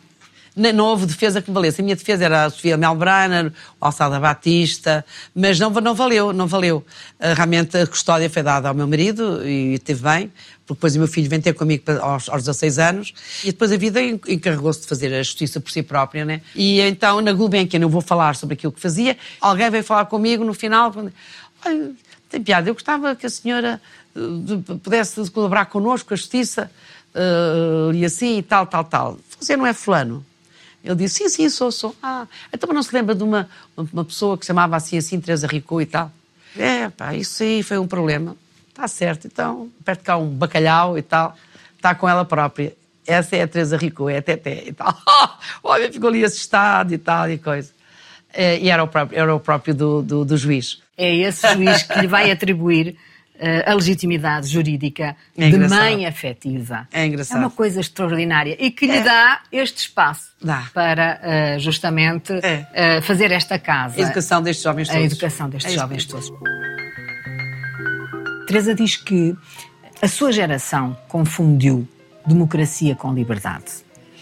Não 0.55 0.85
houve 0.85 1.05
defesa 1.05 1.41
que 1.41 1.49
valesse. 1.51 1.79
A 1.79 1.83
minha 1.83 1.95
defesa 1.95 2.25
era 2.25 2.45
a 2.45 2.49
Sofia 2.49 2.75
Melbrenner, 2.75 3.51
o 3.79 3.85
Alçada 3.85 4.19
Batista, 4.19 5.05
mas 5.33 5.57
não, 5.59 5.69
não 5.69 5.95
valeu, 5.95 6.33
não 6.33 6.47
valeu. 6.47 6.85
Ah, 7.19 7.33
Realmente 7.33 7.77
a 7.77 7.87
custódia 7.87 8.29
foi 8.29 8.43
dada 8.43 8.67
ao 8.67 8.73
meu 8.75 8.87
marido 8.87 9.47
e 9.47 9.75
esteve 9.75 10.01
bem, 10.03 10.27
porque 10.65 10.73
depois 10.77 10.95
o 10.95 10.99
meu 10.99 11.07
filho 11.07 11.29
vem 11.29 11.39
ter 11.39 11.53
comigo 11.53 11.83
aos, 12.01 12.27
aos 12.27 12.43
16 12.43 12.79
anos 12.79 13.13
e 13.43 13.47
depois 13.47 13.71
a 13.71 13.77
vida 13.77 14.01
en- 14.01 14.19
encarregou-se 14.27 14.81
de 14.81 14.87
fazer 14.87 15.13
a 15.13 15.23
justiça 15.23 15.59
por 15.61 15.71
si 15.71 15.81
própria, 15.81 16.25
né? 16.25 16.41
E 16.55 16.81
então 16.81 17.21
na 17.21 17.31
Gulbenkian 17.31 17.79
eu 17.81 17.89
vou 17.89 18.01
falar 18.01 18.35
sobre 18.35 18.53
aquilo 18.55 18.71
que 18.73 18.79
fazia, 18.81 19.17
alguém 19.39 19.69
veio 19.69 19.83
falar 19.83 20.05
comigo 20.05 20.43
no 20.43 20.53
final, 20.53 20.93
olha, 21.65 21.91
tem 22.29 22.41
piada, 22.43 22.69
eu 22.69 22.73
gostava 22.73 23.15
que 23.15 23.25
a 23.25 23.29
senhora 23.29 23.81
eh, 24.15 24.19
de- 24.43 24.75
pudesse 24.79 25.29
colaborar 25.31 25.65
connosco, 25.65 26.13
a 26.13 26.17
justiça, 26.17 26.69
eh, 27.15 27.91
e 27.95 28.05
assim 28.05 28.37
e 28.37 28.43
tal, 28.43 28.67
tal, 28.67 28.83
tal. 28.83 29.17
Você 29.39 29.55
não 29.57 29.65
é 29.65 29.73
fulano? 29.73 30.25
Ele 30.83 30.95
disse, 30.95 31.15
sim, 31.15 31.29
sim, 31.29 31.49
sou, 31.49 31.71
sou. 31.71 31.95
Ah, 32.01 32.25
então 32.53 32.71
não 32.73 32.81
se 32.81 32.93
lembra 32.93 33.13
de 33.13 33.23
uma, 33.23 33.49
uma 33.75 34.05
pessoa 34.05 34.37
que 34.37 34.45
se 34.45 34.47
chamava 34.47 34.75
assim, 34.75 34.97
assim, 34.97 35.19
Teresa 35.19 35.47
Rico 35.47 35.81
e 35.81 35.85
tal? 35.85 36.11
É, 36.57 36.89
pá, 36.89 37.13
isso 37.13 37.43
aí 37.43 37.61
foi 37.63 37.77
um 37.77 37.87
problema. 37.87 38.35
Está 38.69 38.87
certo, 38.87 39.27
então, 39.27 39.69
perto 39.83 40.03
cá 40.03 40.17
um 40.17 40.29
bacalhau 40.29 40.97
e 40.97 41.01
tal, 41.01 41.35
está 41.75 41.93
com 41.93 42.07
ela 42.07 42.23
própria. 42.23 42.73
Essa 43.05 43.35
é 43.35 43.41
a 43.41 43.47
Teresa 43.47 43.75
Rico, 43.75 44.07
é 44.07 44.17
a 44.17 44.21
Teté 44.21 44.63
e 44.67 44.73
tal. 44.73 44.95
Olha, 45.63 45.91
ficou 45.91 46.09
ali 46.09 46.23
assustado 46.23 46.93
e 46.93 46.97
tal 46.97 47.29
e 47.29 47.37
coisa. 47.37 47.71
Eh, 48.33 48.59
E 48.59 48.69
era 48.69 48.83
o 48.83 48.87
próprio, 48.87 49.19
era 49.19 49.35
o 49.35 49.39
próprio 49.39 49.73
do, 49.73 50.01
do, 50.01 50.23
do 50.25 50.37
juiz. 50.37 50.79
É 50.95 51.13
esse 51.15 51.47
juiz 51.55 51.83
que 51.83 51.99
lhe 51.99 52.07
vai 52.07 52.31
atribuir 52.31 52.95
a 53.65 53.73
legitimidade 53.73 54.47
jurídica 54.47 55.15
É 55.37 55.49
de 55.49 55.57
mãe 55.57 56.05
afetiva. 56.05 56.87
É 56.91 57.05
engraçado. 57.05 57.37
É 57.37 57.39
uma 57.41 57.49
coisa 57.49 57.79
extraordinária 57.79 58.55
e 58.59 58.69
que 58.71 58.85
lhe 58.85 58.99
dá 59.01 59.41
este 59.51 59.77
espaço 59.77 60.31
Dá. 60.41 60.67
para 60.73 61.19
eh, 61.23 61.59
justamente 61.59 62.33
É. 62.43 62.65
eh, 62.73 63.01
fazer 63.01 63.31
esta 63.31 63.57
casa. 63.57 63.95
A 63.97 64.01
educação 64.01 64.41
destes 64.41 64.63
jovens 64.63 64.89
A 64.89 64.93
todos. 64.93 65.05
educação 65.11 65.49
destes 65.49 65.71
É 65.73 65.75
jovens 65.75 66.05
todos. 66.05 66.31
Teresa 68.47 68.73
diz 68.73 68.95
que 68.97 69.35
a 70.01 70.07
sua 70.07 70.31
geração 70.31 70.97
confundiu 71.07 71.87
democracia 72.25 72.95
com 72.95 73.13
liberdade. 73.13 73.65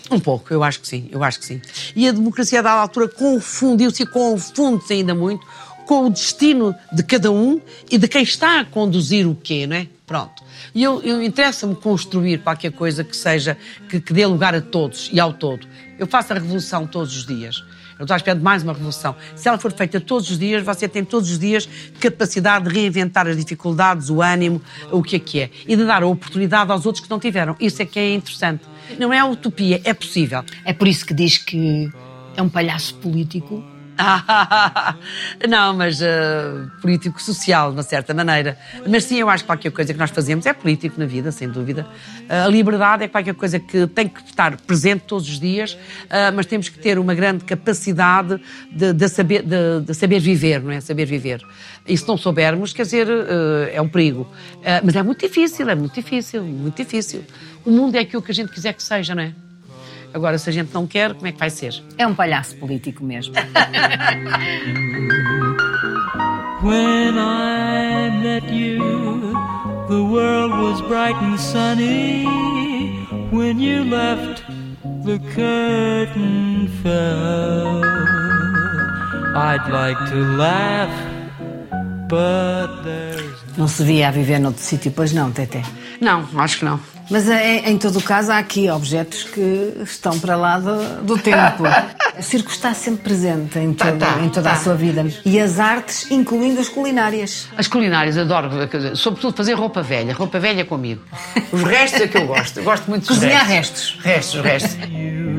Um 0.09 0.19
pouco, 0.19 0.53
eu 0.53 0.63
acho 0.63 0.79
que 0.79 0.87
sim, 0.87 1.09
eu 1.11 1.21
acho 1.23 1.39
que 1.39 1.45
sim. 1.45 1.61
E 1.95 2.07
a 2.07 2.11
democracia, 2.13 2.59
a 2.59 2.61
dada 2.61 2.79
altura, 2.81 3.09
confundiu-se 3.09 4.03
e 4.03 4.05
confunde-se 4.05 4.93
ainda 4.93 5.13
muito 5.13 5.45
com 5.87 6.05
o 6.05 6.09
destino 6.09 6.75
de 6.91 7.01
cada 7.01 7.31
um 7.31 7.59
e 7.89 7.97
de 7.97 8.07
quem 8.07 8.21
está 8.21 8.59
a 8.59 8.65
conduzir 8.65 9.25
o 9.25 9.33
quê, 9.33 9.65
não 9.65 9.77
é? 9.77 9.87
Pronto. 10.05 10.43
E 10.75 10.83
eu, 10.83 11.01
eu 11.01 11.23
interessa-me 11.23 11.75
construir 11.75 12.39
qualquer 12.39 12.71
coisa 12.71 13.03
que 13.03 13.15
seja, 13.15 13.57
que, 13.89 13.99
que 13.99 14.13
dê 14.13 14.25
lugar 14.25 14.53
a 14.53 14.61
todos 14.61 15.09
e 15.11 15.19
ao 15.19 15.33
todo. 15.33 15.65
Eu 15.97 16.05
faço 16.05 16.33
a 16.33 16.35
revolução 16.35 16.85
todos 16.85 17.15
os 17.15 17.25
dias. 17.25 17.63
Eu 17.97 18.03
estou 18.03 18.13
à 18.13 18.17
espera 18.17 18.37
de 18.37 18.43
mais 18.43 18.63
uma 18.63 18.73
revolução. 18.73 19.15
Se 19.35 19.47
ela 19.47 19.57
for 19.57 19.71
feita 19.71 19.99
todos 19.99 20.29
os 20.29 20.37
dias, 20.37 20.63
você 20.63 20.87
tem 20.87 21.03
todos 21.03 21.31
os 21.31 21.39
dias 21.39 21.67
capacidade 21.99 22.67
de 22.67 22.73
reinventar 22.73 23.27
as 23.27 23.37
dificuldades, 23.37 24.09
o 24.09 24.21
ânimo, 24.21 24.61
o 24.91 25.01
que 25.01 25.15
é 25.15 25.19
que 25.19 25.39
é. 25.39 25.49
E 25.65 25.75
de 25.75 25.85
dar 25.85 26.03
a 26.03 26.07
oportunidade 26.07 26.71
aos 26.71 26.85
outros 26.85 27.03
que 27.03 27.09
não 27.09 27.19
tiveram. 27.19 27.55
Isso 27.59 27.81
é 27.81 27.85
que 27.85 27.97
é 27.97 28.13
interessante. 28.13 28.63
Não 28.99 29.11
é 29.11 29.23
utopia, 29.23 29.81
é 29.83 29.93
possível. 29.93 30.43
É 30.63 30.73
por 30.73 30.87
isso 30.87 31.05
que 31.05 31.13
diz 31.13 31.37
que 31.37 31.89
é 32.35 32.41
um 32.41 32.49
palhaço 32.49 32.93
político. 32.95 33.76
não, 35.47 35.73
mas 35.75 36.01
uh, 36.01 36.69
político 36.81 37.21
social, 37.21 37.73
de 37.73 37.83
certa 37.83 38.13
maneira. 38.13 38.57
Mas 38.87 39.05
sim, 39.05 39.17
eu 39.17 39.29
acho 39.29 39.43
que 39.43 39.47
qualquer 39.47 39.71
coisa 39.71 39.93
que 39.93 39.99
nós 39.99 40.11
fazemos 40.11 40.45
é 40.45 40.53
político 40.53 40.99
na 40.99 41.05
vida, 41.05 41.31
sem 41.31 41.49
dúvida. 41.49 41.87
Uh, 42.29 42.45
a 42.45 42.47
liberdade 42.47 43.03
é 43.03 43.07
qualquer 43.07 43.33
coisa 43.33 43.59
que 43.59 43.87
tem 43.87 44.07
que 44.07 44.21
estar 44.21 44.55
presente 44.61 45.03
todos 45.07 45.27
os 45.27 45.39
dias, 45.39 45.73
uh, 45.73 46.33
mas 46.35 46.45
temos 46.45 46.69
que 46.69 46.77
ter 46.77 46.99
uma 46.99 47.15
grande 47.15 47.43
capacidade 47.43 48.39
de, 48.71 48.93
de 48.93 49.09
saber, 49.09 49.43
de, 49.43 49.81
de 49.85 49.93
saber 49.93 50.19
viver, 50.19 50.61
não 50.61 50.71
é? 50.71 50.79
Saber 50.79 51.05
viver. 51.05 51.41
E 51.87 51.97
se 51.97 52.07
não 52.07 52.17
soubermos, 52.17 52.73
quer 52.73 52.83
dizer, 52.83 53.07
é 53.71 53.81
um 53.81 53.87
perigo. 53.87 54.27
Mas 54.83 54.93
é 54.93 55.01
muito 55.01 55.25
difícil, 55.25 55.69
é 55.69 55.75
muito 55.75 55.93
difícil, 55.93 56.43
muito 56.43 56.75
difícil. 56.75 57.23
O 57.65 57.71
mundo 57.71 57.95
é 57.95 57.99
aquilo 57.99 58.21
que 58.21 58.31
a 58.31 58.35
gente 58.35 58.51
quiser 58.51 58.73
que 58.73 58.83
seja, 58.83 59.15
não 59.15 59.23
é? 59.23 59.46
Agora, 60.13 60.37
se 60.37 60.49
a 60.49 60.53
gente 60.53 60.73
não 60.73 60.87
quer, 60.87 61.13
como 61.13 61.27
é 61.27 61.31
que 61.31 61.39
vai 61.39 61.49
ser? 61.49 61.73
É 61.97 62.05
um 62.07 62.15
palhaço 62.15 62.55
político 62.57 63.03
mesmo. 63.03 63.33
When 66.63 67.17
I 67.17 68.09
met 68.21 68.51
you, 68.51 69.33
the 69.87 70.01
world 70.01 70.51
was 70.59 70.81
bright 70.81 71.15
and 71.23 71.37
sunny. 71.39 72.25
When 73.31 73.59
you 73.59 73.83
left, 73.83 74.43
the 75.05 75.19
curtain 75.35 76.67
fell. 76.81 77.83
I'd 79.35 79.69
like 79.69 79.99
to 80.09 80.15
laugh, 80.35 80.89
but 82.09 82.83
there's 82.83 83.37
Não 83.55 83.67
se 83.67 83.83
via 83.83 84.07
a 84.07 84.11
viver 84.11 84.39
noutro 84.39 84.61
sítio, 84.63 84.91
pois 84.91 85.13
não, 85.13 85.31
Tete. 85.31 85.61
Não, 86.01 86.27
acho 86.37 86.59
que 86.59 86.65
não. 86.65 86.79
Mas 87.09 87.29
é, 87.29 87.69
em 87.69 87.77
todo 87.77 87.99
o 87.99 88.01
caso 88.01 88.31
há 88.31 88.37
aqui 88.37 88.69
objetos 88.69 89.23
que 89.23 89.73
estão 89.83 90.19
para 90.19 90.35
lá 90.35 90.59
do, 90.59 91.03
do 91.03 91.17
tempo. 91.17 91.63
O 92.17 92.23
circo 92.23 92.49
está 92.49 92.73
sempre 92.73 93.03
presente 93.03 93.59
em, 93.59 93.73
Tá, 93.75 93.91
todo- 93.91 93.99
tá, 93.99 94.19
em 94.23 94.29
toda 94.29 94.49
a 94.49 94.53
tá. 94.55 94.59
sua 94.59 94.73
vida. 94.73 95.05
E 95.23 95.39
as 95.39 95.59
artes, 95.59 96.09
incluindo 96.09 96.59
as 96.59 96.67
culinárias. 96.67 97.47
As 97.55 97.67
culinárias, 97.67 98.17
adoro, 98.17 98.49
sobretudo 98.95 99.37
fazer 99.37 99.53
roupa 99.53 99.83
velha. 99.83 100.15
Roupa 100.15 100.39
velha 100.39 100.65
comigo. 100.65 100.99
Os 101.51 101.61
restos 101.61 102.01
é 102.01 102.07
que 102.07 102.17
eu 102.17 102.25
gosto. 102.25 102.57
Eu 102.57 102.63
gosto 102.63 102.87
muito 102.89 103.05
dos 103.05 103.19
Cozinhar 103.19 103.45
restos. 103.45 103.99
restos. 104.01 104.41
Restos, 104.41 104.41
restos. 104.41 104.77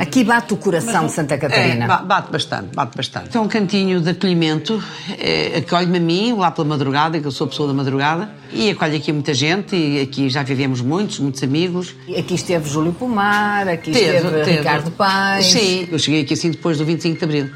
Aqui 0.00 0.24
bate 0.24 0.54
o 0.54 0.56
coração 0.56 1.06
de 1.06 1.12
Santa 1.12 1.34
É, 1.34 1.38
Catarina. 1.38 1.86
ba- 1.86 1.98
bate 1.98 2.32
bastante, 2.32 2.74
bate 2.74 2.96
bastante. 2.96 3.36
É 3.36 3.40
um 3.40 3.46
cantinho 3.46 4.00
de 4.00 4.10
acolhimento, 4.10 4.82
é, 5.18 5.58
acolhe-me 5.58 5.98
a 5.98 6.00
mim, 6.00 6.32
lá 6.32 6.50
pela 6.50 6.66
madrugada, 6.66 7.20
que 7.20 7.26
eu 7.26 7.30
sou 7.30 7.46
pessoa 7.46 7.68
da 7.68 7.74
madrugada, 7.74 8.30
e 8.50 8.70
acolhe 8.70 8.96
aqui 8.96 9.12
muita 9.12 9.34
gente, 9.34 9.76
e 9.76 10.00
aqui 10.00 10.30
já 10.30 10.42
vivemos 10.42 10.80
muitos, 10.80 11.18
muitos 11.18 11.42
amigos. 11.42 11.94
Aqui 12.18 12.34
esteve 12.34 12.68
Júlio 12.68 12.92
Pomar, 12.94 13.68
aqui 13.68 13.90
esteve, 13.90 14.42
Ricardo 14.52 14.90
Paes. 14.90 15.46
Sim, 15.46 15.86
eu 15.92 15.98
cheguei 15.98 16.22
aqui 16.22 16.32
assim 16.32 16.50
depois 16.50 16.78
do 16.78 16.84
25 16.86 17.18
de 17.18 17.24
Abril. 17.24 17.50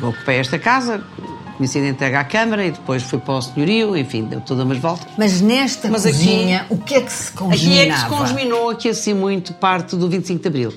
Eu 0.00 0.08
ocupei 0.10 0.36
esta 0.36 0.58
casa, 0.58 1.02
sido 1.64 1.86
entregue 1.86 2.16
à 2.16 2.24
Câmara 2.24 2.66
e 2.66 2.72
depois 2.72 3.02
fui 3.04 3.18
para 3.20 3.34
o 3.34 3.40
senhorio, 3.42 3.96
enfim, 3.96 4.24
deu 4.24 4.40
todas 4.40 4.64
umas 4.64 4.78
voltas. 4.78 5.06
Mas 5.16 5.40
nesta 5.40 5.88
Mas 5.88 6.04
aqui- 6.04 6.16
cozinha, 6.18 6.66
o 6.68 6.76
que 6.76 6.94
é 6.96 7.00
que 7.00 7.12
se 7.12 7.28
Aqui 7.28 7.38
congeminava? 7.38 7.82
é 7.82 7.94
que 7.94 8.00
se 8.00 8.06
congeminou 8.08 8.70
aqui 8.70 8.88
assim 8.88 9.14
muito 9.14 9.52
parte 9.54 9.94
do 9.96 10.08
25 10.08 10.42
de 10.42 10.48
Abril. 10.48 10.74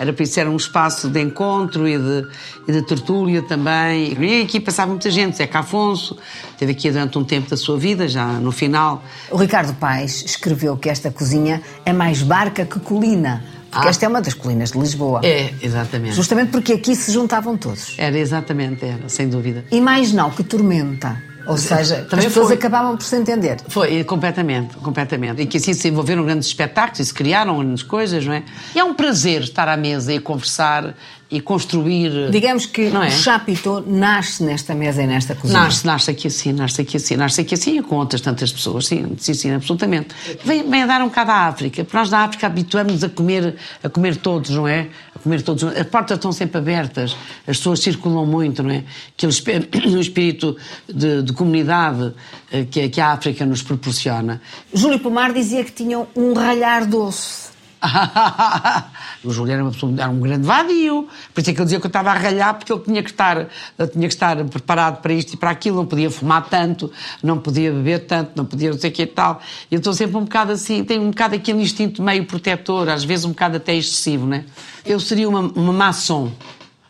Era 0.00 0.12
para 0.12 0.22
isso, 0.24 0.40
era 0.40 0.50
um 0.50 0.56
espaço 0.56 1.08
de 1.08 1.20
encontro 1.20 1.86
e 1.86 1.98
de, 1.98 2.26
e 2.66 2.72
de 2.72 2.82
tertúlia 2.82 3.42
também. 3.42 4.16
E 4.18 4.42
aqui 4.42 4.58
passava 4.58 4.90
muita 4.90 5.10
gente. 5.10 5.36
Zeca 5.36 5.60
Afonso 5.60 6.16
esteve 6.50 6.72
aqui 6.72 6.90
durante 6.90 7.18
um 7.18 7.24
tempo 7.24 7.48
da 7.50 7.56
sua 7.56 7.78
vida, 7.78 8.08
já 8.08 8.26
no 8.26 8.50
final. 8.50 9.04
O 9.30 9.36
Ricardo 9.36 9.74
Paes 9.74 10.24
escreveu 10.24 10.76
que 10.76 10.88
esta 10.88 11.10
cozinha 11.10 11.62
é 11.84 11.92
mais 11.92 12.22
barca 12.22 12.64
que 12.64 12.80
colina. 12.80 13.44
Porque 13.70 13.86
Ah. 13.86 13.90
esta 13.90 14.04
é 14.04 14.08
uma 14.08 14.20
das 14.20 14.34
colinas 14.34 14.72
de 14.72 14.78
Lisboa. 14.78 15.20
É, 15.24 15.50
exatamente. 15.62 16.14
Justamente 16.14 16.50
porque 16.50 16.74
aqui 16.74 16.94
se 16.94 17.10
juntavam 17.12 17.56
todos. 17.56 17.94
Era 17.96 18.18
exatamente, 18.18 18.84
era, 18.84 19.08
sem 19.08 19.28
dúvida. 19.28 19.64
E 19.70 19.80
mais 19.80 20.12
não, 20.12 20.30
que 20.30 20.42
tormenta. 20.44 21.16
Ou 21.46 21.56
seja, 21.56 22.06
Também 22.08 22.26
as 22.26 22.32
pessoas 22.32 22.46
foi. 22.48 22.56
acabavam 22.56 22.96
por 22.96 23.04
se 23.04 23.16
entender. 23.16 23.58
Foi, 23.68 24.04
completamente, 24.04 24.76
completamente. 24.76 25.42
E 25.42 25.46
que 25.46 25.56
assim 25.58 25.72
se 25.72 25.88
envolveram 25.88 26.24
grandes 26.24 26.48
espetáculos 26.48 27.00
e 27.00 27.04
se 27.06 27.14
criaram 27.14 27.58
grandes 27.58 27.82
coisas, 27.82 28.24
não 28.24 28.32
é? 28.34 28.42
E 28.74 28.78
é 28.78 28.84
um 28.84 28.94
prazer 28.94 29.42
estar 29.42 29.68
à 29.68 29.76
mesa 29.76 30.12
e 30.12 30.18
conversar 30.18 30.94
e 31.30 31.40
construir. 31.40 32.30
Digamos 32.30 32.66
que 32.66 32.90
Não 32.90 33.02
é? 33.02 33.08
o 33.08 33.10
Chapitão 33.10 33.82
nasce 33.86 34.42
nesta 34.44 34.74
mesa 34.74 35.02
e 35.02 35.06
nesta 35.06 35.34
cozinha. 35.34 35.60
Nasce, 35.60 35.86
nasce 35.86 36.10
aqui 36.10 36.26
assim, 36.26 36.52
nasce 36.52 36.82
aqui 36.82 36.98
assim, 36.98 37.16
nasce 37.16 37.40
aqui 37.40 37.54
assim 37.54 37.78
e 37.78 37.82
com 37.82 37.96
outras 37.96 38.20
tantas 38.20 38.52
pessoas, 38.52 38.86
sim, 38.86 39.16
sim, 39.16 39.32
sim, 39.32 39.50
absolutamente. 39.50 40.08
Vem, 40.44 40.68
vem 40.68 40.82
a 40.82 40.86
dar 40.86 41.00
um 41.00 41.08
bocado 41.08 41.30
à 41.30 41.46
África, 41.46 41.84
porque 41.84 41.96
nós 41.96 42.10
na 42.10 42.18
África 42.24 42.46
habituamos 42.46 43.02
a 43.02 43.08
comer, 43.08 43.56
a 43.82 43.88
comer 43.88 44.16
todos, 44.16 44.50
não 44.50 44.68
é? 44.68 44.88
A 45.16 45.18
comer 45.20 45.40
todos. 45.40 45.64
As 45.64 45.86
portas 45.86 46.18
estão 46.18 46.32
sempre 46.32 46.58
abertas, 46.58 47.16
as 47.46 47.56
pessoas 47.56 47.80
circulam 47.80 48.26
muito, 48.26 48.62
não 48.62 48.70
é? 48.70 48.84
Aquele 49.16 49.32
espírito 50.02 50.54
de, 50.86 51.22
de 51.22 51.31
comunidade 51.32 52.14
eh, 52.50 52.64
que, 52.64 52.88
que 52.88 53.00
a 53.00 53.12
África 53.12 53.44
nos 53.44 53.62
proporciona. 53.62 54.40
Júlio 54.72 54.98
Pomar 54.98 55.32
dizia 55.32 55.64
que 55.64 55.72
tinham 55.72 56.06
um 56.16 56.32
ralhar 56.32 56.86
doce. 56.86 57.52
o 59.24 59.32
Júlio 59.32 59.52
era, 59.52 59.64
pessoa, 59.64 59.92
era 59.98 60.08
um 60.08 60.20
grande 60.20 60.46
vadio. 60.46 61.08
Por 61.34 61.40
isso 61.40 61.50
é 61.50 61.54
que 61.54 61.60
eu 61.60 61.64
dizia 61.64 61.80
que 61.80 61.86
eu 61.86 61.88
estava 61.88 62.10
a 62.10 62.14
ralhar, 62.14 62.54
porque 62.54 62.72
ele 62.72 62.80
tinha 62.82 63.02
que, 63.02 63.10
estar, 63.10 63.48
tinha 63.92 64.08
que 64.08 64.14
estar 64.14 64.36
preparado 64.44 65.00
para 65.00 65.12
isto 65.12 65.34
e 65.34 65.36
para 65.36 65.50
aquilo, 65.50 65.76
não 65.76 65.86
podia 65.86 66.10
fumar 66.10 66.48
tanto, 66.48 66.90
não 67.22 67.38
podia 67.38 67.72
beber 67.72 68.06
tanto, 68.06 68.32
não 68.36 68.44
podia 68.44 68.70
não 68.70 68.78
sei 68.78 68.90
o 68.90 68.92
que 68.92 69.02
e 69.02 69.06
tal. 69.06 69.40
Eu 69.70 69.78
estou 69.78 69.92
sempre 69.92 70.16
um 70.16 70.24
bocado 70.24 70.52
assim, 70.52 70.84
tenho 70.84 71.02
um 71.02 71.10
bocado 71.10 71.34
aquele 71.34 71.60
instinto 71.60 72.02
meio 72.02 72.24
protetor, 72.24 72.88
às 72.88 73.04
vezes 73.04 73.24
um 73.24 73.30
bocado 73.30 73.56
até 73.56 73.74
excessivo, 73.74 74.26
né? 74.26 74.44
Eu 74.84 75.00
seria 75.00 75.28
uma, 75.28 75.40
uma 75.40 75.72
maçom 75.72 76.30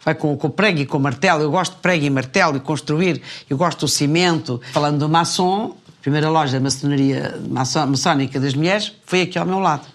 vai 0.05 0.15
com, 0.15 0.37
com 0.37 0.51
prego 0.51 0.81
e 0.81 0.87
com 0.87 0.99
martelo. 0.99 1.43
Eu 1.43 1.51
gosto 1.51 1.75
de 1.75 1.81
prego 1.81 2.05
e 2.05 2.11
martelo 2.11 2.57
e 2.57 2.61
construir. 2.61 3.23
Eu 3.49 3.57
gosto 3.57 3.81
do 3.81 3.89
cimento. 3.89 4.61
Falando 4.73 4.99
do 4.99 5.09
maçom, 5.09 5.77
a 5.89 6.03
primeira 6.03 6.29
loja 6.29 6.59
de 6.59 6.63
maçonaria 6.63 7.41
maçónica 7.49 8.39
das 8.41 8.55
mulheres 8.55 8.93
foi 9.07 9.23
aqui 9.23 9.39
ao 9.39 9.47
meu 9.47 9.59
lado. 9.59 9.87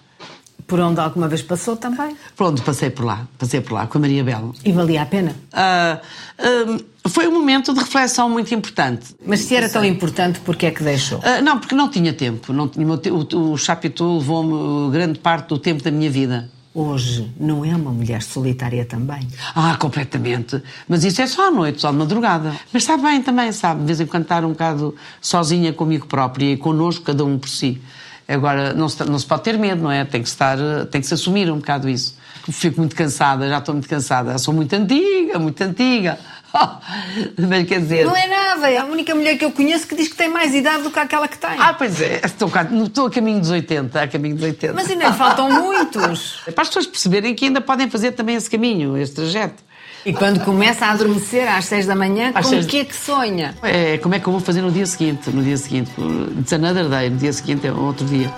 Por 0.65 0.81
onde 0.81 0.99
alguma 0.99 1.29
vez 1.29 1.41
passou 1.41 1.77
também? 1.77 2.17
Por 2.35 2.47
onde 2.47 2.61
passei 2.61 2.89
por 2.89 3.05
lá, 3.05 3.25
passei 3.37 3.61
por 3.61 3.73
lá, 3.73 3.87
com 3.87 3.99
a 3.99 4.01
Maria 4.01 4.21
Bela. 4.21 4.51
E 4.65 4.71
valia 4.73 5.01
a 5.01 5.05
pena? 5.05 5.33
Uh, 5.53 6.75
uh, 6.75 7.09
foi 7.09 7.25
um 7.25 7.31
momento 7.31 7.73
de 7.73 7.79
reflexão 7.79 8.29
muito 8.29 8.53
importante. 8.53 9.15
Mas 9.25 9.39
se 9.41 9.55
era 9.55 9.69
tão 9.69 9.85
importante, 9.85 10.41
porquê 10.41 10.65
é 10.65 10.71
que 10.71 10.83
deixou? 10.83 11.19
Uh, 11.19 11.41
não, 11.41 11.57
porque 11.57 11.73
não 11.73 11.89
tinha 11.89 12.11
tempo. 12.11 12.51
Não 12.51 12.67
tinha, 12.67 12.85
o, 12.85 13.51
o 13.53 13.57
Chapitou 13.57 14.17
levou-me 14.17 14.91
grande 14.91 15.19
parte 15.19 15.47
do 15.47 15.57
tempo 15.57 15.81
da 15.81 15.89
minha 15.89 16.09
vida 16.09 16.49
hoje 16.78 17.28
não 17.39 17.65
é 17.65 17.75
uma 17.75 17.91
mulher 17.91 18.21
solitária 18.21 18.86
também? 18.86 19.28
Ah, 19.55 19.75
completamente. 19.80 20.61
Mas 20.88 21.03
isso 21.03 21.19
é 21.21 21.25
só 21.25 21.47
à 21.47 21.51
noite, 21.51 21.82
só 21.82 21.89
de 21.89 21.97
madrugada. 21.97 22.53
Mas 22.71 22.84
está 22.84 22.95
bem 22.95 23.23
também, 23.23 23.51
sabe? 23.51 23.80
De 23.80 23.88
vez 23.88 23.99
em 23.99 24.05
quando 24.05 24.23
estar 24.23 24.45
um 24.45 24.49
bocado 24.49 24.95
sozinha 25.19 25.73
comigo 25.73 26.05
própria 26.05 26.53
e 26.53 26.57
connosco, 26.57 27.03
cada 27.03 27.25
um 27.25 27.39
por 27.39 27.49
si. 27.49 27.82
Agora, 28.28 28.73
não 28.73 28.88
se, 28.88 29.03
não 29.05 29.17
se 29.17 29.25
pode 29.25 29.41
ter 29.41 29.57
medo, 29.57 29.82
não 29.82 29.91
é? 29.91 30.05
Tem 30.05 30.21
que, 30.21 30.28
estar, 30.28 30.57
tem 30.91 31.01
que 31.01 31.07
se 31.07 31.15
assumir 31.15 31.51
um 31.51 31.57
bocado 31.57 31.89
isso. 31.89 32.15
Fico 32.49 32.80
muito 32.80 32.95
cansada, 32.95 33.49
já 33.49 33.57
estou 33.57 33.73
muito 33.73 33.89
cansada. 33.89 34.38
sou 34.38 34.53
muito 34.53 34.73
antiga, 34.73 35.39
muito 35.39 35.61
antiga. 35.61 36.19
Mas 37.47 37.67
quer 37.67 37.79
dizer. 37.79 38.05
Não 38.05 38.15
é 38.15 38.27
nada, 38.27 38.69
é 38.69 38.77
a 38.77 38.85
única 38.85 39.13
mulher 39.13 39.37
que 39.37 39.45
eu 39.45 39.51
conheço 39.51 39.87
que 39.87 39.95
diz 39.95 40.07
que 40.07 40.15
tem 40.15 40.29
mais 40.29 40.53
idade 40.53 40.83
do 40.83 40.91
que 40.91 40.99
aquela 40.99 41.27
que 41.27 41.37
tem. 41.37 41.51
Ah, 41.57 41.73
pois 41.73 42.01
é, 42.01 42.21
estou, 42.23 42.51
estou 42.85 43.07
a 43.07 43.11
caminho 43.11 43.39
dos 43.39 43.49
80, 43.49 44.01
a 44.01 44.07
caminho 44.07 44.35
dos 44.35 44.43
80. 44.43 44.73
Mas 44.73 44.89
ainda 44.89 45.13
faltam 45.13 45.49
muitos. 45.49 46.37
É 46.47 46.51
para 46.51 46.61
as 46.61 46.69
pessoas 46.69 46.87
perceberem 46.87 47.35
que 47.35 47.45
ainda 47.45 47.59
podem 47.61 47.89
fazer 47.89 48.11
também 48.11 48.35
esse 48.35 48.49
caminho, 48.49 48.97
esse 48.97 49.13
trajeto. 49.13 49.63
E 50.05 50.13
quando 50.13 50.39
começa 50.43 50.85
a 50.85 50.91
adormecer 50.91 51.47
às 51.47 51.65
seis 51.65 51.85
da 51.85 51.95
manhã, 51.95 52.31
às 52.33 52.47
com 52.47 52.55
o 52.55 52.65
que 52.65 52.79
é 52.79 52.85
que 52.85 52.95
sonha? 52.95 53.53
É, 53.61 53.97
como 53.97 54.15
é 54.15 54.19
que 54.19 54.27
eu 54.27 54.31
vou 54.31 54.41
fazer 54.41 54.61
no 54.61 54.71
dia 54.71 54.85
seguinte? 54.85 55.29
No 55.29 55.43
dia 55.43 55.57
seguinte, 55.57 55.91
it's 56.39 56.53
another 56.53 56.87
day, 56.87 57.09
no 57.09 57.17
dia 57.17 57.33
seguinte 57.33 57.67
é 57.67 57.71
outro 57.71 58.05
dia. 58.05 58.31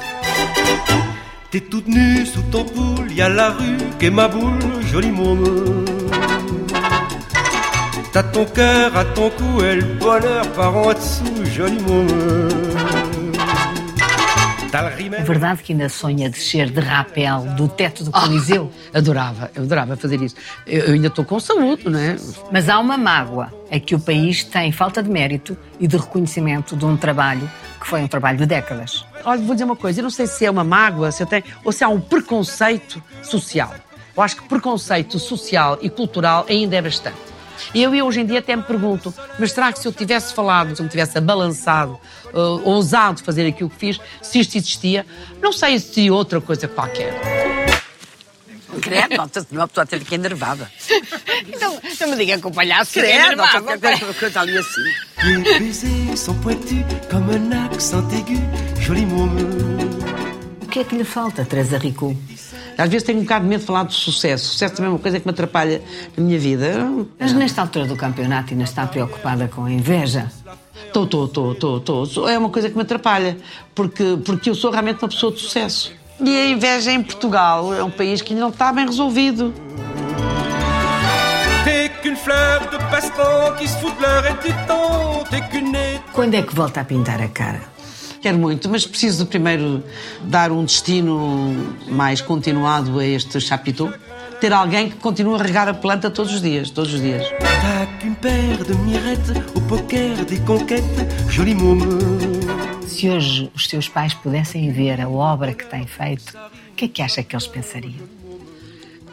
T'es 1.52 1.62
toute 1.62 1.88
nue 1.88 2.28
sous 2.28 2.44
ton 2.52 2.64
poule, 2.64 3.12
y 3.12 3.22
a 3.22 3.28
la 3.28 3.50
rue, 3.50 3.76
que 3.98 4.12
ma 4.12 4.28
boule, 4.28 4.84
joli 4.92 5.12
môme. 5.12 5.99
T'as 8.12 8.24
ton 8.24 8.46
cœur 8.46 8.96
à 8.98 9.06
ton 9.06 9.30
cou 9.30 9.62
et 9.62 9.76
le 9.76 9.84
bonheur 10.00 10.48
par 10.54 10.76
en 10.76 10.94
dessous, 10.94 11.46
joli 11.46 11.80
môme. 11.80 12.08
É 14.72 15.24
verdade 15.24 15.64
que 15.64 15.74
ainda 15.74 15.90
sonha 15.90 16.30
descer 16.30 16.70
de 16.70 16.80
rapel 16.80 17.42
do 17.58 17.68
teto 17.68 18.04
do 18.04 18.12
Coliseu? 18.12 18.72
Ah, 18.94 19.00
adorava, 19.00 19.50
eu 19.56 19.64
adorava 19.64 19.98
fazer 19.98 20.22
isso. 20.22 20.36
Eu, 20.68 20.86
eu 20.86 20.94
ainda 20.94 21.08
estou 21.08 21.26
com 21.26 21.40
saúde, 21.40 21.90
não 21.90 21.98
é? 22.00 22.16
Mas 22.52 22.70
há 22.70 22.78
uma 22.78 22.96
mágoa, 22.96 23.52
é 23.72 23.80
que 23.80 23.96
o 23.96 24.00
país 24.00 24.44
tem 24.44 24.72
falta 24.72 25.02
de 25.02 25.10
mérito 25.10 25.58
e 25.80 25.88
de 25.88 25.98
reconhecimento 25.98 26.76
de 26.76 26.86
um 26.86 26.96
trabalho 26.96 27.50
que 27.82 27.88
foi 27.88 28.02
um 28.02 28.08
trabalho 28.08 28.38
de 28.38 28.46
décadas. 28.46 29.04
Olha, 29.26 29.42
vou 29.42 29.56
dizer 29.56 29.66
uma 29.66 29.76
coisa, 29.76 30.00
eu 30.00 30.04
não 30.04 30.12
sei 30.12 30.28
se 30.28 30.46
é 30.46 30.52
uma 30.52 30.64
mágoa, 30.64 31.12
se 31.12 31.24
eu 31.24 31.28
tenho, 31.28 31.44
ou 31.64 31.72
se 31.72 31.84
há 31.84 31.90
um 31.90 32.00
preconceito 32.00 33.02
social. 33.24 33.74
Eu 34.16 34.22
acho 34.22 34.36
que 34.36 34.48
preconceito 34.48 35.18
social 35.18 35.80
e 35.82 35.90
cultural 35.90 36.46
ainda 36.48 36.76
é 36.76 36.82
bastante. 36.82 37.18
E 37.74 37.84
eu 37.84 37.92
hoje 38.06 38.22
em 38.22 38.26
dia 38.26 38.40
até 38.40 38.56
me 38.56 38.64
pergunto, 38.64 39.14
mas 39.38 39.52
será 39.52 39.72
que 39.72 39.80
se 39.80 39.88
eu 39.88 39.94
tivesse 39.94 40.34
falado, 40.34 40.76
se 40.76 40.82
eu 40.82 40.84
me 40.84 40.90
tivesse 40.90 41.18
abalançado, 41.18 42.00
uh, 42.34 42.70
ousado 42.70 43.24
fazer 43.24 43.48
aquilo 43.48 43.70
que 43.70 43.78
fiz, 43.78 44.00
se 44.22 44.40
isto 44.40 44.58
existia, 44.58 45.06
não 45.42 45.52
sei 45.52 45.80
se 45.80 46.10
outra 46.10 46.40
coisa 46.42 46.68
qualquer. 46.68 47.14
Credo, 48.82 49.18
nota-se 49.18 49.48
uma 49.52 49.68
pessoa 49.68 49.84
até 49.84 49.98
fica 50.00 50.16
enervada. 50.16 50.70
Então, 51.48 51.80
não 52.02 52.10
me 52.10 52.16
diga 52.18 52.38
que 52.38 52.48
o 52.48 52.52
palhaço 52.52 52.92
fica 52.92 53.08
enervado. 53.08 53.66
Credo, 53.66 54.26
está 54.26 54.42
ali 54.42 54.58
assim. 54.58 54.82
Les 55.24 55.60
baisers 55.60 56.20
sont 56.20 56.40
pointus 56.42 56.84
comme 57.10 57.32
un 57.32 57.52
accent 57.54 58.12
aigu, 58.14 58.40
joli 58.82 59.06
O 59.06 59.79
que 60.70 60.80
é 60.80 60.84
que 60.84 60.96
lhe 60.96 61.04
falta, 61.04 61.44
Teresa 61.44 61.78
Rico? 61.78 62.16
Às 62.78 62.90
vezes 62.90 63.04
tenho 63.06 63.20
um 63.20 63.24
bocado 63.24 63.44
de 63.44 63.50
medo 63.50 63.60
de 63.62 63.66
falar 63.66 63.84
de 63.84 63.94
sucesso. 63.94 64.46
Sucesso 64.46 64.76
também 64.76 64.90
é 64.90 64.94
uma 64.94 65.00
coisa 65.00 65.20
que 65.20 65.26
me 65.26 65.32
atrapalha 65.32 65.82
na 66.16 66.24
minha 66.24 66.40
vida. 66.40 66.88
Mas 67.20 67.34
nesta 67.34 67.62
altura 67.62 67.86
do 67.86 67.96
campeonato 67.96 68.54
ainda 68.54 68.64
está 68.64 68.88
preocupada 68.88 69.48
com 69.48 69.66
a 69.66 69.72
inveja? 69.72 70.32
Estou, 70.86 71.04
estou, 71.04 71.26
estou, 71.26 71.54
estou, 71.54 72.04
estou. 72.04 72.30
É 72.30 72.38
uma 72.38 72.50
coisa 72.50 72.70
que 72.70 72.76
me 72.76 72.84
atrapalha, 72.84 73.38
porque, 73.76 74.18
porque 74.24 74.50
eu 74.50 74.56
sou 74.56 74.72
realmente 74.72 75.04
uma 75.04 75.10
pessoa 75.10 75.32
de 75.32 75.40
sucesso. 75.40 75.92
E 76.22 76.36
a 76.36 76.50
inveja 76.50 76.92
em 76.92 77.02
Portugal 77.02 77.74
é 77.74 77.84
um 77.84 77.92
país 77.92 78.22
que 78.22 78.34
não 78.34 78.50
está 78.50 78.72
bem 78.72 78.86
resolvido. 78.86 79.54
Quando 86.14 86.34
é 86.34 86.42
que 86.42 86.56
volta 86.56 86.82
a 86.82 86.86
pintar 86.86 87.22
a 87.22 87.28
cara? 87.28 87.79
Quero 88.22 88.38
muito, 88.38 88.68
mas 88.70 88.86
preciso 88.86 89.26
primeiro 89.26 89.82
dar 90.24 90.52
um 90.52 90.66
destino 90.66 91.56
mais 91.88 92.20
continuado 92.20 93.00
a 93.00 93.06
este 93.06 93.40
chapiteau. 93.40 93.92
Ter 94.42 94.54
alguém 94.54 94.90
que 94.90 94.98
continue 94.98 95.36
a 95.36 95.44
regar 95.44 95.68
a 95.68 95.74
planta 95.74 96.10
todos 96.10 96.34
os 96.34 96.42
dias, 96.42 96.70
todos 96.70 96.94
os 96.94 97.02
dias. 97.02 97.26
Se 102.88 103.10
hoje 103.10 103.52
os 103.54 103.68
teus 103.68 103.88
pais 103.88 104.14
pudessem 104.14 104.72
ver 104.72 105.00
a 105.02 105.10
obra 105.10 105.54
que 105.54 105.66
têm 105.66 105.86
feito, 105.86 106.38
o 106.72 106.76
que 106.76 106.86
é 106.86 106.88
que 106.88 107.02
acha 107.02 107.24
que 107.24 107.36
eles 107.36 107.48
pensariam? 107.48 108.20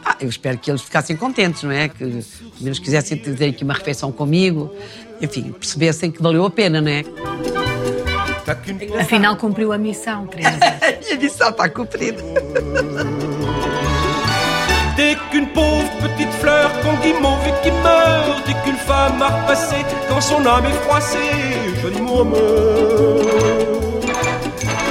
Ah, 0.05 0.17
eu 0.21 0.29
espero 0.29 0.57
que 0.59 0.71
eles 0.71 0.83
ficassem 0.83 1.17
contentes, 1.17 1.65
não 1.65 1.73
é? 1.73 1.89
Que 1.89 1.99
pelo 1.99 2.23
menos 2.61 2.79
quisessem 2.79 3.17
ter 3.19 3.49
aqui 3.49 3.65
uma 3.65 3.75
refeição 3.75 4.13
comigo. 4.13 4.73
Enfim, 5.21 5.51
percebessem 5.51 6.13
que 6.13 6.23
valeu 6.23 6.45
a 6.45 6.51
pena, 6.51 6.81
não 6.81 6.91
é? 6.91 7.05
Afinal, 9.01 9.37
cumpriu 9.37 9.73
a 9.73 9.79
missão, 9.79 10.27
Teresa. 10.27 10.51
a 11.13 11.17
missão 11.17 11.51
está 11.51 11.69
cumprida. 11.69 12.23
Dès 14.97 15.17
qu'une 15.31 15.49
pauvre 15.49 15.91
petite 16.01 16.33
fleur 16.41 16.71
qu'on 16.81 16.95
guimauve 17.03 17.47
et 17.47 17.63
qui 17.63 17.71
meurt, 17.71 18.47
dès 18.47 18.55
qu'une 18.65 18.79
femme 18.79 19.21
a 19.21 19.29
repassé 19.29 19.77
quand 20.09 20.21
son 20.21 20.47
âme 20.47 20.65
est 20.67 20.79
froissée, 20.85 21.19
joli 21.83 22.01
môme. 22.01 22.35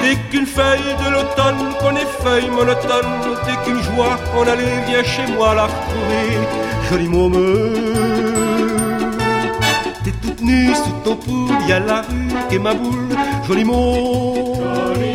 Dès 0.03 0.15
qu'une 0.29 0.45
feuille 0.45 0.93
de 1.03 1.09
l'automne 1.11 1.73
qu'on 1.79 1.95
est 1.95 2.11
feuille 2.23 2.49
monotone, 2.51 3.35
dès 3.45 3.57
qu'une 3.65 3.81
joie 3.81 4.17
qu'on 4.31 4.43
allait, 4.43 4.83
viens 4.87 5.03
chez 5.03 5.25
moi 5.33 5.55
la 5.55 5.63
retrouver, 5.63 7.07
môme. 7.07 7.33
T'es 7.33 8.34
nue 10.45 10.73
sous 10.75 10.91
ton 11.03 11.15
pouls, 11.15 11.49
y 11.67 11.71
a 11.71 11.79
la 11.79 12.01
rue 12.01 12.55
est 12.55 12.59
ma 12.59 12.73
boule, 12.73 13.15
joli 13.47 13.63
mot. 13.63 15.14